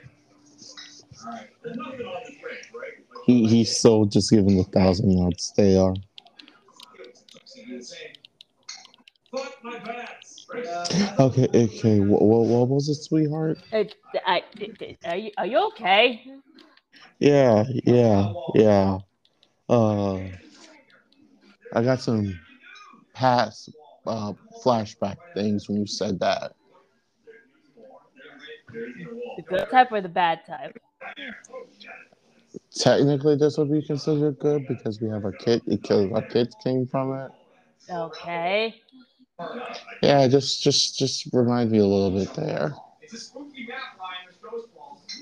[3.26, 5.52] he's still just giving the thousand yards.
[5.56, 5.94] They are.
[9.30, 9.69] Fuck my bats.
[11.19, 12.01] Okay, okay.
[12.01, 13.59] What, what, what was it, sweetheart?
[13.73, 13.94] It,
[14.27, 16.24] I, it- are you are you okay?
[17.19, 18.98] Yeah, yeah, yeah.
[19.69, 20.20] Uh,
[21.73, 22.39] I got some
[23.15, 23.70] past
[24.07, 24.32] uh,
[24.65, 26.55] flashback things when you said that.
[28.73, 30.77] The good type or the bad type?
[32.74, 35.62] Technically, this would be considered good because we have a kid.
[35.66, 37.31] Because our kids came from it.
[37.90, 38.81] Okay.
[40.02, 42.74] Yeah, just, just, just remind me a little bit there.
[43.02, 44.24] It's a spooky map, Ryan.
[44.24, 45.20] There's ghost balls.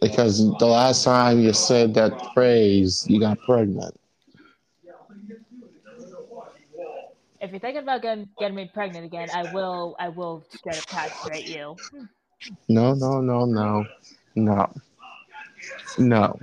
[0.00, 3.98] Because the last time you said that phrase, you got pregnant.
[7.40, 10.86] If you're thinking about getting, getting me pregnant again, I will I will straight up
[10.86, 11.76] castrate you.
[12.68, 13.86] No, no, no, no,
[14.34, 14.72] no,
[15.98, 16.38] no,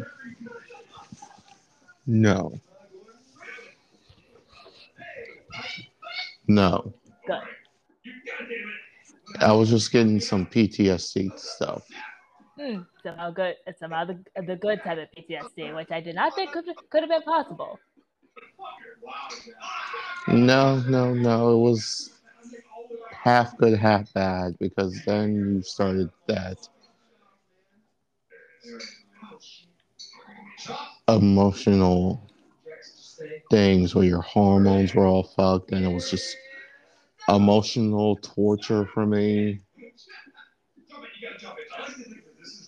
[2.07, 2.59] no,
[6.47, 6.93] no.
[7.27, 7.41] Good.
[9.39, 11.83] I was just getting some PTSD stuff.
[12.59, 12.81] Hmm.
[13.03, 13.55] Somehow good.
[13.79, 17.09] Somehow the the good type of PTSD, which I did not think could could have
[17.09, 17.79] been possible.
[20.27, 21.53] No, no, no.
[21.53, 22.11] It was
[23.11, 26.67] half good, half bad because then you started that
[31.07, 32.21] emotional
[33.51, 36.35] things where your hormones were all fucked and it was just
[37.29, 39.59] emotional torture for me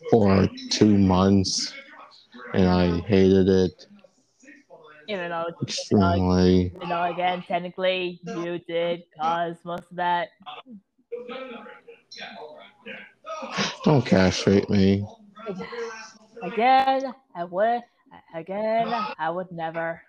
[0.10, 1.74] for two months
[2.54, 3.86] and I hated it
[5.08, 6.72] Even though extremely.
[6.82, 10.30] you know, again, technically you did cause most of that.
[13.84, 15.06] Don't castrate me.
[16.42, 17.82] Again, I would.
[18.34, 20.02] Again, I would never.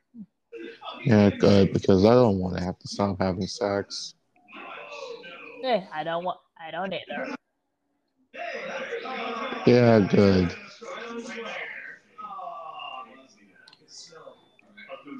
[1.04, 4.14] Yeah, good because I don't want to have to stop having sex.
[5.64, 6.38] Eh, I don't want.
[6.60, 7.34] I don't either.
[9.66, 10.54] Yeah, good.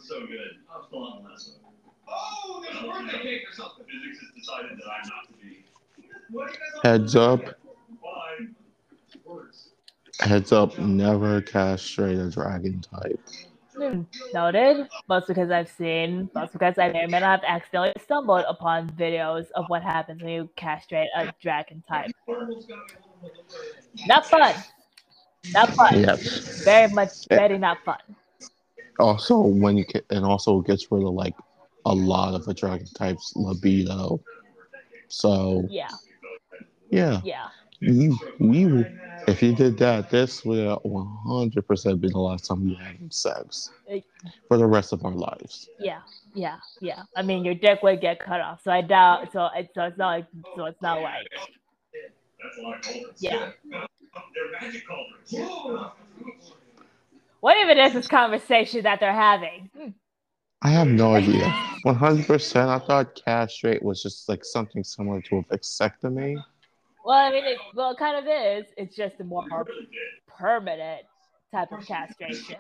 [0.08, 0.38] so good.
[0.74, 1.72] I'm still on the last one.
[2.08, 3.84] Oh, there's a birthday cake or something.
[3.84, 5.64] Physics has decided that I'm not to be.
[6.30, 7.40] What are you guys Heads up,
[10.20, 13.20] heads up, never castrate a dragon type.
[14.34, 14.88] Noted.
[15.08, 18.90] Most because I've seen, most because I may or may not have accidentally stumbled upon
[18.90, 22.10] videos of what happens when you castrate a dragon type.
[24.06, 24.54] Not fun.
[25.52, 26.00] Not fun.
[26.00, 26.18] Yep.
[26.64, 27.98] Very much, very not fun.
[28.98, 31.34] Also, when you can, and also gets rid of like
[31.86, 34.20] a lot of a dragon type's libido.
[35.08, 35.88] So Yeah,
[36.90, 37.48] yeah, yeah.
[37.80, 38.84] You we
[39.26, 43.12] if you did that, this would one hundred percent be the last time we had
[43.12, 43.70] sex
[44.48, 45.68] for the rest of our lives.
[45.78, 46.00] Yeah,
[46.34, 47.02] yeah, yeah.
[47.16, 49.32] I mean, your dick would get cut off, so I doubt.
[49.32, 50.26] So it's so it's not like
[50.56, 51.26] so it's not like
[52.42, 53.16] That's a lot of cauldrons.
[53.20, 53.50] yeah.
[53.70, 55.92] They're magic cauldrons.
[57.40, 59.70] What even is this conversation that they're having?
[59.76, 59.88] Hmm.
[60.62, 61.48] I have no idea.
[61.82, 62.68] One hundred percent.
[62.68, 66.42] I thought castrate was just like something similar to a vasectomy.
[67.04, 68.66] Well, I mean, it, well, it kind of is.
[68.76, 69.66] It's just a more
[70.26, 71.02] permanent
[71.52, 72.56] type of castration.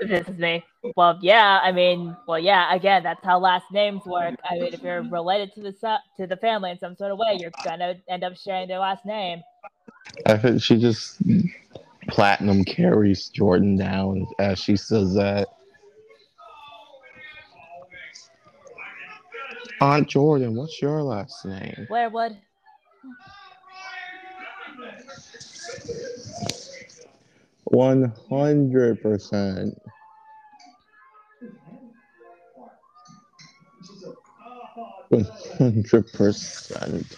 [0.01, 0.65] This is me.
[0.97, 1.61] Well, yeah.
[1.63, 2.75] I mean, well, yeah.
[2.75, 4.35] Again, that's how last names work.
[4.51, 7.19] I mean, if you're related to the su- to the family in some sort of
[7.19, 9.43] way, you're gonna end up sharing their last name.
[10.27, 11.19] I think she just
[12.09, 15.49] platinum carries Jordan down as she says that.
[19.81, 21.87] Aunt Jordan, what's your last name?
[21.89, 22.37] Blairwood.
[27.71, 29.79] One hundred percent.
[35.11, 35.27] One
[35.59, 37.17] hundred percent.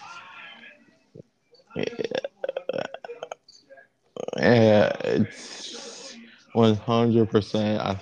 [4.37, 6.15] Yeah, it's
[6.53, 7.81] one hundred percent.
[7.81, 7.99] I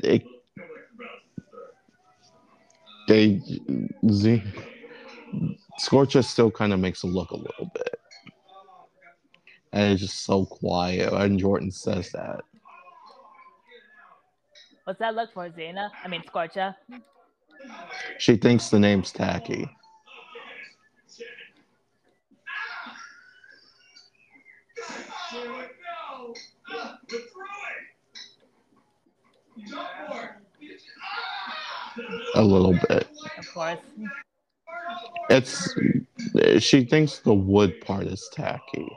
[0.00, 0.24] they
[3.08, 3.40] they
[4.10, 4.42] Z
[5.78, 8.00] Scorcher still kind of makes it look a little bit,
[9.74, 11.12] and it's just so quiet.
[11.12, 12.42] And Jordan says that.
[14.84, 15.90] What's that look for, Xena?
[16.04, 16.76] I mean, Scorcha.
[18.18, 19.68] She thinks the name's tacky.
[32.36, 33.08] A little bit.
[33.38, 33.78] Of course.
[35.30, 35.74] It's
[36.62, 38.88] she thinks the wood part is tacky.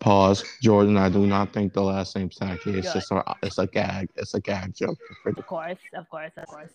[0.00, 0.44] Pause.
[0.62, 2.78] Jordan, I do not think the last name's tacky.
[2.78, 3.00] It's Good.
[3.00, 4.08] just a it's a gag.
[4.16, 4.98] It's a gag joke.
[5.26, 5.78] Of course.
[5.94, 6.32] Of course.
[6.36, 6.72] Of course.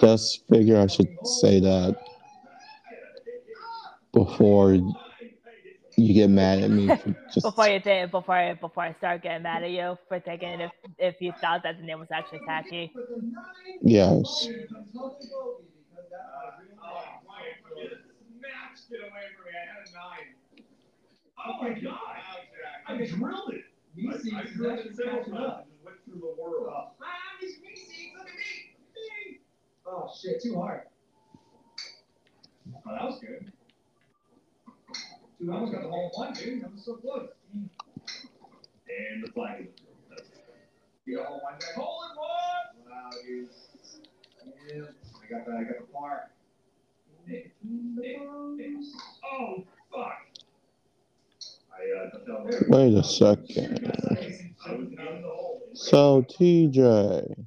[0.00, 1.08] Just figure I should
[1.40, 1.96] say that
[4.12, 4.74] before
[5.96, 6.86] you get mad at me.
[7.32, 10.60] Just Before you think, before I, before I start getting mad at you for thinking
[10.60, 12.92] if if you thought that the name was actually tacky.
[13.82, 14.48] yes.
[21.46, 21.98] Oh my god!
[22.86, 23.64] I drilled it.
[23.98, 25.66] I, I drilled it several times.
[25.70, 26.68] Just went through the world.
[26.70, 26.90] Oh.
[27.00, 28.18] I'm Meeseeks.
[28.18, 28.76] Look at me.
[28.94, 29.38] Me.
[29.86, 30.82] Oh shit, too hard.
[32.74, 33.52] Oh, that was good.
[35.40, 36.62] Dude, I almost got the whole one, dude.
[36.62, 37.28] That was so close.
[37.54, 39.68] And the flag is
[41.06, 41.74] You got the whole one back.
[41.74, 42.90] Hole in one!
[42.90, 43.48] Wow, dude.
[44.68, 46.30] Yeah, I got the, I got the par.
[49.24, 49.98] Oh, fuck.
[50.02, 50.29] I, fell
[52.68, 53.92] Wait a second.
[55.74, 57.46] So TJ.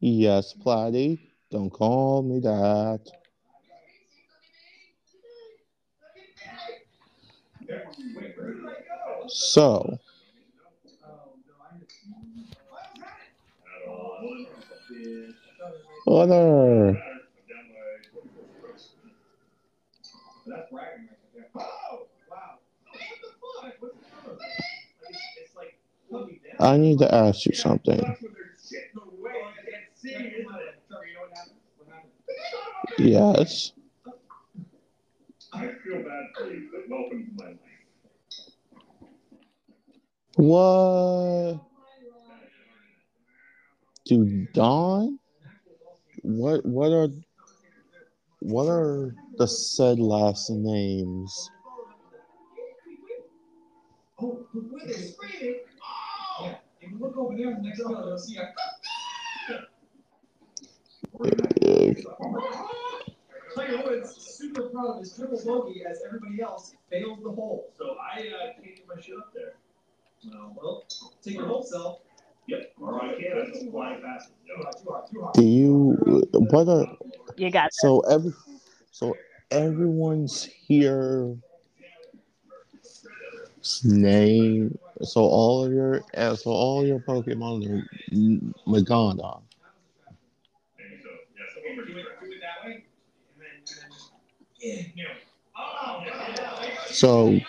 [0.00, 1.18] Yes, Platty.
[1.50, 3.00] Don't call me that.
[9.28, 9.98] So,
[16.06, 16.98] other
[20.48, 21.50] That's bragging right there.
[21.54, 22.58] Oh, wow.
[22.88, 23.74] What the fuck?
[23.80, 24.42] What's the number?
[25.36, 25.97] It's like, looking down.
[26.60, 28.16] I need to ask you something.
[32.98, 33.72] Yes.
[35.52, 37.56] I feel bad but welcome to my life.
[40.36, 41.60] What?
[44.04, 45.18] Dude, Dawn?
[46.22, 47.08] What what are
[48.40, 51.50] what are the said last names?
[54.20, 54.46] Oh,
[56.40, 58.52] Yeah, if you look over there in the next field, you'll see a.
[63.84, 67.72] Woods super proud of his triple bogey as everybody else fails the hole.
[67.76, 69.54] So I uh, can't get my shit up there.
[70.24, 70.84] Well, well,
[71.22, 72.00] take your whole self.
[72.46, 72.72] Yep.
[72.80, 73.10] Or I.
[73.10, 75.12] I just fly past it.
[75.12, 75.30] No.
[75.34, 76.86] Do you what are
[77.36, 78.32] You got so every
[78.90, 79.16] so
[79.50, 81.36] everyone's here
[83.84, 89.42] name so all of your uh, so all your Pokemon are M- Magana.
[90.78, 91.02] Maybe
[96.90, 97.40] so.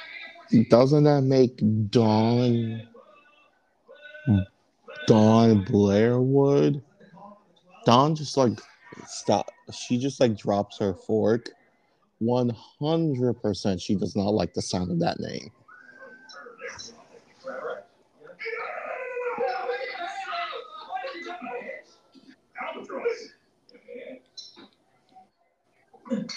[0.70, 1.62] Doesn't that make
[1.92, 2.88] Dawn
[5.08, 6.82] Dawn Blairwood?
[7.86, 8.60] Dawn just like
[9.08, 11.50] stop she just like drops her fork.
[12.20, 12.50] One
[12.80, 15.52] hundred percent she does not like the sound of that name.
[26.10, 26.32] And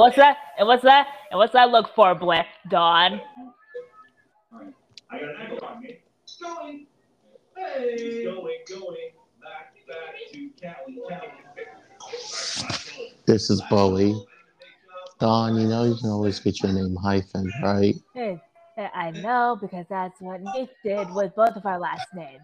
[0.00, 0.36] what's that?
[0.58, 1.06] And what's that?
[1.30, 3.20] And what's that look for, Black Dawn?
[5.10, 5.98] I got an echo on me.
[6.40, 6.86] Going.
[7.56, 8.24] Hey.
[8.24, 9.10] Going, going.
[9.40, 11.28] Back, back to Cali, Cali.
[13.26, 14.14] This is Bowie.
[15.18, 17.94] Dawn, you know you can always get your name hyphen, right?
[18.14, 18.40] Hey.
[18.76, 22.40] I know because that's what Nick did with both of our last names.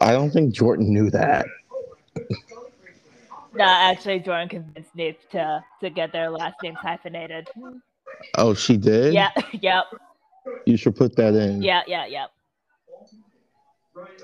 [0.00, 1.46] I don't think Jordan knew that.
[3.54, 7.48] No, actually, Jordan convinced Nick to to get their last names hyphenated.
[8.36, 9.14] Oh, she did?
[9.14, 9.84] Yeah, yep,
[10.66, 11.62] You should put that in.
[11.62, 12.30] yeah, yeah, yep.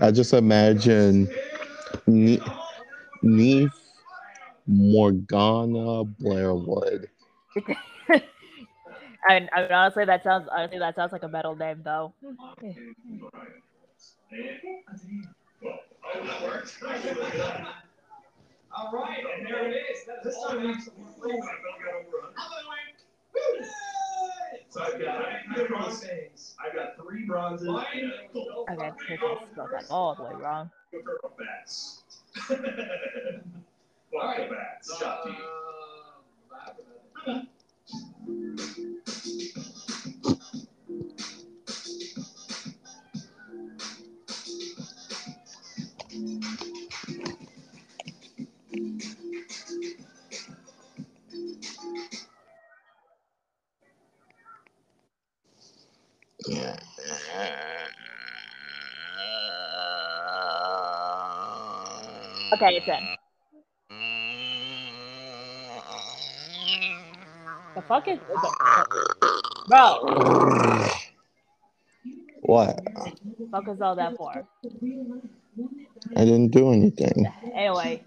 [0.00, 1.28] I just imagine
[2.06, 2.40] Ne-
[3.22, 3.70] Neef
[4.66, 7.08] Morgana Blairwood.
[9.28, 12.14] I mean, I mean, honestly, that sounds honestly that sounds like a metal name, though.
[18.76, 20.04] All right, and there it is.
[20.06, 20.74] That is all we
[24.70, 25.80] So I've got, I've got,
[26.64, 28.68] I've got three bronzes and a gold.
[28.68, 29.14] I got I
[29.52, 30.70] spelled that all the way wrong.
[30.92, 32.02] Go bats.
[32.34, 34.98] Fuck the bats.
[34.98, 35.36] Shot to you.
[37.26, 37.40] Uh,
[62.54, 63.17] Okay, it's in.
[67.88, 68.18] The fuck is,
[69.66, 70.90] bro?
[72.42, 72.78] What?
[73.50, 74.46] Fuck is all that for?
[76.14, 77.26] I didn't do anything.
[77.54, 78.04] Anyway,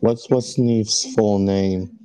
[0.00, 1.98] What's what's Neef's full name?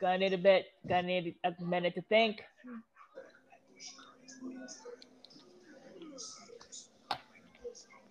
[0.00, 2.42] gonna need a bit, gonna need a minute to think.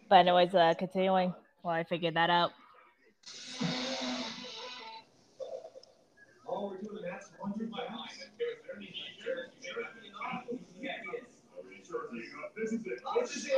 [0.08, 2.52] But anyways, uh, continuing while I figure that out.
[13.30, 13.50] Is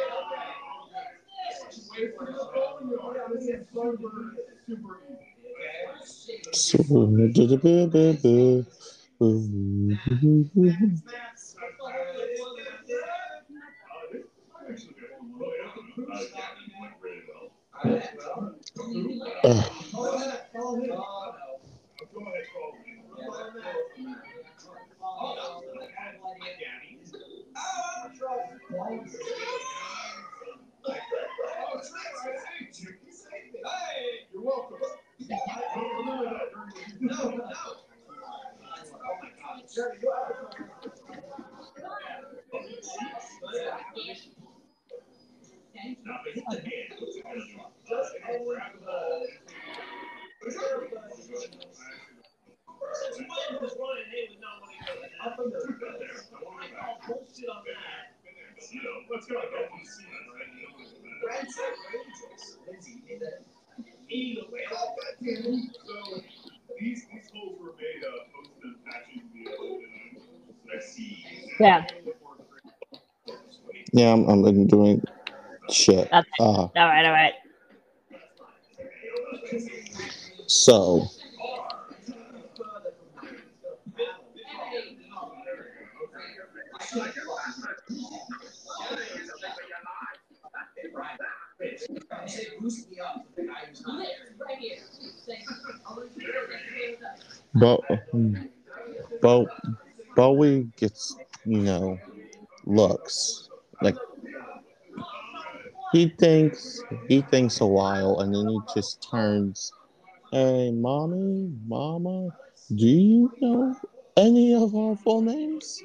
[71.60, 71.86] Yeah.
[73.94, 75.04] Yeah, I'm, I'm doing
[75.70, 76.08] shit.
[76.08, 76.24] Okay.
[76.40, 77.34] Uh, All right, all right.
[80.48, 81.08] so,
[97.62, 97.84] Bo,
[99.22, 99.48] Bo,
[100.16, 101.16] Bowie gets,
[101.46, 102.00] you know,
[102.66, 103.50] looks.
[103.84, 103.96] Like
[105.92, 109.74] he thinks he thinks a while and then he just turns
[110.32, 112.30] hey mommy mama
[112.76, 113.76] do you know
[114.16, 115.82] any of our full names?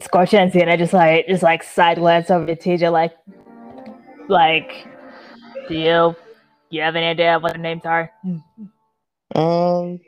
[0.00, 3.16] Scorch and I just like just like side glance over to TJ like
[4.28, 4.86] like
[5.68, 6.16] do you
[6.70, 8.10] you have any idea what the names are?
[9.34, 10.00] um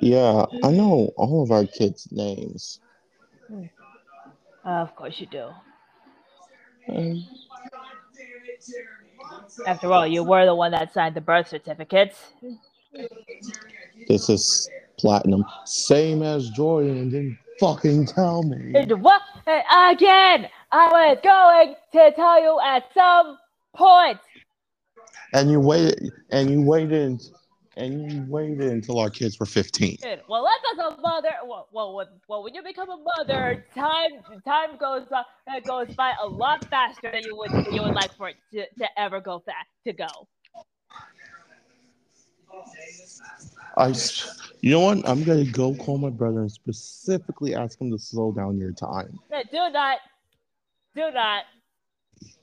[0.00, 2.80] yeah i know all of our kids names
[4.64, 5.48] of course you do.
[6.88, 7.24] Um,
[9.66, 12.32] After all, you were the one that signed the birth certificates.
[14.08, 14.68] This is
[14.98, 15.44] platinum.
[15.64, 18.74] Same as Jordan, didn't fucking tell me.
[18.74, 20.48] And what again?
[20.74, 23.38] I was going to tell you at some
[23.74, 24.18] point.
[25.32, 27.22] And you waited, and you waited,
[27.76, 29.96] and you waited until our kids were 15.
[30.02, 30.20] Good.
[30.28, 31.30] Well, that's as a mother.
[31.44, 34.10] Well, well, when, well, when you become a mother, time
[34.46, 38.14] time goes by uh, goes by a lot faster than you would you would like
[38.16, 40.28] for it to, to ever go fast to go.
[43.76, 43.94] I,
[44.60, 45.08] you know what?
[45.08, 49.18] I'm gonna go call my brother and specifically ask him to slow down your time.
[49.30, 49.98] Do not,
[50.94, 51.44] do not,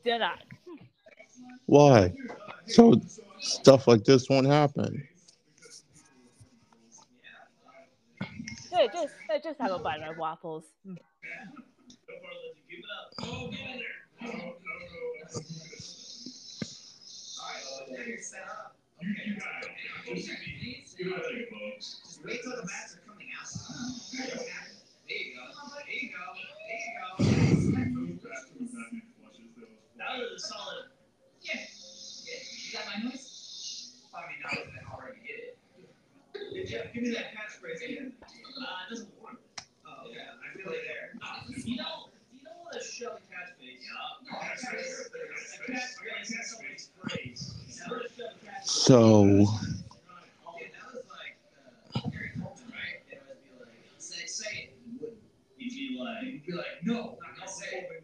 [0.04, 0.40] do not.
[1.68, 2.14] Why?
[2.70, 3.02] So
[3.40, 5.08] stuff like this won't happen.
[8.72, 10.66] Hey, just hey, just have a bite of my waffles.
[32.70, 32.84] You go.
[32.84, 33.10] There you go.
[33.10, 33.10] There you go.
[33.10, 33.10] That was a solid.
[33.10, 33.10] Yeah.
[33.10, 33.10] Yeah.
[33.10, 33.92] You got my noise?
[34.14, 35.58] I mean, now that I already get it.
[36.52, 38.14] Yeah, Jeff, give me that catchphrase again.
[38.22, 39.42] Uh, it doesn't work.
[39.86, 40.20] Oh, okay.
[40.22, 41.14] I feel it there.
[41.22, 43.82] Uh, you know, you know what a Shelly catchphrase?
[43.82, 44.38] Yeah.
[44.38, 45.10] Catchphrase.
[45.70, 47.54] Catchphrase phrase.
[47.80, 48.64] Now, what a Shelly catchphrase?
[48.64, 49.46] So Yeah,
[50.70, 51.36] that was like
[51.96, 53.02] uh, Harry Coleman, right?
[53.10, 54.78] It would be like, say, say it.
[54.78, 55.20] and You wouldn't.
[55.58, 58.04] Be like, You'd be like, no, I'm not gonna say it.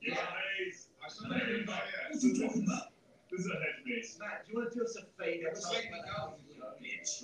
[0.00, 0.88] yeah, Guys,
[1.20, 2.95] What are you talking about?
[3.36, 4.16] This is a hedge base.
[4.18, 5.44] Matt, do you want to do us a favor?
[5.52, 6.32] Let's make me go.
[6.48, 7.20] You little bitch.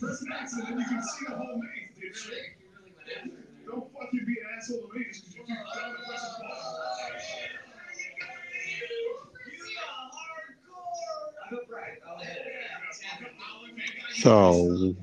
[0.00, 2.26] Press X and then you can see the whole maze, You bitch.
[2.26, 3.64] you really went after it.
[3.64, 6.42] Don't fucking be an asshole to me just because you keep trying to press a
[6.42, 6.58] button.
[11.46, 11.98] I'm a.
[12.10, 12.50] I'll hit it.
[14.18, 14.96] so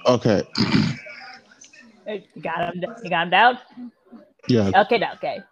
[0.07, 0.43] Okay.
[2.07, 2.85] You got him.
[3.03, 3.59] You got him down.
[4.49, 4.71] Yeah.
[4.83, 5.43] Okay, okay.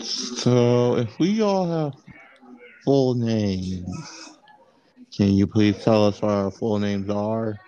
[0.00, 1.94] So if we all have
[2.84, 4.38] full names.
[5.14, 7.58] Can you please tell us what our full names are?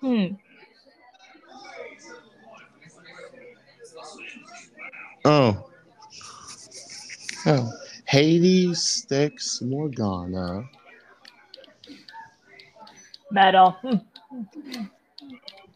[0.00, 0.26] Hmm.
[5.24, 5.70] Oh.
[7.46, 7.72] Oh.
[8.06, 10.64] Hades Styx Morgana.
[13.30, 13.76] Metal.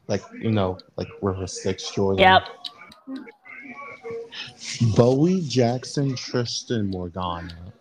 [0.06, 2.20] Like, you know, like River Six Jordan.
[2.20, 2.42] Yep.
[4.96, 7.72] Bowie Jackson Tristan Morgana.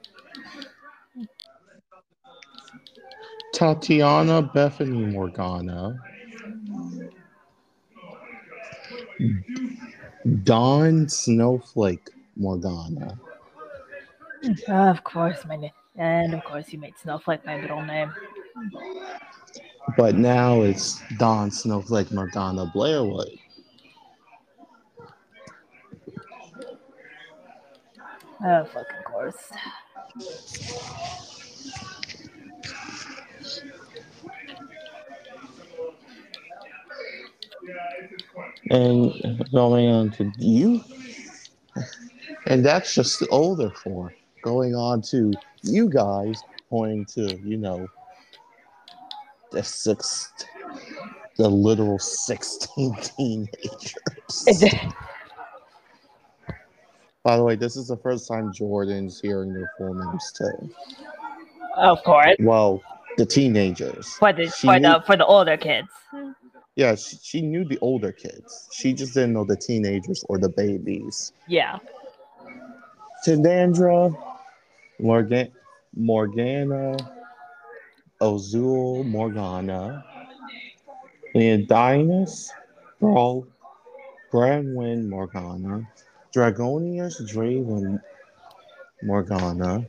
[3.54, 6.00] Tatiana Bethany Morgana.
[10.44, 13.20] Dawn Snowflake Morgana.
[14.68, 15.72] Of course, my name.
[15.96, 18.12] And of course, you made Snowflake my middle name.
[19.98, 23.38] But now it's Dawn Snowflake Morgana Blairwood.
[28.42, 29.52] Oh, uh, fucking course.
[38.70, 40.84] And going on to you.
[42.48, 44.12] And that's just the older form.
[44.42, 45.32] Going on to
[45.62, 47.88] you guys, pointing to, you know,
[49.54, 50.46] the sixth,
[51.38, 54.64] the literal 16 teenagers.
[57.24, 60.70] By the way, this is the first time Jordan's hearing their full names too.
[61.78, 62.36] Of course.
[62.40, 62.82] Well,
[63.18, 64.08] the teenagers.
[64.16, 65.88] For the She for knew- the for the older kids.
[66.76, 68.68] Yeah, she, she knew the older kids.
[68.74, 71.32] She just didn't know the teenagers or the babies.
[71.48, 71.78] Yeah.
[73.26, 74.14] Tindandra,
[75.00, 75.52] Morgan,
[75.96, 76.98] Morgana,
[78.24, 80.06] Ozul, Morgana,
[81.36, 82.52] Leonidas,
[83.02, 83.46] Brawl,
[84.32, 85.86] Branwyn, Morgana,
[86.34, 88.02] Dragonius, Draven,
[89.04, 89.86] Morgana,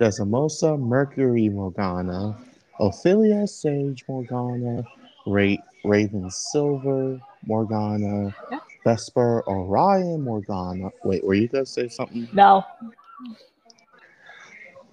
[0.00, 2.36] Desimosa, Mercury, Morgana,
[2.78, 4.84] Ophelia, Sage, Morgana,
[5.26, 8.60] Ra- Raven, Silver, Morgana, Yeah.
[8.84, 10.90] Vesper, Orion, Morgana.
[11.04, 12.28] Wait, were you gonna say something?
[12.32, 12.64] No.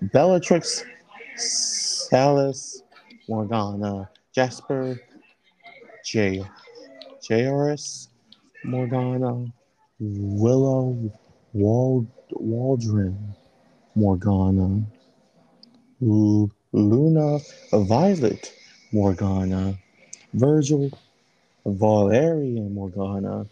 [0.02, 0.84] Bellatrix,
[1.40, 2.84] Salis,
[3.28, 5.00] Morgana, Jasper,
[6.04, 6.44] J.
[7.22, 8.08] JRS,
[8.64, 9.46] Morgana,
[10.00, 11.12] Willow,
[11.54, 13.36] Wald, Waldron,
[13.96, 14.84] Morgana,
[16.02, 17.40] Lu- Luna,
[17.74, 18.54] Violet,
[18.92, 19.78] Morgana,
[20.34, 20.92] Virgil,
[21.66, 23.46] Valerian, Morgana,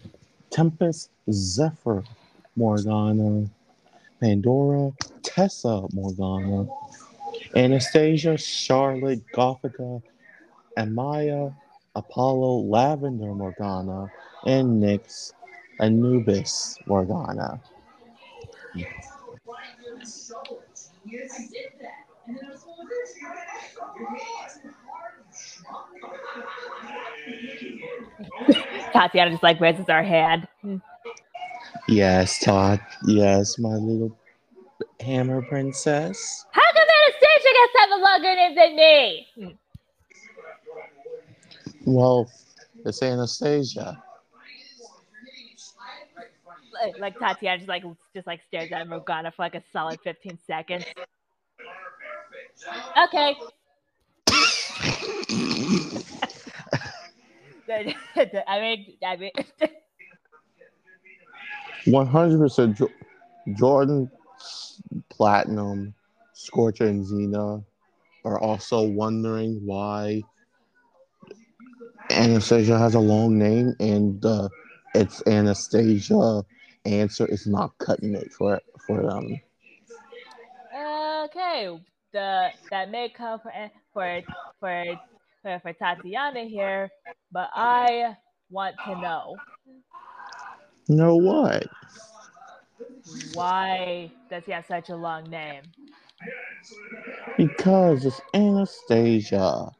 [0.49, 2.03] Tempest, Zephyr,
[2.55, 3.47] Morgana,
[4.19, 4.91] Pandora,
[5.23, 6.68] Tessa Morgana,
[7.56, 10.02] Anastasia, Charlotte, Gothica,
[10.78, 11.56] Amaya,
[11.95, 14.11] Apollo, Lavender Morgana,
[14.45, 15.34] and Nyx,
[15.80, 17.60] Anubis Morgana.
[28.94, 30.48] Tatiana just like raises her hand.
[31.88, 32.80] Yes, Todd.
[33.06, 34.18] Yes, my little
[34.99, 36.45] hammer princess.
[36.52, 36.61] How
[37.57, 39.57] Anastasia have a longer name than me?
[41.85, 42.29] Well,
[42.85, 44.03] it's Anastasia.
[46.73, 50.38] Like, like Tatiana just like just like stares at Morgana for like a solid 15
[50.45, 50.85] seconds.
[53.05, 53.35] Okay.
[58.47, 59.31] I mean, I mean,
[61.88, 62.89] 100%
[63.55, 64.11] Jordan,
[65.09, 65.93] Platinum,
[66.38, 67.65] Scorcher, and Xena
[68.23, 70.22] are also wondering why
[72.11, 74.47] Anastasia has a long name and uh,
[74.93, 76.43] it's Anastasia
[76.85, 79.41] answer is not cutting it for for them.
[81.26, 81.80] okay.
[82.14, 83.51] The that may come for
[83.93, 84.22] for
[84.59, 84.85] for
[85.41, 86.89] for, for Tatiana here,
[87.31, 88.15] but I
[88.49, 89.38] want to know
[90.88, 91.68] Know what?
[93.34, 95.64] why does he have such a long name?
[97.38, 99.72] Because it's Anastasia.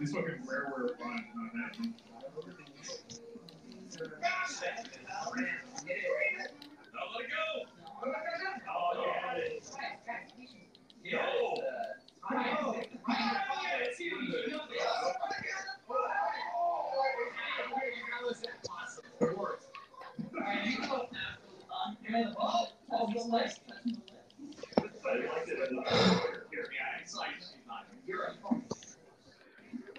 [0.00, 0.46] This fucking
[5.08, 5.59] not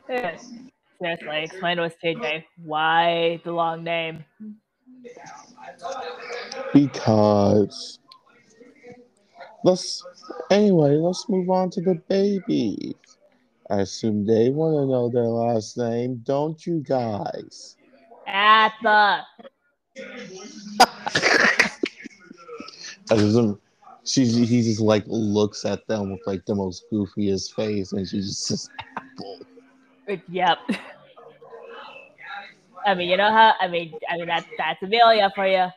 [0.10, 0.54] Yes.
[1.02, 2.44] Seriously, mine was TJ.
[2.64, 4.24] Why the long name?
[6.74, 8.00] Because
[9.64, 10.04] let's
[10.50, 12.96] anyway, let's move on to the babies.
[13.70, 17.78] I assume they want to know their last name, don't you guys?
[18.28, 19.22] At the
[23.10, 23.60] I just, um,
[24.04, 28.18] she he just like looks at them with like the most goofiest face, and she
[28.18, 29.40] just says apple.
[30.30, 30.58] yep.
[32.86, 33.54] I mean, you know how?
[33.60, 35.68] I mean, I mean that's that's Amelia for you.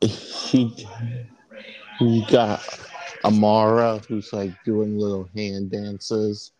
[0.00, 0.86] He
[2.00, 2.62] we got
[3.24, 6.52] Amara who's like doing little hand dances.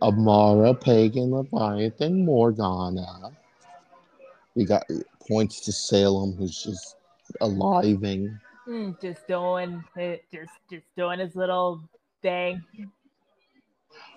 [0.00, 3.30] Amara, Pagan, Leviathan, Morgana.
[4.54, 4.84] We got
[5.28, 6.96] points to Salem who's just
[7.40, 8.38] aliving.
[8.64, 11.80] Hmm, just doing it, just just doing his little
[12.22, 12.62] thing.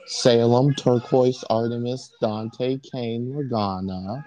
[0.06, 4.24] Salem, Turquoise, Artemis, Dante, Kane, Morgana.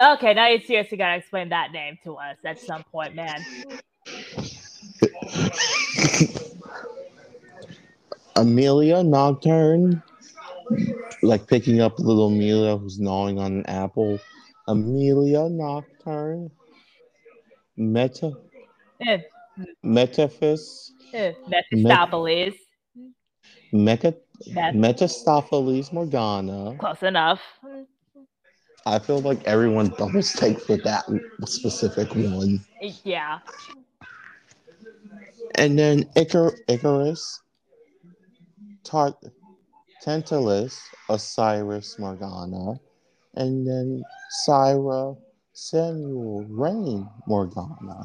[0.00, 3.44] Okay, now you seriously gotta explain that name to us at some point, man.
[8.36, 10.00] Amelia Nocturne,
[11.22, 14.20] like picking up little Amelia who's gnawing on an apple.
[14.68, 16.50] Amelia Nocturne,
[17.76, 18.32] Meta,
[19.00, 19.18] Eh,
[19.82, 22.54] Metaphys, eh, Mephistopheles.
[23.72, 24.14] Mecha,
[24.52, 26.76] Meth- Metastopheles Morgana.
[26.78, 27.40] Close enough.
[28.86, 31.04] I feel like everyone doubles take for that
[31.44, 32.64] specific one.
[33.02, 33.40] Yeah.
[35.56, 37.40] And then Icar- Icarus,
[38.84, 39.18] Tart-
[40.02, 42.78] Tantalus, Osiris Morgana,
[43.34, 44.04] and then
[44.44, 45.14] Syra,
[45.52, 48.04] Samuel, Rain Morgana.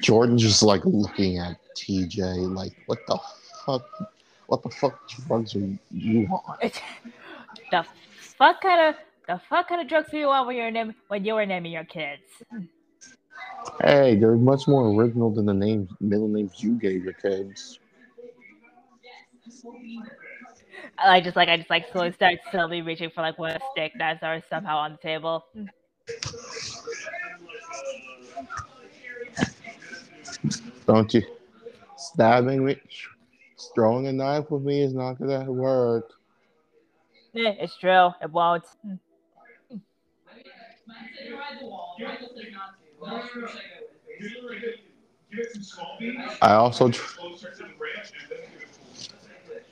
[0.00, 3.18] Jordan just like looking at TJ like, what the
[3.64, 3.82] fuck?
[4.46, 6.58] What the fuck drugs are you on?
[7.70, 7.84] the
[8.18, 8.94] fuck kind of
[9.26, 11.72] the fuck kind of drugs do you want when you're name when you were naming
[11.72, 12.22] your kids?
[13.82, 17.78] Hey, they're much more original than the names, middle names you gave your kids.
[20.98, 24.22] I just like I just like slowly start slowly reaching for like one stick that's
[24.22, 25.46] are somehow on the table.
[30.86, 31.22] Don't you?
[31.96, 32.76] Stabbing me,
[33.74, 36.10] throwing a knife with me is not gonna work.
[37.34, 38.10] Eh, it's true.
[38.22, 38.64] It won't.
[45.34, 49.66] Get some small beans I also tr- closer to the ranch and then give it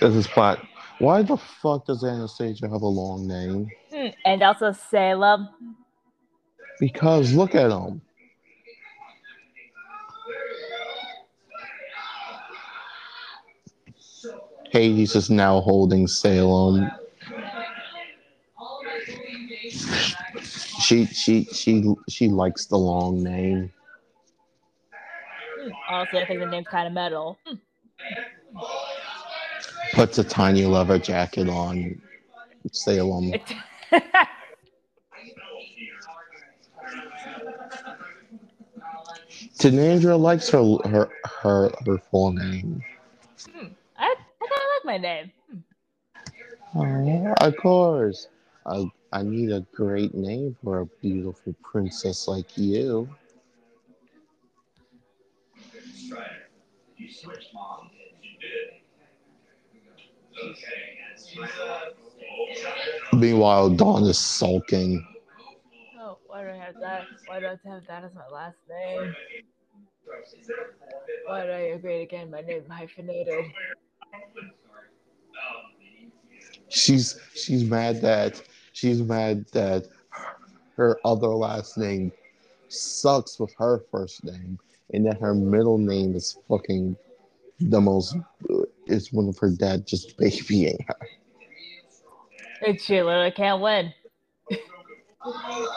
[0.00, 0.64] this is plot.
[0.98, 3.70] Why the fuck does Anastasia have a long name?
[3.92, 5.48] Hmm, And also Salem.
[6.80, 8.00] Because look at him.
[14.70, 16.90] Hades is now holding Salem.
[20.80, 23.72] She she she she likes the long name.
[25.88, 27.38] Also, I think the name's kind of metal.
[29.92, 32.00] Puts a tiny leather jacket on
[32.72, 33.32] Stay Salem.
[39.58, 42.82] Tanandra likes her her her her full name.
[43.52, 45.32] Hmm, I, I kind of like my name.
[46.74, 48.28] Oh, of course.
[48.66, 53.08] I I need a great name for a beautiful princess like you.
[56.96, 57.90] You switched, mom.
[58.22, 58.76] You did.
[60.42, 60.96] Okay.
[61.62, 65.06] Uh, Meanwhile, Dawn is sulking.
[65.98, 67.06] Oh, why do I have that?
[67.26, 69.14] Why do I have that as my last name?
[71.26, 73.46] Why did I agree to get my name hyphenated?
[76.68, 78.42] She's she's mad that
[78.72, 79.86] she's mad that
[80.76, 82.12] her other last name
[82.68, 84.58] sucks with her first name,
[84.92, 86.96] and that her middle name is fucking
[87.60, 88.16] the most.
[88.86, 91.08] Is one of her dad just babying her.
[92.62, 93.92] And she literally can't win.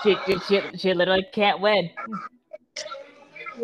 [0.03, 1.89] she, she, she, she literally can't win.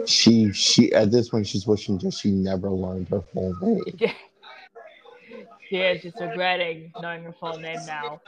[0.05, 3.99] She she at this point she's wishing that she never learned her full name.
[5.69, 8.21] She is just regretting knowing her full name now.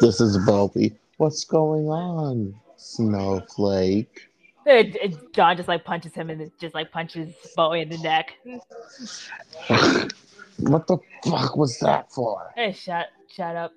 [0.00, 0.96] This is Bowie.
[1.18, 4.28] What's going on, Snowflake?
[4.68, 8.34] It, it, Dawn just like punches him and just like punches Bowie in the neck.
[10.58, 12.52] What the fuck was that for?
[12.56, 13.72] Hey, shut shut up.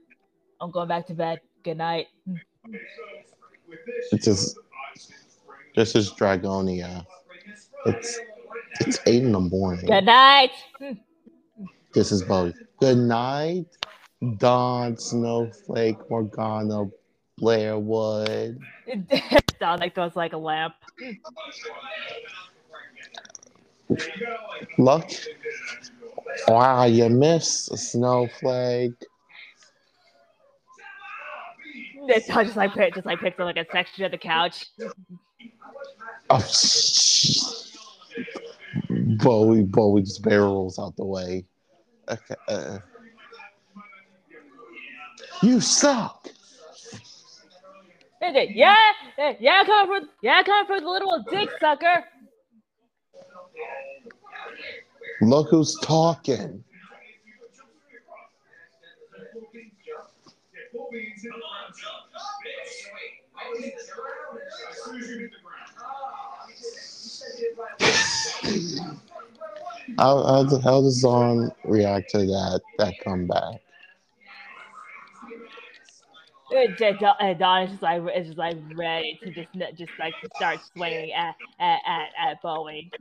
[0.59, 1.39] I'm going back to bed.
[1.63, 2.07] Good night.
[4.11, 4.57] It's just
[5.75, 7.05] this is Dragonia.
[7.85, 8.19] It's
[8.79, 9.85] it's eight in the morning.
[9.85, 10.51] Good night.
[11.93, 12.55] This is Bowie.
[12.79, 13.67] Good night,
[14.37, 16.85] Dawn, Snowflake, Morgana,
[17.41, 18.59] Blairwood.
[19.59, 20.75] Dawn like throws like a lamp.
[24.77, 25.09] Look.
[26.47, 28.93] Wow, you missed a Snowflake.
[32.27, 34.67] Dawn just like just like picks up like a section of the couch.
[36.29, 36.47] Oh,
[38.89, 41.45] Bowie, Bowie just barrels out the way.
[42.07, 42.35] Okay.
[42.47, 42.77] Uh,
[45.41, 46.29] you suck.
[48.21, 48.75] Yeah,
[49.39, 52.05] yeah, come for yeah, come for the little dick sucker.
[55.21, 56.63] Look who's talking.
[69.97, 73.61] How, how, how does Dawn react to that that comeback?
[76.51, 76.77] And
[77.39, 79.47] Dawn- is just like is just like ready to just
[79.77, 82.91] just like start swinging at at at, at Bowie.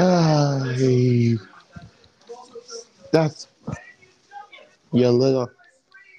[0.00, 0.58] Ah,
[3.12, 3.48] that's
[4.92, 5.50] your little.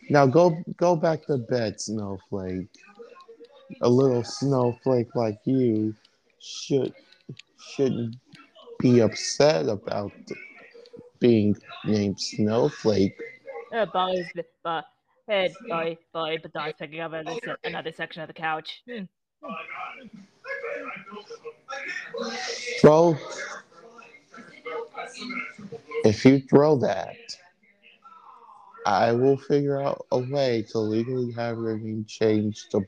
[0.09, 2.67] Now go go back to bed, snowflake.
[3.81, 5.95] A little snowflake like you
[6.39, 6.93] should
[7.57, 8.15] shouldn't
[8.83, 10.11] be upset about
[11.19, 11.55] being
[11.85, 13.17] named Snowflake.
[13.73, 14.27] Uh, Bowie's
[14.65, 14.81] uh,
[15.27, 18.83] head Bowie Bowie, but Dawn's picking up another, another section of the couch.
[18.87, 19.03] Hmm.
[22.81, 23.17] Throw.
[26.03, 27.15] If you throw that,
[28.85, 32.81] I will figure out a way to legally have your name changed to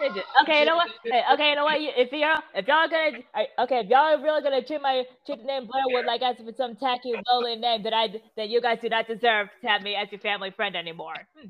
[0.00, 0.24] Blairwood.
[0.42, 0.88] Okay, you know what?
[1.04, 1.80] Hey, okay, you know what?
[1.80, 3.18] You- If y'all, if y'all gonna,
[3.60, 6.48] okay, if y'all are really gonna treat my treat the name Blairwood like as if
[6.48, 9.82] it's some tacky lowly name that I that you guys do not deserve to have
[9.82, 11.14] me as your family friend anymore.
[11.36, 11.48] Hmm.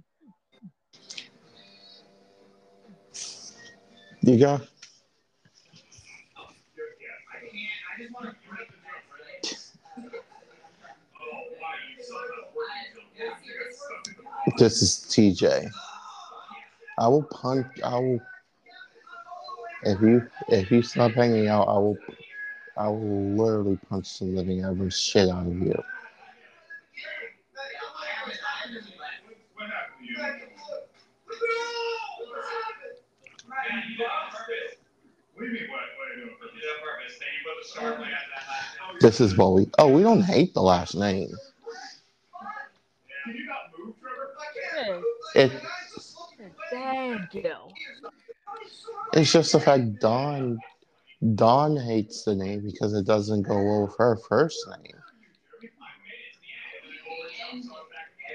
[4.23, 4.63] You got
[14.59, 15.71] this is TJ.
[16.99, 17.67] I will punch.
[17.83, 18.21] I will.
[19.83, 21.97] If you if you stop hanging out, I will.
[22.77, 25.75] I will literally punch the living ever shit out of you.
[35.35, 36.37] What do you what, what are you doing?
[36.55, 37.19] You did on purpose.
[37.19, 39.01] Then you put the star play at that last.
[39.01, 39.71] This is Bowie.
[39.79, 41.31] Oh, we don't hate the last name.
[43.25, 44.35] Can you not move, Trevor?
[45.35, 45.53] Yes, It
[46.71, 47.55] Thank you.
[49.13, 50.59] It's just the fact Dawn
[51.35, 54.97] Dawn hates the name because it doesn't go well with her first name.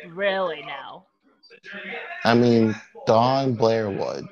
[0.10, 1.06] Really now.
[2.24, 2.76] I mean
[3.08, 4.28] Dawn Blairwood.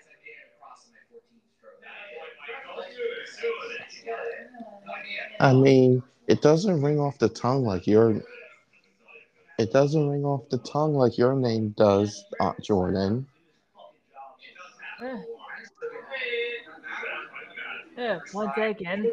[5.39, 8.21] I mean, it doesn't ring off the tongue like your.
[9.59, 13.27] It doesn't ring off the tongue like your name does, Aunt Jordan.
[15.01, 15.21] Yeah.
[17.97, 19.11] Yeah, once again.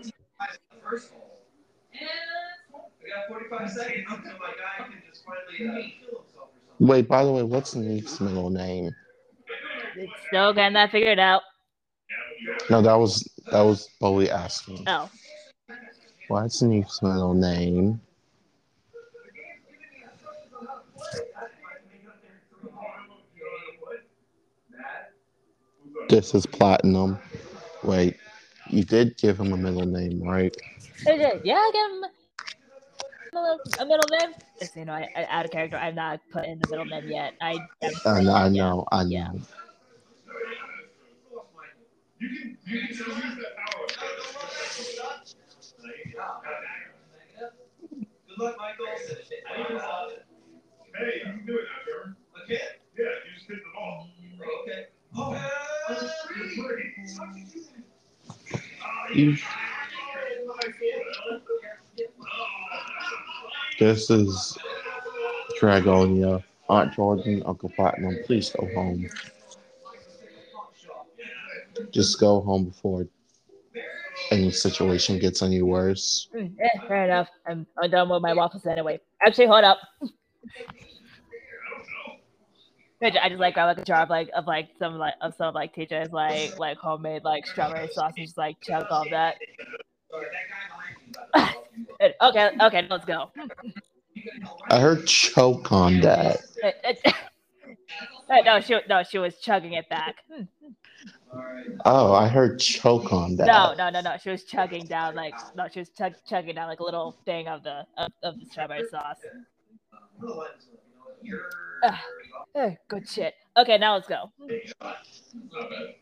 [3.02, 5.96] We got 45 seconds until my guy can just finally
[6.78, 7.04] kill himself or something.
[7.04, 8.90] Wait, by the way, what's Neef's middle name?
[9.96, 11.42] It's still getting that figured out.
[12.70, 14.84] No, that was that was Bowie asking.
[14.86, 15.08] Oh.
[16.28, 18.00] What's Neef's middle name?
[26.08, 27.18] This is Platinum.
[27.82, 28.16] Wait,
[28.68, 30.54] you did give him a middle name, right?
[30.98, 31.40] Is it?
[31.44, 32.04] Yeah, give him
[33.36, 34.34] a, little- a middle name.
[34.58, 37.08] just, you know, I, I, out of character, I'm not put in the middle name
[37.08, 37.34] yet.
[37.40, 39.08] I, I'm, I know, I know, I know.
[39.10, 39.30] Yeah.
[42.20, 43.86] You can, you can still use that power.
[48.28, 48.86] Good luck, Michael.
[48.88, 49.80] I need
[50.96, 52.16] Hey, you can do it now, Trevor.
[52.44, 52.58] Okay.
[52.96, 54.08] Yeah, you just hit the ball.
[54.62, 54.86] Okay.
[55.16, 55.50] Oh,
[55.90, 56.94] It's free.
[59.14, 59.36] You-
[63.78, 64.56] This is
[65.60, 66.42] Dragonia.
[66.68, 69.08] Aunt Jordan, Uncle Platinum, please go home.
[71.90, 73.06] Just go home before
[74.30, 76.28] any situation gets any worse.
[76.34, 77.28] Mm, eh, fair enough.
[77.46, 79.00] I'm, I'm done with my waffles anyway.
[79.26, 79.78] Actually, hold up.
[83.02, 85.52] I just like grab like a jar of like of like some like of some
[85.52, 89.36] like teachers like like homemade like strawberry sauce and just like chug all that.
[92.22, 93.30] Okay, okay, let's go.
[94.70, 96.40] I heard choke on that.
[98.44, 100.16] No, she no, she was chugging it back.
[101.84, 103.46] Oh, I heard choke on that.
[103.46, 104.16] No, no, no, no.
[104.22, 107.48] She was chugging down like no, she was chug- chugging down like a little thing
[107.48, 109.18] of the of, of the strawberry sauce.
[111.84, 112.02] Ah,
[112.56, 113.34] eh, good shit.
[113.58, 114.30] Okay, now let's go.
[114.40, 115.94] Not bad.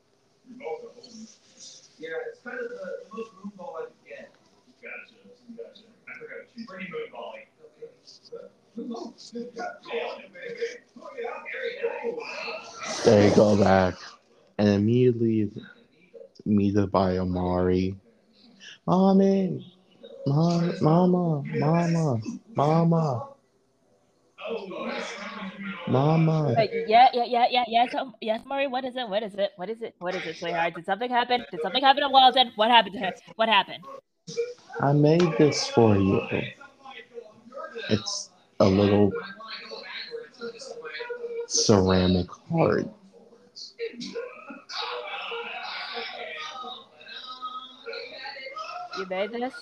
[0.47, 1.27] You're both at home.
[1.99, 4.31] Yeah, it's kind of the most room ball I can get.
[4.83, 5.15] Gotcha.
[5.57, 5.83] Gotcha.
[6.09, 6.42] I forgot to choose.
[13.05, 13.95] They go back
[14.59, 15.51] and immediately
[16.45, 17.97] meted by Amari.
[18.87, 19.65] Mommy,
[20.27, 22.21] mom, mama, mama,
[22.55, 23.29] mama,
[25.89, 26.55] mama.
[26.87, 28.67] Yeah, yeah, yeah, yeah, yes, um, yes, Murray.
[28.67, 29.09] What is it?
[29.09, 29.53] What is it?
[29.57, 29.95] What is it?
[29.99, 30.75] What is it, sweetheart?
[30.75, 31.45] Did something happen?
[31.51, 32.53] Did something happen at Walden?
[32.57, 33.13] What happened to her?
[33.37, 33.85] What happened?
[34.81, 36.21] I made this for you.
[37.91, 38.31] It's
[38.61, 39.13] a little
[41.49, 42.87] ceramic heart.
[48.99, 49.55] You made this?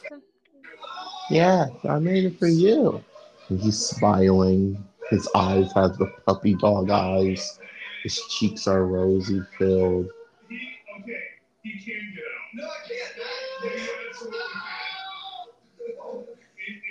[1.31, 3.03] Yeah, I made it for you.
[3.49, 4.83] And he's smiling.
[5.11, 7.59] His eyes have the puppy dog eyes.
[8.03, 10.09] His cheeks are rosy filled.
[10.49, 10.59] He,
[11.01, 11.21] okay,
[11.63, 12.55] he can get out.
[12.55, 14.00] No, I can't.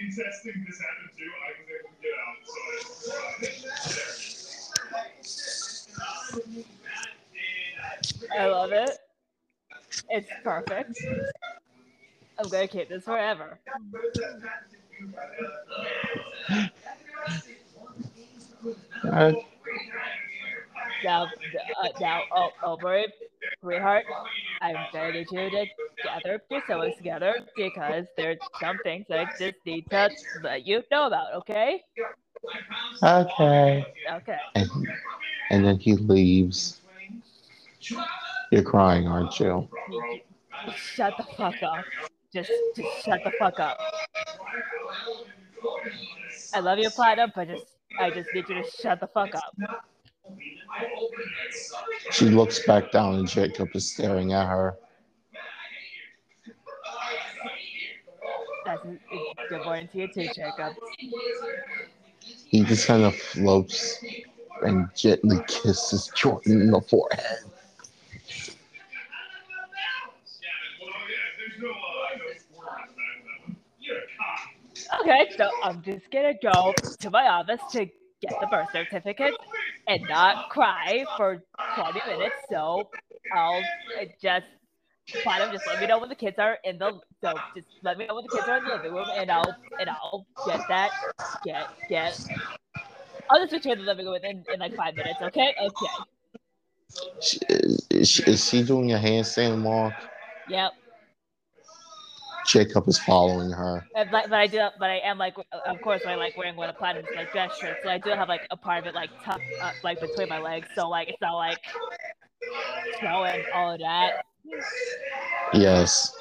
[0.07, 2.59] Testing this happened too, I was able to get out, so
[8.39, 8.91] I love it.
[10.09, 10.97] It's perfect.
[12.37, 13.59] I'm gonna keep this forever.
[19.03, 19.33] Uh,
[21.03, 23.05] Now, uh, now, oh, oh, Murray,
[23.61, 24.05] sweetheart,
[24.61, 25.65] I'm you to
[26.03, 30.09] gather your sewers together because there's some things I just need to
[30.43, 31.33] let you know about.
[31.35, 31.83] Okay?
[33.03, 33.85] okay.
[34.11, 34.37] Okay.
[34.55, 34.69] And,
[35.49, 36.81] and then he leaves.
[38.51, 39.67] You're crying, aren't you?
[40.75, 41.85] Shut the fuck up.
[42.33, 43.79] Just, just shut the fuck up.
[46.53, 47.65] I love you, Platinum, but just,
[47.99, 49.55] I just need you to shut the fuck up.
[52.11, 54.77] She looks back down and Jacob is staring at her.
[58.65, 58.85] That's
[59.49, 60.75] good morning to you too, Jacob.
[62.21, 64.03] He just kind of floats
[64.61, 67.39] and gently kisses Jordan in the forehead.
[67.45, 67.51] well,
[71.09, 71.73] yeah, there's no, no
[72.37, 73.57] sport on the back of that one.
[73.79, 75.01] You're a cock.
[75.01, 77.85] Okay, so I'm just gonna go to my office to
[78.21, 79.33] get the birth certificate
[79.89, 81.43] and not cry for
[81.75, 82.35] 20 minutes.
[82.49, 82.89] So
[83.35, 83.61] I'll
[84.21, 84.45] just just
[85.23, 88.05] Platinum, just let me know when the kids are in the so just let me
[88.05, 90.91] know when the kids are in the living room and I'll and I'll get that
[91.43, 92.13] get get
[93.29, 95.55] I'll just return the living room in, in like five minutes, okay?
[95.59, 95.87] Okay.
[97.91, 99.93] Is, she, is she doing a handstand walk?
[100.47, 100.71] Yep.
[102.49, 103.85] Jacob is following her.
[103.95, 105.35] Like, but I do, but I am like,
[105.67, 108.27] of course, I like wearing one of Platinum's like dress shirts, so I do have
[108.29, 111.21] like a part of it like tucked up, like between my legs, so like it's
[111.21, 111.59] not like
[112.99, 114.25] showing all of that.
[115.53, 116.15] Yes.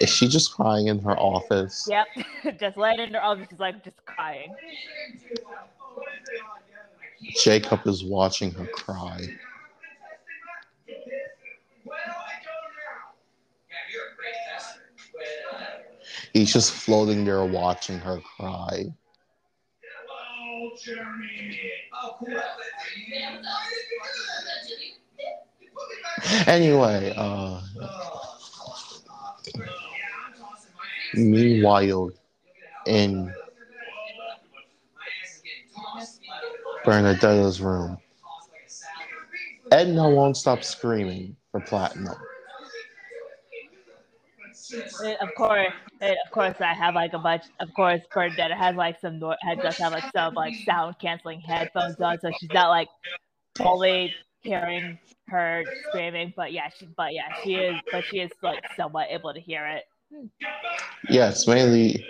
[0.00, 1.88] Is she just crying in her office?
[1.90, 2.06] Yep,
[2.60, 4.54] just laying in her office, just like just crying.
[7.42, 9.26] Jacob is watching her cry.
[16.32, 18.86] He's just floating there watching her cry.
[26.46, 27.60] Anyway, uh,
[31.14, 32.10] meanwhile,
[32.86, 33.32] in
[36.84, 37.98] Bernadetta's room.
[39.70, 42.16] Edna won't stop screaming for platinum.
[44.72, 47.44] And of course, of course, I have like a bunch.
[47.60, 51.40] Of course, Bernadetta has like some no- had just have like some like sound canceling
[51.40, 52.88] headphones on, so she's not like
[53.56, 54.98] fully hearing
[55.28, 56.32] her screaming.
[56.36, 57.80] But yeah, she but yeah, she is.
[57.90, 59.84] But she is like somewhat able to hear it.
[61.08, 62.04] Yes, mainly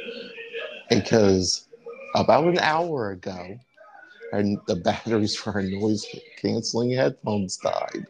[0.88, 1.68] because
[2.14, 3.58] about an hour ago,
[4.32, 6.06] her, the batteries for her noise
[6.40, 8.06] canceling headphones died.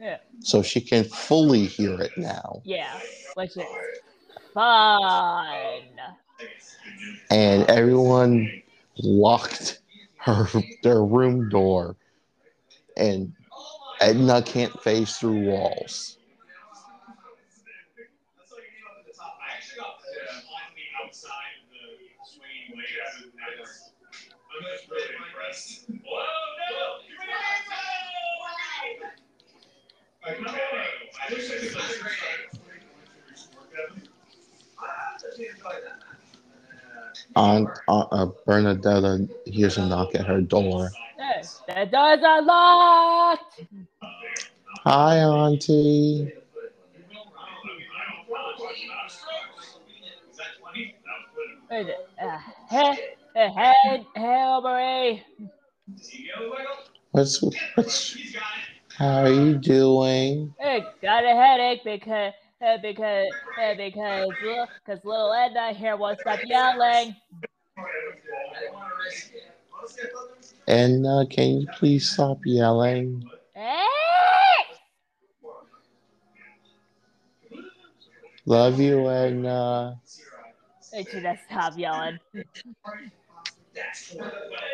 [0.00, 0.16] Yeah.
[0.40, 2.62] So she can fully hear it now.
[2.64, 2.98] Yeah,
[3.34, 3.64] which is
[4.54, 5.82] fun.
[7.30, 8.50] And everyone
[8.98, 9.80] locked
[10.16, 10.48] her
[10.82, 11.96] their room door.
[12.96, 13.32] And
[14.00, 16.16] Edna can't phase through walls.
[37.36, 40.90] Aunt uh, uh, Bernadetta hears a knock at her door.
[41.18, 43.60] Hey, the doors are locked.
[44.84, 46.32] Hi, Auntie.
[51.70, 52.98] Hey, uh, hey,
[53.34, 55.24] hey, Aubrey.
[57.12, 57.42] What's
[57.74, 58.16] what's?
[59.00, 60.54] How are you doing?
[60.58, 64.28] Hey, got a headache because uh, because uh, because
[64.84, 67.16] because little Edna here won't stop yelling.
[70.68, 73.24] And uh, can you please stop yelling?
[73.54, 73.86] Hey!
[78.44, 79.92] Love you, and uh,
[80.92, 82.18] she just stop yelling.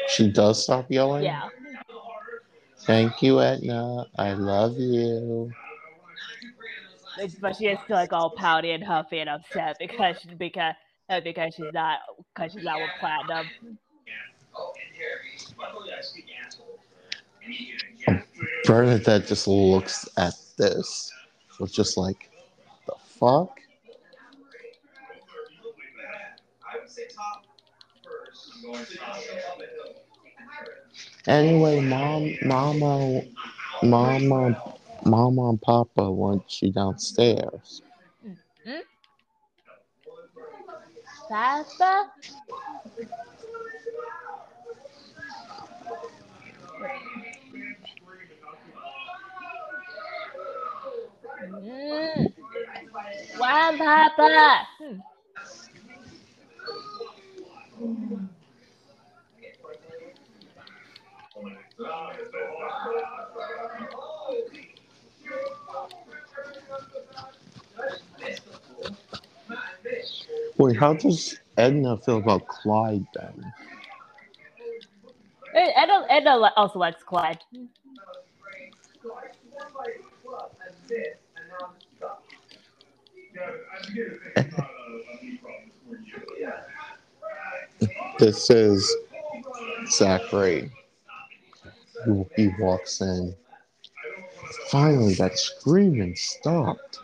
[0.08, 1.22] she does stop yelling.
[1.22, 1.48] Yeah.
[2.86, 4.06] Thank you, Edna.
[4.16, 5.52] I love you.
[7.40, 10.74] But she is still like all pouty and huffy and upset because she, because
[11.08, 11.98] uh, because she's not
[12.34, 13.50] because she's not with platinum.
[18.64, 21.12] Bernadette just looks at this
[21.58, 22.30] with just like,
[22.86, 23.58] the fuck?
[26.68, 27.46] I would say top
[28.04, 28.52] first.
[28.54, 28.98] I'm going to
[31.28, 33.22] Anyway, mom, mama,
[33.82, 34.62] mama,
[35.04, 37.82] mama and papa want you downstairs.
[41.28, 42.10] Papa?
[51.50, 52.32] Mm.
[53.38, 54.66] Wow, Papa.
[54.78, 54.98] Hmm.
[70.58, 73.52] Wait, how does Edna feel about Clyde then?
[75.54, 77.40] Eh, Edna, Edna also likes Clyde.
[88.18, 88.96] This is
[89.90, 90.70] Zachary.
[92.04, 93.34] He, he walks in.
[94.70, 97.00] Finally, that screaming stopped.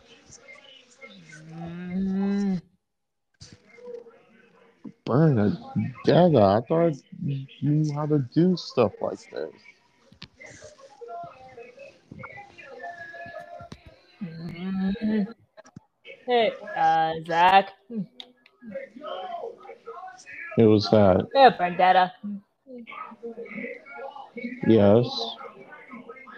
[5.07, 9.53] Bernadetta, I thought you knew how to do stuff like this.
[16.27, 17.71] Hey, uh, Zach.
[20.59, 21.27] It was that.
[21.35, 22.13] Hey, Vendetta.
[24.67, 25.09] Yes.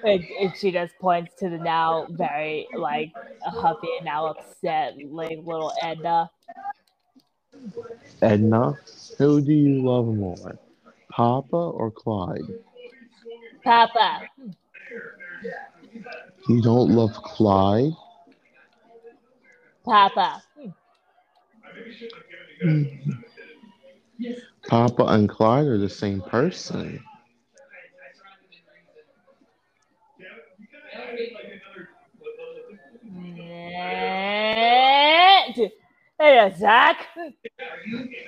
[0.02, 5.39] And, and she just points to the now very like huffy and now upset like
[5.42, 6.31] little Edna.
[8.20, 8.76] Edna,
[9.18, 10.58] who do you love more,
[11.10, 12.42] Papa or Clyde?
[13.62, 14.23] Papa.
[16.49, 17.92] You don't love Clyde?
[19.84, 20.42] Papa.
[24.68, 27.02] Papa and Clyde are the same person.
[33.74, 35.64] Hey,
[36.18, 37.08] uh, Zach.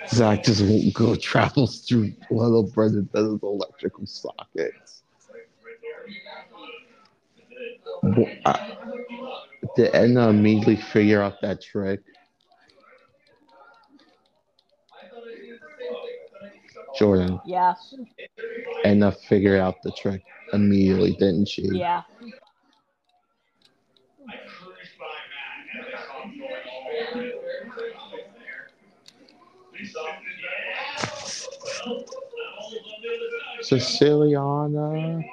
[0.09, 5.05] Zach just won't go travels through little Bernadetta's electrical sockets.
[8.45, 8.75] Uh,
[9.77, 12.01] Did Edna immediately figure out that trick?
[16.99, 17.41] Jordan.
[17.47, 17.75] Yeah.
[18.85, 21.63] Edna figured out the trick immediately, didn't she?
[21.63, 22.03] Yeah.
[33.63, 35.25] Siciliana.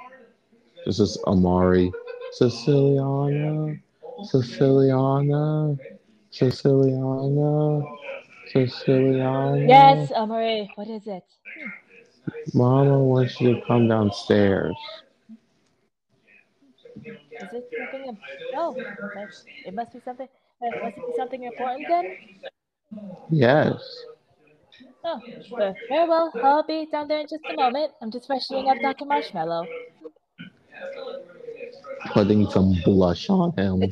[0.86, 1.92] This is Amari.
[2.40, 3.80] Siciliana.
[4.22, 5.80] Siciliana.
[6.32, 7.84] Siciliana.
[8.54, 9.68] Siciliana.
[9.68, 10.70] Yes, Amari.
[10.76, 11.24] What is it?
[12.54, 14.76] Mama wants you to come downstairs.
[16.96, 18.18] Is it something?
[18.56, 18.76] Oh,
[19.66, 20.28] it must be something.
[20.62, 22.18] Uh, must it be something important then?
[23.30, 24.06] Yes.
[25.06, 25.20] Oh,
[25.90, 26.32] very well.
[26.44, 27.92] I'll be down there in just a moment.
[28.02, 29.06] I'm just freshening up Dr.
[29.06, 29.68] Marshmallow.
[32.14, 33.84] Putting some blush on him.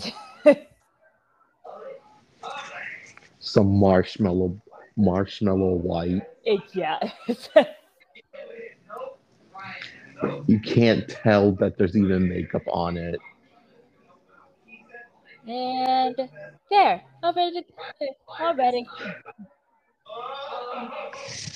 [3.40, 4.62] Some marshmallow
[4.96, 6.22] marshmallow white.
[6.46, 7.00] It, yeah.
[10.46, 13.20] You can't tell that there's even makeup on it.
[15.48, 16.16] and
[16.70, 17.02] there.
[17.24, 17.64] All ready.
[17.64, 18.08] To,
[18.40, 18.86] all ready.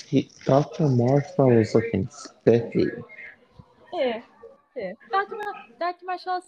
[0.06, 0.88] He, Dr.
[0.88, 2.90] Marshmallow's looking spiffy.
[3.92, 4.22] Here.
[4.74, 4.94] Here.
[5.10, 5.36] Dr.
[5.36, 6.06] Mar- Dr.
[6.06, 6.42] Marshmallow.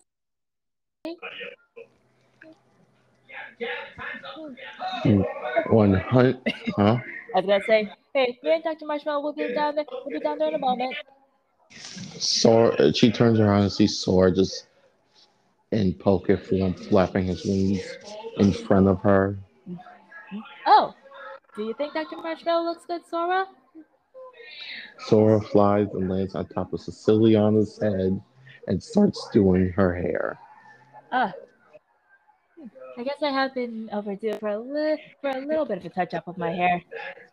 [5.70, 6.40] One hundred,
[6.76, 6.98] huh?
[7.34, 8.86] I was gonna say, hey, me and Dr.
[8.86, 9.84] Marshmallow will be down there.
[9.90, 10.96] We'll be down there in a moment.
[12.18, 14.66] Sora, she turns around and sees Sora just
[15.72, 17.82] in poker form, flapping his wings
[18.38, 19.38] in front of her.
[20.66, 20.94] Oh,
[21.58, 22.16] do you think Dr.
[22.18, 23.44] Marshmallow looks good, Sora?
[25.00, 28.20] Sora flies and lands on top of Siciliana's head
[28.68, 30.38] and starts doing her hair.
[31.10, 31.34] Ah.
[32.56, 35.84] Hmm, I guess I have been overdue for a li- for a little bit of
[35.84, 36.80] a touch up of my hair.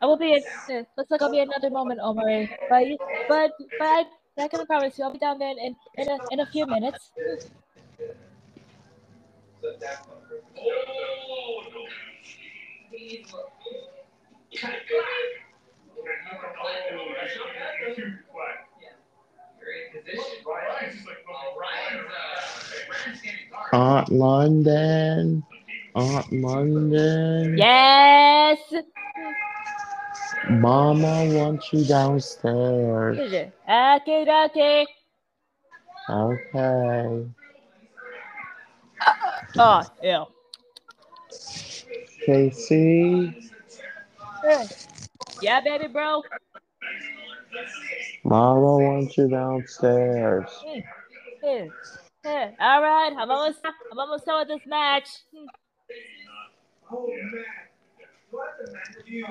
[0.01, 0.33] I will be.
[0.33, 0.43] In,
[0.75, 2.49] uh, looks like I'll be another moment, Omari.
[2.67, 2.83] But
[3.29, 4.07] but but
[4.39, 6.65] I, can promise you, I'll be down there in in, in, a, in a few
[6.65, 7.11] minutes.
[23.73, 25.43] Aunt London,
[25.95, 27.57] Aunt London.
[27.57, 28.59] Yes.
[30.49, 33.19] Mama wants you downstairs.
[33.19, 34.85] Okay, okay.
[36.09, 37.25] Okay.
[39.57, 40.25] Ah, oh, ew.
[42.25, 43.44] Casey.
[45.41, 46.23] Yeah, baby, bro.
[48.23, 50.49] Mama wants you downstairs.
[52.25, 55.07] All right, I'm almost I'm almost done with this match.
[56.91, 57.07] Oh.
[58.31, 58.81] What the man?
[59.05, 59.25] You,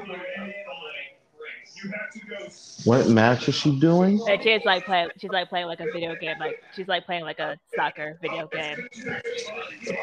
[1.83, 2.37] you have to go.
[2.85, 4.21] What match is she doing?
[4.29, 5.09] And she's like playing.
[5.19, 6.39] She's like playing like a video game.
[6.39, 8.89] Like she's like playing like a soccer video game.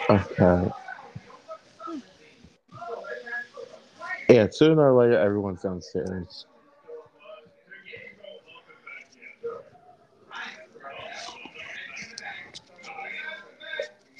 [0.10, 0.72] Okay.
[4.32, 6.46] Yeah, sooner or later, everyone's downstairs.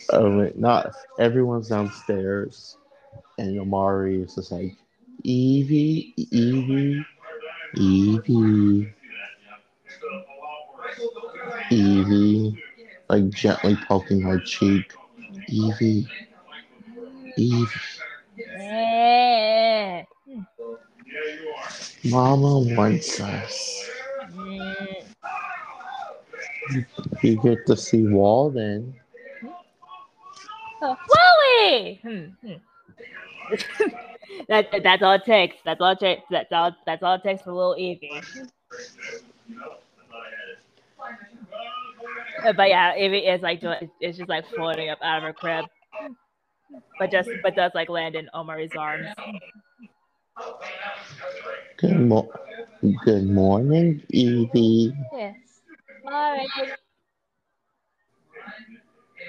[0.10, 2.76] Oh, wait, not everyone's downstairs,
[3.38, 4.76] and Amari is just like,
[5.24, 7.06] Evie, Evie,
[7.78, 8.94] Evie,
[11.70, 12.64] Evie,
[13.08, 14.92] like gently poking her cheek.
[15.48, 16.06] Evie,
[17.38, 17.66] Evie.
[18.60, 19.31] Eh.
[22.06, 23.90] Mama wants us.
[27.22, 28.96] You get to see Walden.
[30.82, 32.00] Oh, Wally!
[32.04, 32.54] Hmm, hmm.
[34.48, 35.58] that that's all it takes.
[35.66, 36.24] That's all it takes.
[36.32, 36.76] That's all.
[36.86, 38.22] That's all it takes for little Evie.
[42.46, 43.90] Uh, But yeah, Evie is like doing.
[44.00, 45.66] It's just like floating up out of her crib,
[47.00, 49.08] but just but does like land in Omari's arms.
[50.38, 52.32] Good, mo-
[53.06, 54.94] good morning, Evie.
[55.14, 55.34] Yeah.
[56.06, 56.48] All right.
[56.58, 56.76] good-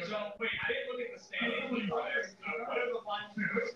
[0.08, 1.90] So, wait, I didn't look at the standings.
[1.90, 3.74] What are the finals?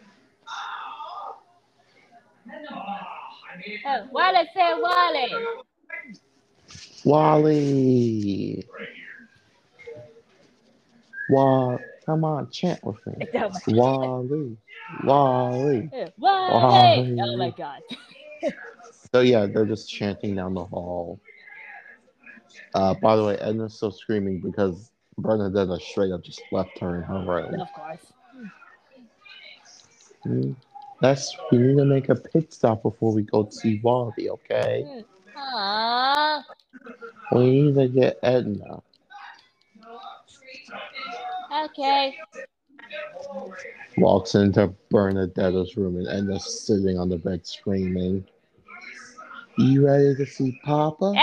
[3.51, 3.81] I made it.
[3.87, 5.47] Oh, Wally, say Wally.
[7.05, 8.65] Wally.
[11.29, 11.81] Wall.
[12.07, 13.27] Come on, chant with me.
[13.67, 14.57] Wally.
[15.05, 15.91] Wally.
[16.23, 17.21] Wally.
[17.21, 17.83] Oh my god.
[19.13, 21.21] So yeah, they're just chanting down the hall.
[22.75, 27.03] Uh, by the way, Edna's still screaming because Bernadetta straight up just left her in
[27.05, 27.61] her room.
[27.61, 28.13] Of course.
[30.25, 30.53] Hmm.
[31.01, 35.05] That's we need to make a pit stop before we go to see Wally, okay?
[35.37, 36.43] Aww.
[37.33, 38.83] We need to get Edna.
[41.65, 42.17] Okay.
[43.97, 48.27] Walks into Bernadetta's room and Edna's sitting on the bed screaming.
[49.57, 51.15] You ready to see Papa?
[51.17, 51.23] Ed!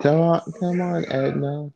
[0.00, 1.70] Come on, come on, Edna.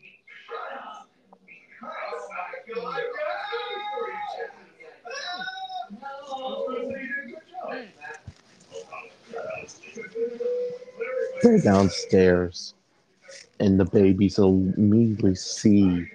[11.43, 12.75] They're downstairs,
[13.61, 16.07] and the babies immediately see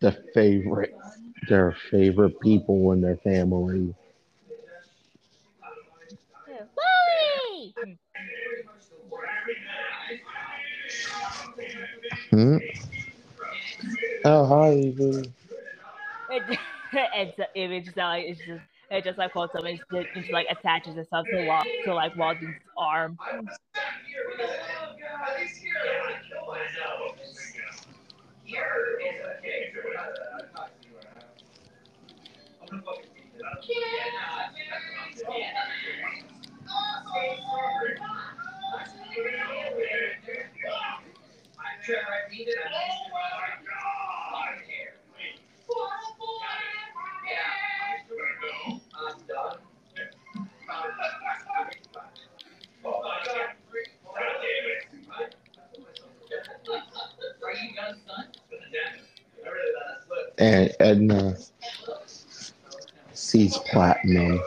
[0.00, 0.94] the favorite,
[1.48, 3.94] their favorite people in their family.
[12.30, 12.56] Hmm?
[14.24, 15.32] Oh, hi, Evie.
[16.30, 16.58] It,
[16.92, 19.78] it's it just like it's just it just like pulls up and
[20.14, 23.18] just, like attaches itself to Wal to like Walden's arm.
[60.38, 61.36] And Edna
[63.12, 64.40] sees Platinum.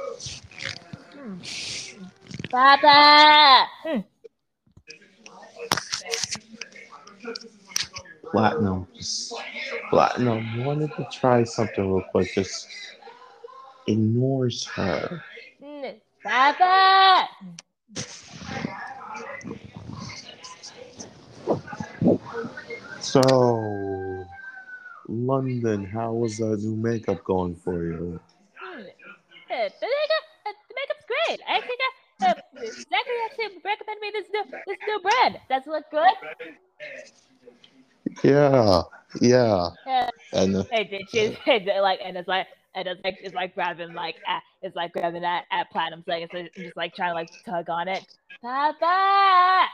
[2.50, 3.68] Papa!
[3.84, 4.00] Hmm.
[8.32, 9.34] Platinum, just,
[9.90, 12.34] Platinum wanted to try something real quick.
[12.34, 12.68] Just
[13.88, 15.24] ignores her.
[15.64, 15.92] Hmm.
[16.24, 17.30] Papa!
[23.06, 23.22] So,
[25.08, 28.20] London, how was that new makeup going for you?
[28.60, 28.80] Hmm.
[28.80, 31.40] Uh, the makeup, uh, the makeup's great.
[31.48, 32.34] I think I, uh,
[32.66, 35.38] Zachary actually recommended me this new this new brand.
[35.48, 36.16] Does it look good?
[38.24, 38.82] Yeah,
[39.22, 39.70] yeah.
[39.86, 40.10] Yeah.
[40.34, 43.94] And uh, then she's and like, and it's like, and it's like, it's like grabbing
[43.94, 47.14] like, at, it's like grabbing at, at Platinum's leg, and so just like trying to
[47.14, 48.04] like tug on it.
[48.42, 49.68] Papa!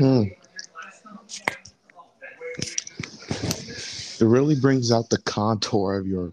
[0.00, 0.22] Hmm.
[4.18, 6.32] It really brings out the contour of your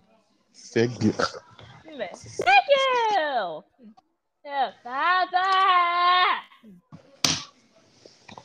[0.54, 1.12] figure.
[1.12, 2.66] Thank
[3.20, 3.64] you.
[4.46, 4.70] Yeah!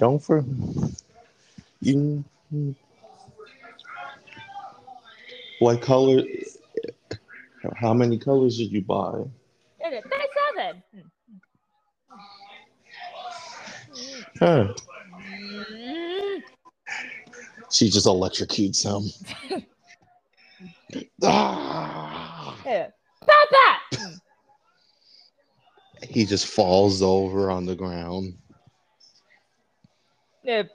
[0.01, 0.45] Don't for
[1.81, 2.25] you.
[5.61, 6.25] What color?
[7.77, 9.23] How many colors did you buy?
[9.81, 10.83] Thirty-seven.
[14.41, 14.75] Huh.
[17.73, 19.65] She just electrocutes him.
[21.23, 22.55] ah!
[22.67, 22.89] Yeah.
[23.21, 24.19] Papa!
[26.03, 28.35] He just falls over on the ground.
[30.45, 30.65] Yeah.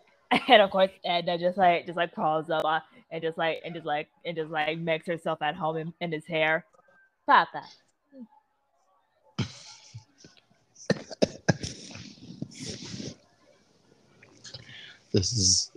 [0.50, 3.74] And of course, Edna just like just like crawls up uh, and just like and
[3.74, 6.66] just like and just like makes herself at home in, in his hair.
[7.26, 7.64] Papa.
[15.14, 15.72] This is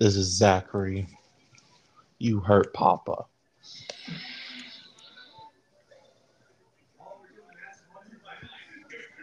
[0.00, 1.06] this is Zachary.
[2.18, 3.26] You hurt Papa.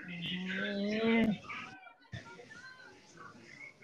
[0.07, 1.37] Mm.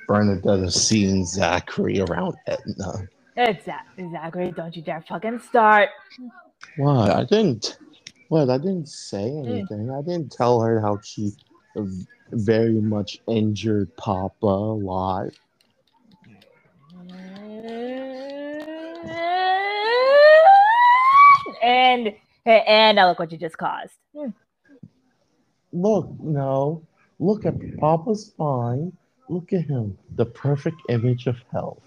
[0.08, 3.08] Bernadetta's seeing Zachary around Edna.
[3.36, 4.52] Exactly, Zachary.
[4.52, 5.90] Don't you dare fucking start.
[6.78, 7.10] What?
[7.10, 7.80] I didn't.
[8.30, 8.50] What?
[8.50, 9.90] I didn't say anything.
[9.92, 11.32] I didn't tell her how she
[12.32, 15.30] very much injured Papa a lot.
[21.64, 22.14] And
[22.46, 23.94] and now look what you just caused.
[25.72, 26.86] Look, no.
[27.20, 28.92] Look at Papa's fine.
[29.30, 29.98] Look at him.
[30.16, 31.82] The perfect image of health.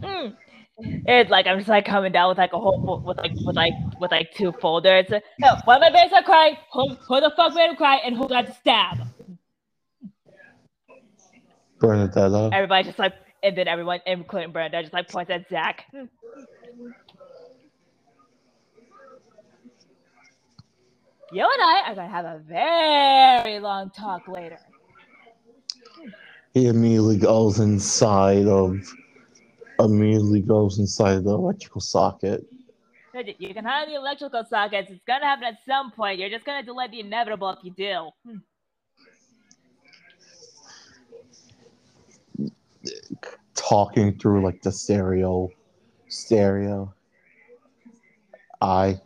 [0.00, 0.36] Mm.
[0.82, 3.72] It's like I'm just like coming down with like a whole with like with like
[4.00, 5.06] with like two folders.
[5.38, 6.56] No, one of my parents are crying.
[6.72, 7.96] Who, who the fuck made him cry?
[7.96, 8.98] And who got to stab?
[11.78, 12.52] Bernadetta.
[12.52, 15.86] Everybody just like, and then everyone, including Brenda, just like points at Zach.
[21.32, 24.58] You and I are gonna have a very long talk later.
[26.54, 28.76] He immediately goes inside of
[29.78, 32.44] immediately goes inside the electrical socket.
[33.38, 34.90] You can hide the electrical sockets.
[34.90, 36.18] It's gonna happen at some point.
[36.18, 38.10] You're just gonna delay the inevitable if you do.
[38.26, 38.38] Hmm.
[43.54, 45.48] Talking through like the stereo,
[46.08, 46.92] stereo.
[48.60, 49.00] I.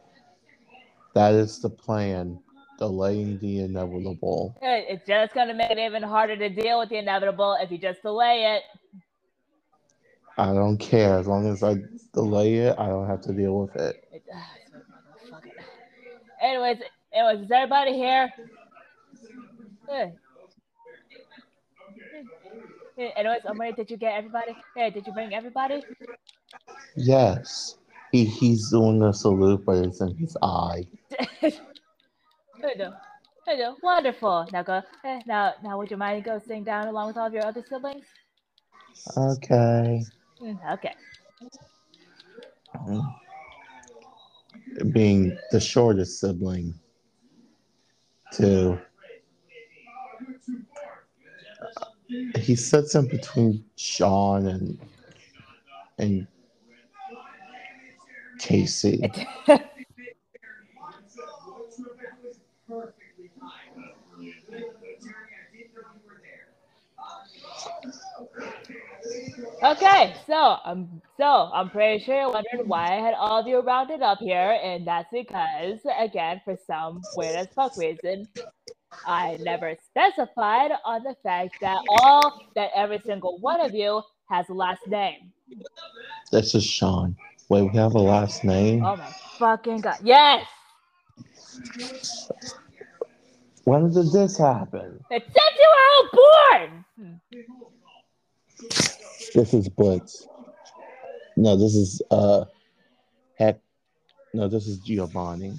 [1.14, 2.38] That is the plan.
[2.78, 4.56] Delaying the inevitable.
[4.60, 7.78] It- It's just gonna make it even harder to deal with the inevitable if you
[7.78, 8.62] just delay it.
[10.36, 11.76] I don't care as long as I
[12.12, 12.76] delay it.
[12.78, 14.04] I don't have to deal with it.
[14.12, 14.24] It-.
[16.42, 16.78] Anyways,
[17.12, 18.32] anyways, is everybody here?
[19.88, 20.12] Hey,
[23.16, 24.56] Anyways, Omari, did you get everybody?
[24.76, 25.84] Hey, did you bring everybody?
[26.96, 27.76] Yes,
[28.14, 30.86] he he's doing a salute, but it's in his eye.
[31.40, 31.52] Good.
[33.44, 33.74] Good.
[33.82, 34.46] Wonderful.
[34.52, 34.82] Now go.
[35.04, 37.64] eh, Now, now, would you mind go sitting down along with all of your other
[37.68, 38.04] siblings?
[39.16, 40.04] Okay.
[40.40, 40.94] Mm, Okay.
[44.92, 46.72] Being the shortest sibling,
[48.32, 48.78] too.
[52.36, 54.78] He sits in between Sean and
[55.98, 56.26] and
[58.44, 59.10] Casey.
[69.62, 73.60] Okay, so I'm so I'm pretty sure you're wondering why I had all of you
[73.60, 78.28] rounded up here, and that's because again, for some weird as fuck reason,
[79.06, 84.48] I never specified on the fact that all that every single one of you has
[84.50, 85.32] a last name.
[86.30, 87.16] This is Sean.
[87.54, 88.84] Wait, we have a last name.
[88.84, 89.08] Oh my
[89.38, 89.98] fucking god!
[90.02, 90.44] Yes,
[93.62, 94.98] When did this happen?
[95.08, 97.20] it's since you were all born.
[99.36, 100.26] This is Blitz.
[101.36, 102.46] No, this is uh
[103.38, 103.60] heck
[104.32, 105.54] no, this is Giovanni.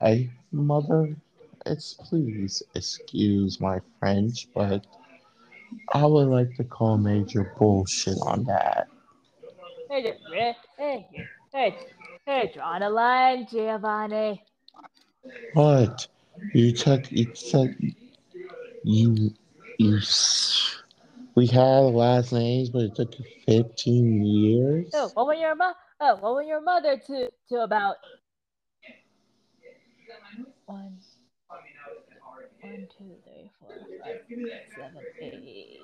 [0.00, 1.14] Hey mother,
[1.66, 4.86] it's please excuse my French, but
[5.92, 8.88] I would like to call major bullshit on that.
[9.90, 11.06] Hey, hey, hey,
[11.50, 11.76] hey,
[12.26, 12.52] hey,
[12.82, 14.44] a line, Giovanni.
[15.54, 16.06] What?
[16.52, 17.74] You took you said
[18.84, 19.30] you
[19.78, 19.98] you
[21.34, 24.90] we had last names, but it took you 15 years.
[24.92, 27.96] Oh, what were your mo- oh, what were your mother to to about
[30.66, 30.98] one,
[32.60, 33.70] one, two, three, four,
[34.04, 35.80] five, six, seven, eight,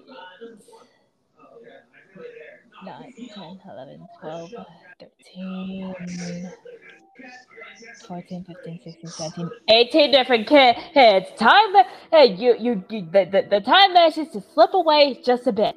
[2.83, 4.53] nine, 10, 11, 12,
[5.01, 5.95] 13,
[8.09, 11.27] 14, 15, 16, 17, 18 different ki- kids.
[11.39, 11.75] Time,
[12.13, 15.77] hey, you, you, you the, the, the time manages to slip away just a bit.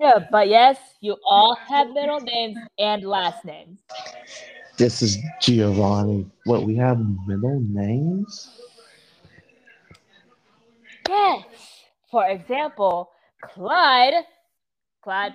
[0.00, 3.80] Yeah, but yes, you all have middle names and last names.
[4.78, 6.24] This is Giovanni.
[6.46, 8.62] What we have middle names?
[11.06, 11.44] Yes.
[12.10, 13.10] For example,
[13.42, 14.24] Clyde.
[15.04, 15.34] Clyde.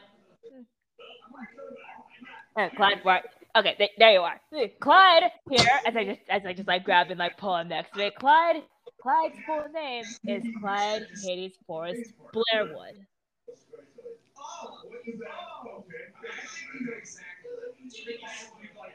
[2.58, 3.24] Uh, Clyde, right?
[3.56, 4.42] Okay, th- there you are.
[4.80, 7.94] Clyde here, as I just as I just like grab and like pull him next
[7.94, 8.16] to it.
[8.16, 8.64] Clyde.
[9.00, 12.02] Clyde's full name is Clyde Hades Forrest
[12.34, 13.06] Blairwood.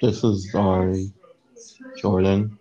[0.02, 1.12] This is Ari.
[1.98, 2.58] Jordan.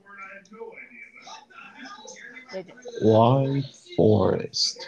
[3.01, 3.63] Why
[3.95, 4.87] Forest?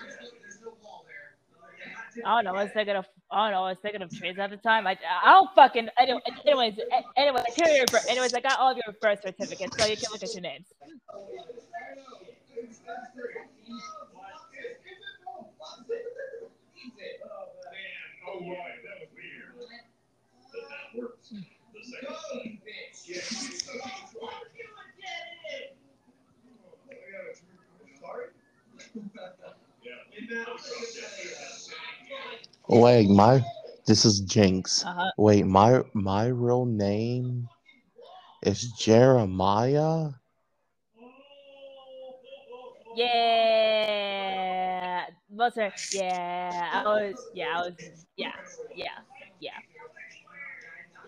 [2.26, 2.60] I don't know.
[2.60, 3.06] I was thinking of.
[3.32, 3.66] I don't know.
[3.66, 4.88] I was thinking of trees at the time.
[4.88, 5.90] I, I don't fucking.
[6.00, 6.80] Anyway, anyways,
[7.18, 10.34] anyways, your, anyways, I got all of your birth certificates, so you can look at
[10.34, 10.68] your names.
[18.34, 19.52] Oh, right, that was weird.
[20.52, 21.30] But that works.
[21.30, 22.16] The second
[28.00, 28.28] Sorry?
[32.70, 33.44] Wait, my
[33.86, 34.86] this is Jinx.
[34.86, 35.12] Uh-huh.
[35.18, 37.50] Wait, my my real name
[38.44, 40.10] is Jeremiah.
[42.96, 43.51] Yeah.
[45.38, 45.74] Her?
[45.94, 46.70] Yeah.
[46.74, 47.16] I was.
[47.34, 47.54] Yeah.
[47.56, 48.06] I was.
[48.18, 48.32] Yeah.
[48.76, 48.88] Yeah.
[49.40, 49.52] Yeah.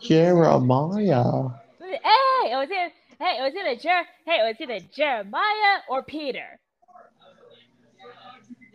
[0.01, 1.49] Jeremiah.
[1.79, 2.91] Hey, it was either.
[3.19, 4.03] Hey, it was either Jer.
[4.25, 6.59] Hey, it was either Jeremiah or Peter.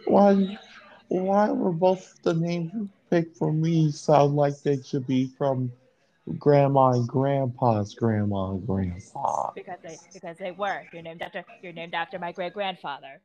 [0.07, 0.59] Why?
[1.09, 5.73] Why were both the names you picked for me sound like they should be from
[6.39, 9.51] grandma and grandpa's grandma and grandpa.
[9.55, 10.83] Because they because they were.
[10.93, 13.21] You're named after you're named after my great grandfather.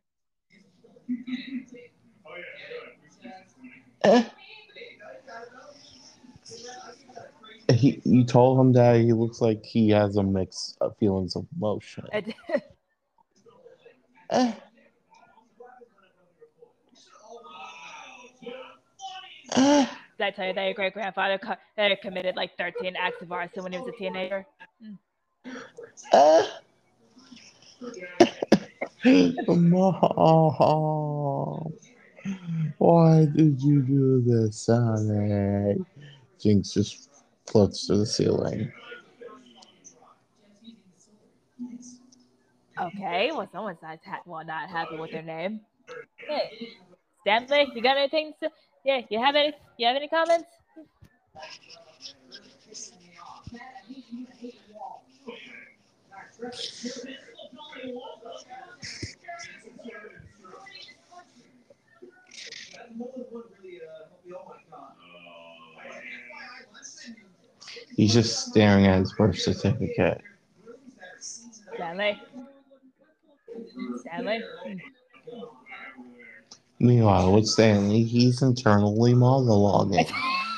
[4.04, 4.24] Eh.
[7.72, 11.46] He, you told him that he looks like he has a mix of feelings of
[11.58, 12.06] emotion.
[12.12, 12.34] And-
[14.30, 14.54] Eh.
[19.56, 19.86] Eh.
[20.18, 23.32] Did I tell you that your great grandfather co- that committed like 13 acts of
[23.32, 24.46] arson when he was a teenager?
[26.14, 26.48] Eh.
[29.48, 31.74] Mom,
[32.78, 35.78] why did you do this, Sonic?
[36.40, 37.10] Jinx just
[37.48, 38.72] floats to the ceiling.
[42.82, 45.62] Okay, well, someone's not ha- well not happy with their name.
[46.28, 46.70] Hey,
[47.22, 48.34] Stanley, you got anything?
[48.42, 48.50] To,
[48.84, 49.54] yeah, you have any?
[49.78, 50.46] You have any comments?
[67.96, 70.22] He's just staring at his birth certificate.
[71.76, 72.22] Stanley.
[74.00, 74.44] Stanley.
[76.80, 80.12] Meanwhile, with Stanley, he's internally monologuing.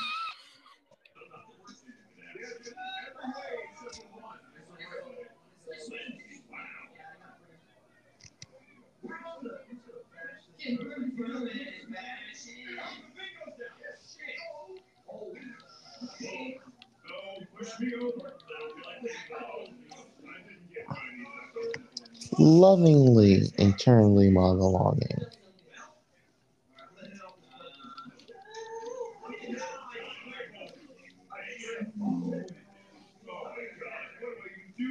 [22.38, 25.24] Lovingly, internally monologuing.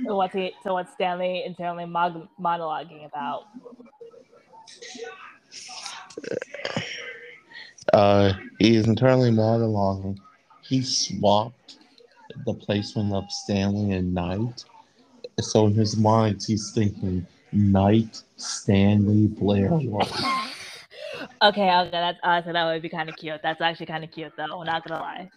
[0.06, 0.54] So what's he?
[0.64, 3.44] So what's Stanley internally mon- monologuing about?
[7.94, 10.18] Uh, he is internally monologuing.
[10.62, 11.65] He swapped
[12.46, 14.66] the placement of Stanley and Knight.
[15.40, 19.72] So in his mind, he's thinking Knight, Stanley, Blair.
[21.42, 22.54] Okay, okay, that's awesome.
[22.54, 23.40] That would be kind of cute.
[23.42, 24.64] That's actually kind of cute, though.
[24.64, 25.30] Not gonna lie.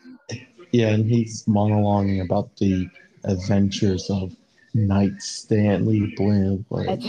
[0.73, 2.89] Yeah, and he's monologuing about the
[3.25, 4.35] adventures of
[4.75, 7.05] Knight, Stanley, Blair White.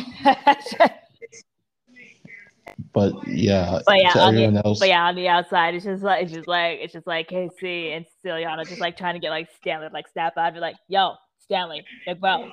[2.93, 5.85] But yeah, But yeah, to on the, everyone else, but yeah, on the outside, it's
[5.85, 9.19] just like it's just like it's just like Casey and Celiana just like trying to
[9.19, 12.49] get like Stanley to, like snap out, be like, "Yo, Stanley, big bro,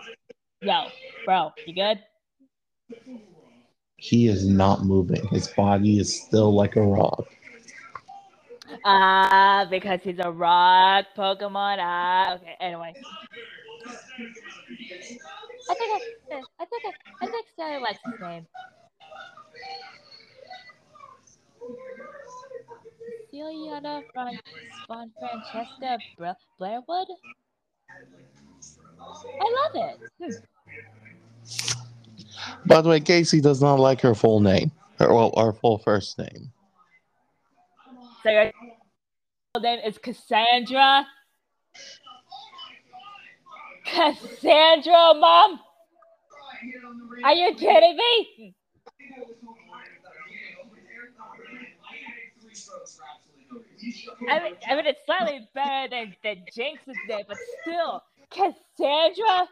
[0.63, 0.85] yo,
[1.25, 1.99] bro, you good?"
[3.97, 5.27] he is not moving.
[5.29, 7.27] His body is still like a rock.
[8.85, 11.79] Ah, because he's a rock Pokemon.
[11.81, 12.57] Ah, okay.
[12.61, 12.93] Anyway,
[15.71, 18.47] I think I, I think I, I think Stanley likes his name.
[23.37, 24.39] Celiana from
[24.89, 25.99] Von Francesca
[26.59, 27.09] Blairwood.
[29.41, 29.99] I love it.
[30.23, 30.33] Hmm.
[32.67, 34.73] By the way, Casey does not like her full name.
[34.99, 36.51] Her, well, our full first name.
[38.23, 38.53] So your
[39.61, 41.07] name is Cassandra.
[43.85, 45.61] Cassandra, mom.
[47.25, 48.55] Are you kidding me?
[54.29, 59.49] I mean, I mean, it's slightly better than, than Jinx's name, but still, Cassandra.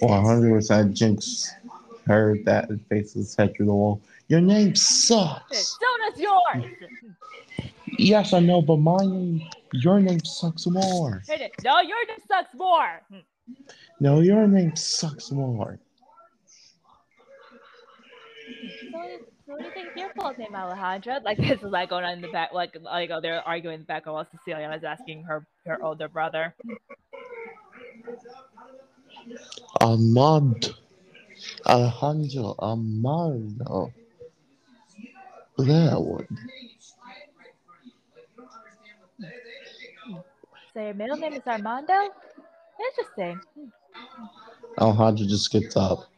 [0.00, 1.54] One hundred percent Jinx
[2.06, 4.00] heard that and faces head through the wall.
[4.28, 5.78] Your name sucks.
[5.78, 6.64] So does yours.
[7.98, 11.22] Yes, I know, but my name, your name sucks more.
[11.64, 13.02] No, your name sucks more.
[14.00, 15.78] No, your name sucks more.
[18.60, 18.98] So,
[19.46, 21.22] so what do you think your full name, Alejandra?
[21.24, 23.80] Like this is like going on in the back, like like oh, they're arguing in
[23.80, 26.54] the back while Cecilia was asking her her older brother.
[29.80, 30.74] Amad.
[31.66, 33.64] Alejandro Amado.
[33.66, 33.92] Oh.
[35.58, 36.26] That one.
[40.72, 41.92] So your middle name is Armando?
[42.88, 43.40] Interesting.
[44.78, 46.10] Alejandro just gets up.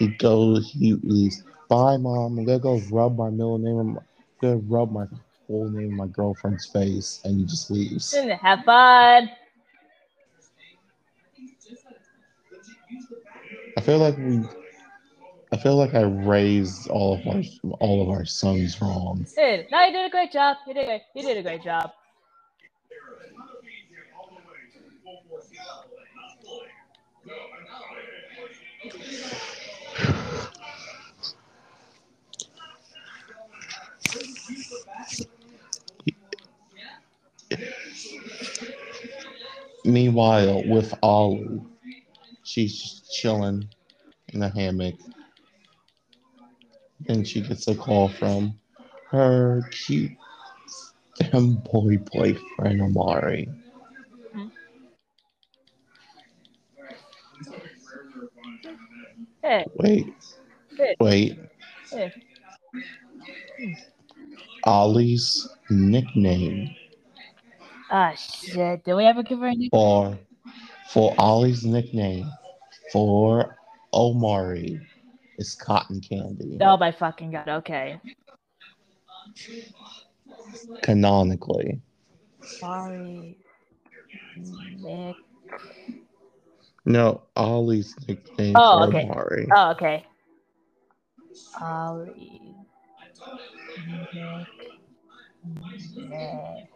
[0.00, 1.44] He goes, he leaves.
[1.68, 2.38] Bye, mom.
[2.38, 3.78] I'm gonna go rub my middle name.
[3.78, 3.98] I'm
[4.40, 5.04] gonna rub my
[5.46, 8.12] full name in my girlfriend's face, and he just leaves.
[8.14, 9.30] Have fun.
[13.76, 14.42] I feel like we.
[15.52, 17.42] I feel like I raised all of our
[17.80, 19.26] all of our sons wrong.
[19.36, 20.56] Dude, no, you did a great job.
[20.66, 21.90] You did a, you did a great job.
[39.90, 41.60] Meanwhile, with Ollie,
[42.44, 43.68] she's just chilling
[44.28, 44.94] in a hammock.
[47.08, 48.54] And she gets a call from
[49.08, 50.12] her cute
[51.32, 53.48] boy boyfriend, Amari.
[59.42, 60.06] Hey, Wait,
[60.76, 61.38] hey, wait.
[61.90, 62.12] hey.
[64.64, 66.76] Ollie's nickname
[67.90, 68.84] Ah, shit.
[68.84, 69.70] Did we ever give her a nickname?
[69.72, 70.18] for
[70.90, 72.30] for Ollie's nickname
[72.92, 73.56] for
[73.92, 74.80] Omari
[75.38, 76.58] is Cotton Candy.
[76.60, 77.48] Oh my fucking god.
[77.48, 78.00] Okay.
[80.82, 81.80] Canonically.
[82.42, 83.38] Sorry.
[84.36, 85.16] Nick.
[86.84, 89.02] No, Ollie's nickname Oh, okay.
[89.02, 89.48] Omari.
[89.54, 90.06] Oh, okay.
[91.60, 92.56] Ollie.
[94.14, 96.08] Nick.
[96.08, 96.68] Nick.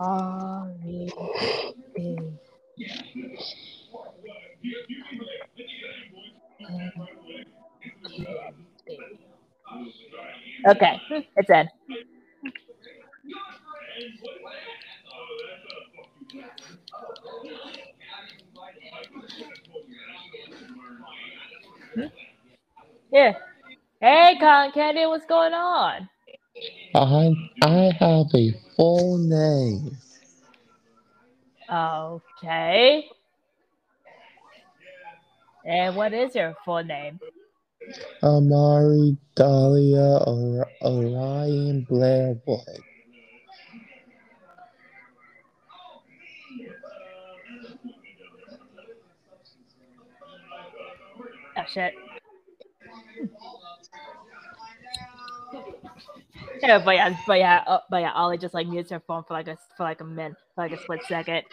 [0.00, 1.10] Ollie.
[10.66, 11.00] Okay,
[11.36, 11.68] it's in.
[21.94, 22.06] Hmm?
[23.12, 23.34] Yeah.
[24.00, 26.08] Hey, Cotton Candy, what's going on?
[26.94, 29.96] I I have a full name.
[31.72, 33.06] Okay.
[35.64, 37.18] And what is your full name?
[38.22, 42.82] Amari Dahlia or Orion Blairwood.
[51.56, 51.94] Oh shit.
[56.62, 59.34] Yeah, but yeah, but yeah, uh, but yeah, Ollie just like mutes her phone for
[59.34, 61.44] like a for like a minute, for like a split second.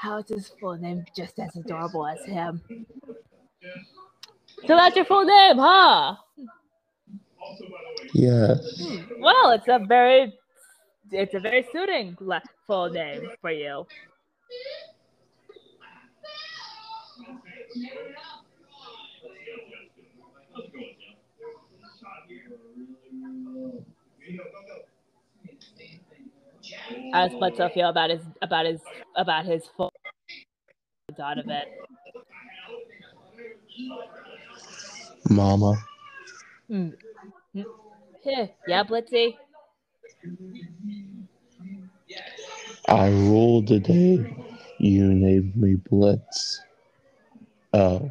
[0.00, 2.62] How is his full name just as adorable as him?
[4.66, 6.16] So that's your full name, huh?
[8.14, 8.60] Yes.
[8.78, 10.34] Hmm, Well, it's a very,
[11.12, 12.16] it's a very suiting
[12.66, 13.86] full name for you.
[27.12, 28.80] How does Blitzo feel about his about his
[29.16, 29.92] about his full
[31.16, 31.64] Donovan?
[35.30, 35.76] Mama.
[36.68, 36.90] Hmm.
[37.52, 37.62] Hmm.
[38.24, 39.36] Yeah, yeah, Blitzy.
[42.88, 44.36] I ruled the day
[44.78, 46.60] you named me Blitz.
[47.72, 48.10] Oh.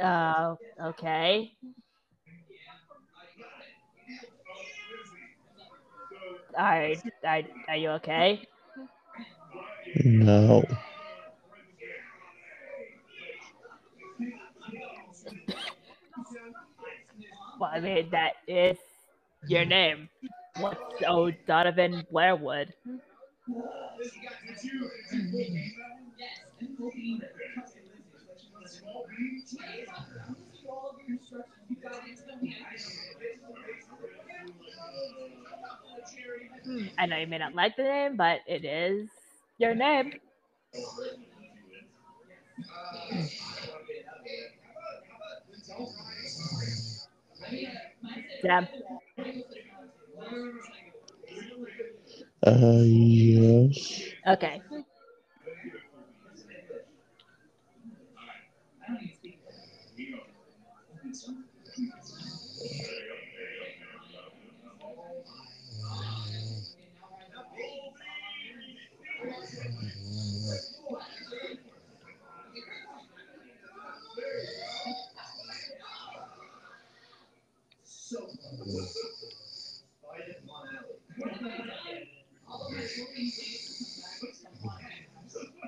[0.00, 1.52] Uh, okay.
[6.58, 6.92] Are,
[7.24, 8.46] are, are you okay?
[10.04, 10.64] No.
[17.60, 18.78] Well, I mean, that is
[19.46, 20.08] your name.
[20.58, 22.74] What's oh Donovan Blairwood?
[36.98, 39.08] I know you may not like the name, but it is
[39.58, 40.12] your name.
[48.42, 48.68] Damn.
[52.46, 54.08] Uh, yes.
[54.26, 54.62] Okay.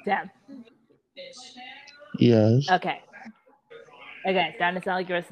[0.05, 0.31] Damn.
[2.19, 2.70] Yes.
[2.70, 3.01] Okay.
[4.27, 5.25] Okay, starting to sound like you're a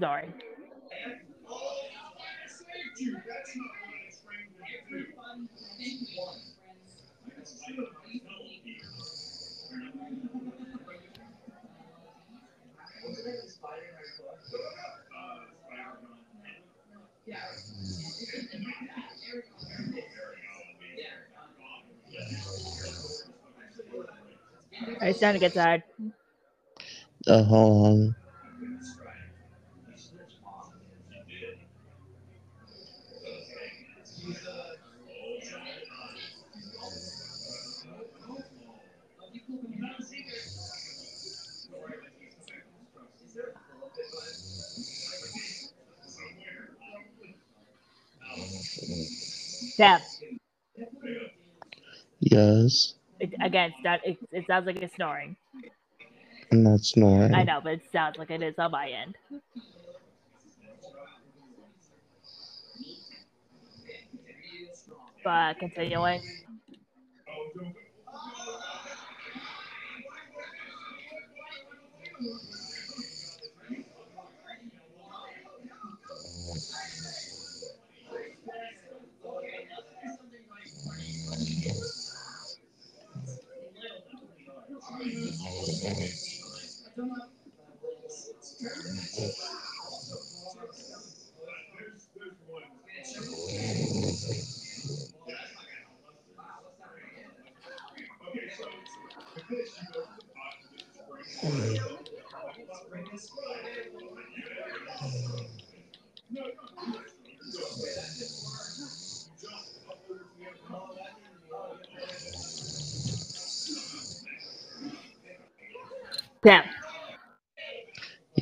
[24.83, 25.83] Alright, it's starting to get tired.
[27.27, 28.17] Uh, hold on.
[52.21, 55.37] Yes, It, again, it's not, it, it sounds like it's snoring.
[56.51, 57.35] and that's snoring.
[57.35, 59.17] I know, but it sounds like it is on my end.
[65.25, 66.23] But continuing.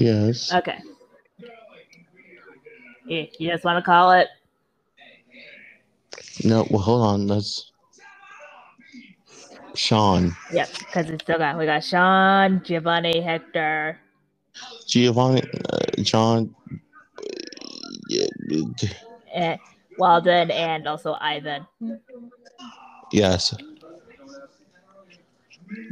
[0.07, 0.55] Yes.
[0.55, 0.79] Okay.
[3.09, 4.29] You, you just want to call it?
[6.45, 7.27] No, well, hold on.
[7.27, 7.73] That's
[9.75, 10.37] Sean.
[10.53, 13.99] Yep, because it's still got we got Sean, Giovanni, Hector.
[14.87, 16.55] Giovanni, uh, John.
[18.09, 18.27] Yeah,
[19.35, 19.57] eh,
[19.99, 21.67] Walden, and also Ivan.
[23.11, 23.55] yes.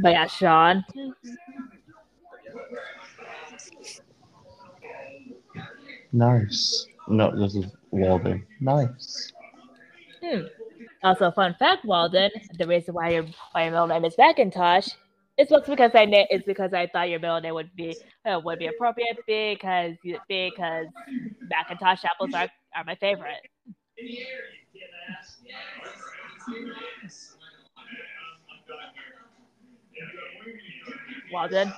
[0.01, 0.85] But yeah, Sean.
[6.15, 6.87] Nice.
[7.09, 8.47] No, this is Walden.
[8.61, 9.33] Nice.
[10.23, 10.43] Hmm.
[11.03, 14.89] Also, fun fact, Walden, the reason why your why your middle name is Macintosh
[15.37, 18.41] is was because I na- it's because I thought your middle name would be uh,
[18.45, 20.87] would be appropriate because you- because
[21.51, 23.43] Macintosh apples are, are my favorite.
[31.33, 31.73] Walden.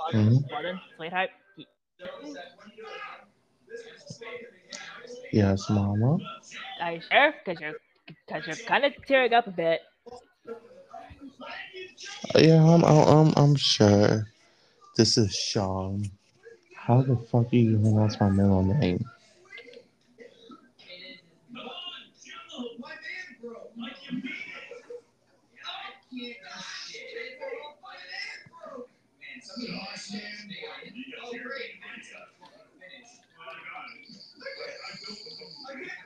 [0.00, 0.50] Walden, Mhm.
[0.52, 1.30] Walden, sweetheart.
[5.32, 6.18] Yes, Mama.
[6.80, 7.34] Are you sure?
[7.44, 7.74] Because you're
[8.06, 9.80] because you're kind of tearing up a bit.
[12.36, 14.28] Yeah, I'm, I'm, I'm, I'm sure.
[14.96, 16.08] This is Sean.
[16.76, 19.04] How the fuck are you pronounce my middle name?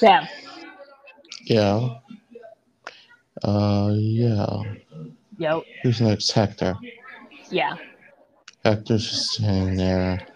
[0.00, 0.26] Sam.
[1.44, 1.98] Yeah.
[3.44, 4.62] Uh, yeah.
[5.36, 5.62] Yep.
[5.82, 6.32] Who's next?
[6.32, 6.74] Hector.
[7.50, 7.76] yeah.
[8.64, 10.26] Hector's just standing there.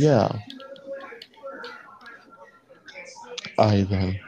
[0.00, 0.32] Yeah.
[3.58, 4.20] I then.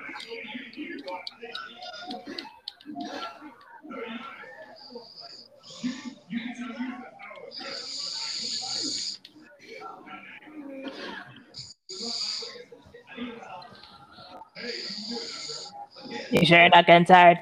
[16.31, 17.39] You sure you're not getting tired?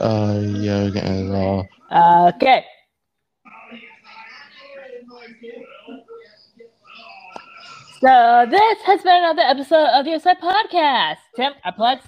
[0.00, 1.68] Uh, yeah, getting it all.
[1.92, 2.64] Okay.
[8.02, 11.18] So this has been another episode of your side podcast.
[11.36, 12.04] Tim, I plugs.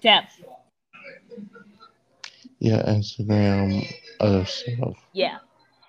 [0.00, 0.24] Tim,
[2.58, 3.86] Yeah, Instagram,
[4.20, 4.96] other stuff.
[5.12, 5.38] yeah.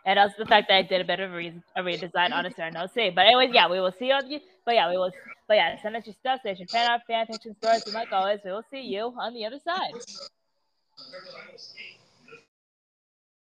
[0.06, 2.45] And also the fact that I did a bit of a, re- a redesign on
[2.45, 3.16] a certain OC.
[3.16, 5.11] But anyways, yeah, we will see you on the but yeah, we will
[5.48, 8.40] but yeah, send us your stuff, station fan art, fan fiction stories, and like always,
[8.44, 9.94] we will see you on the other side.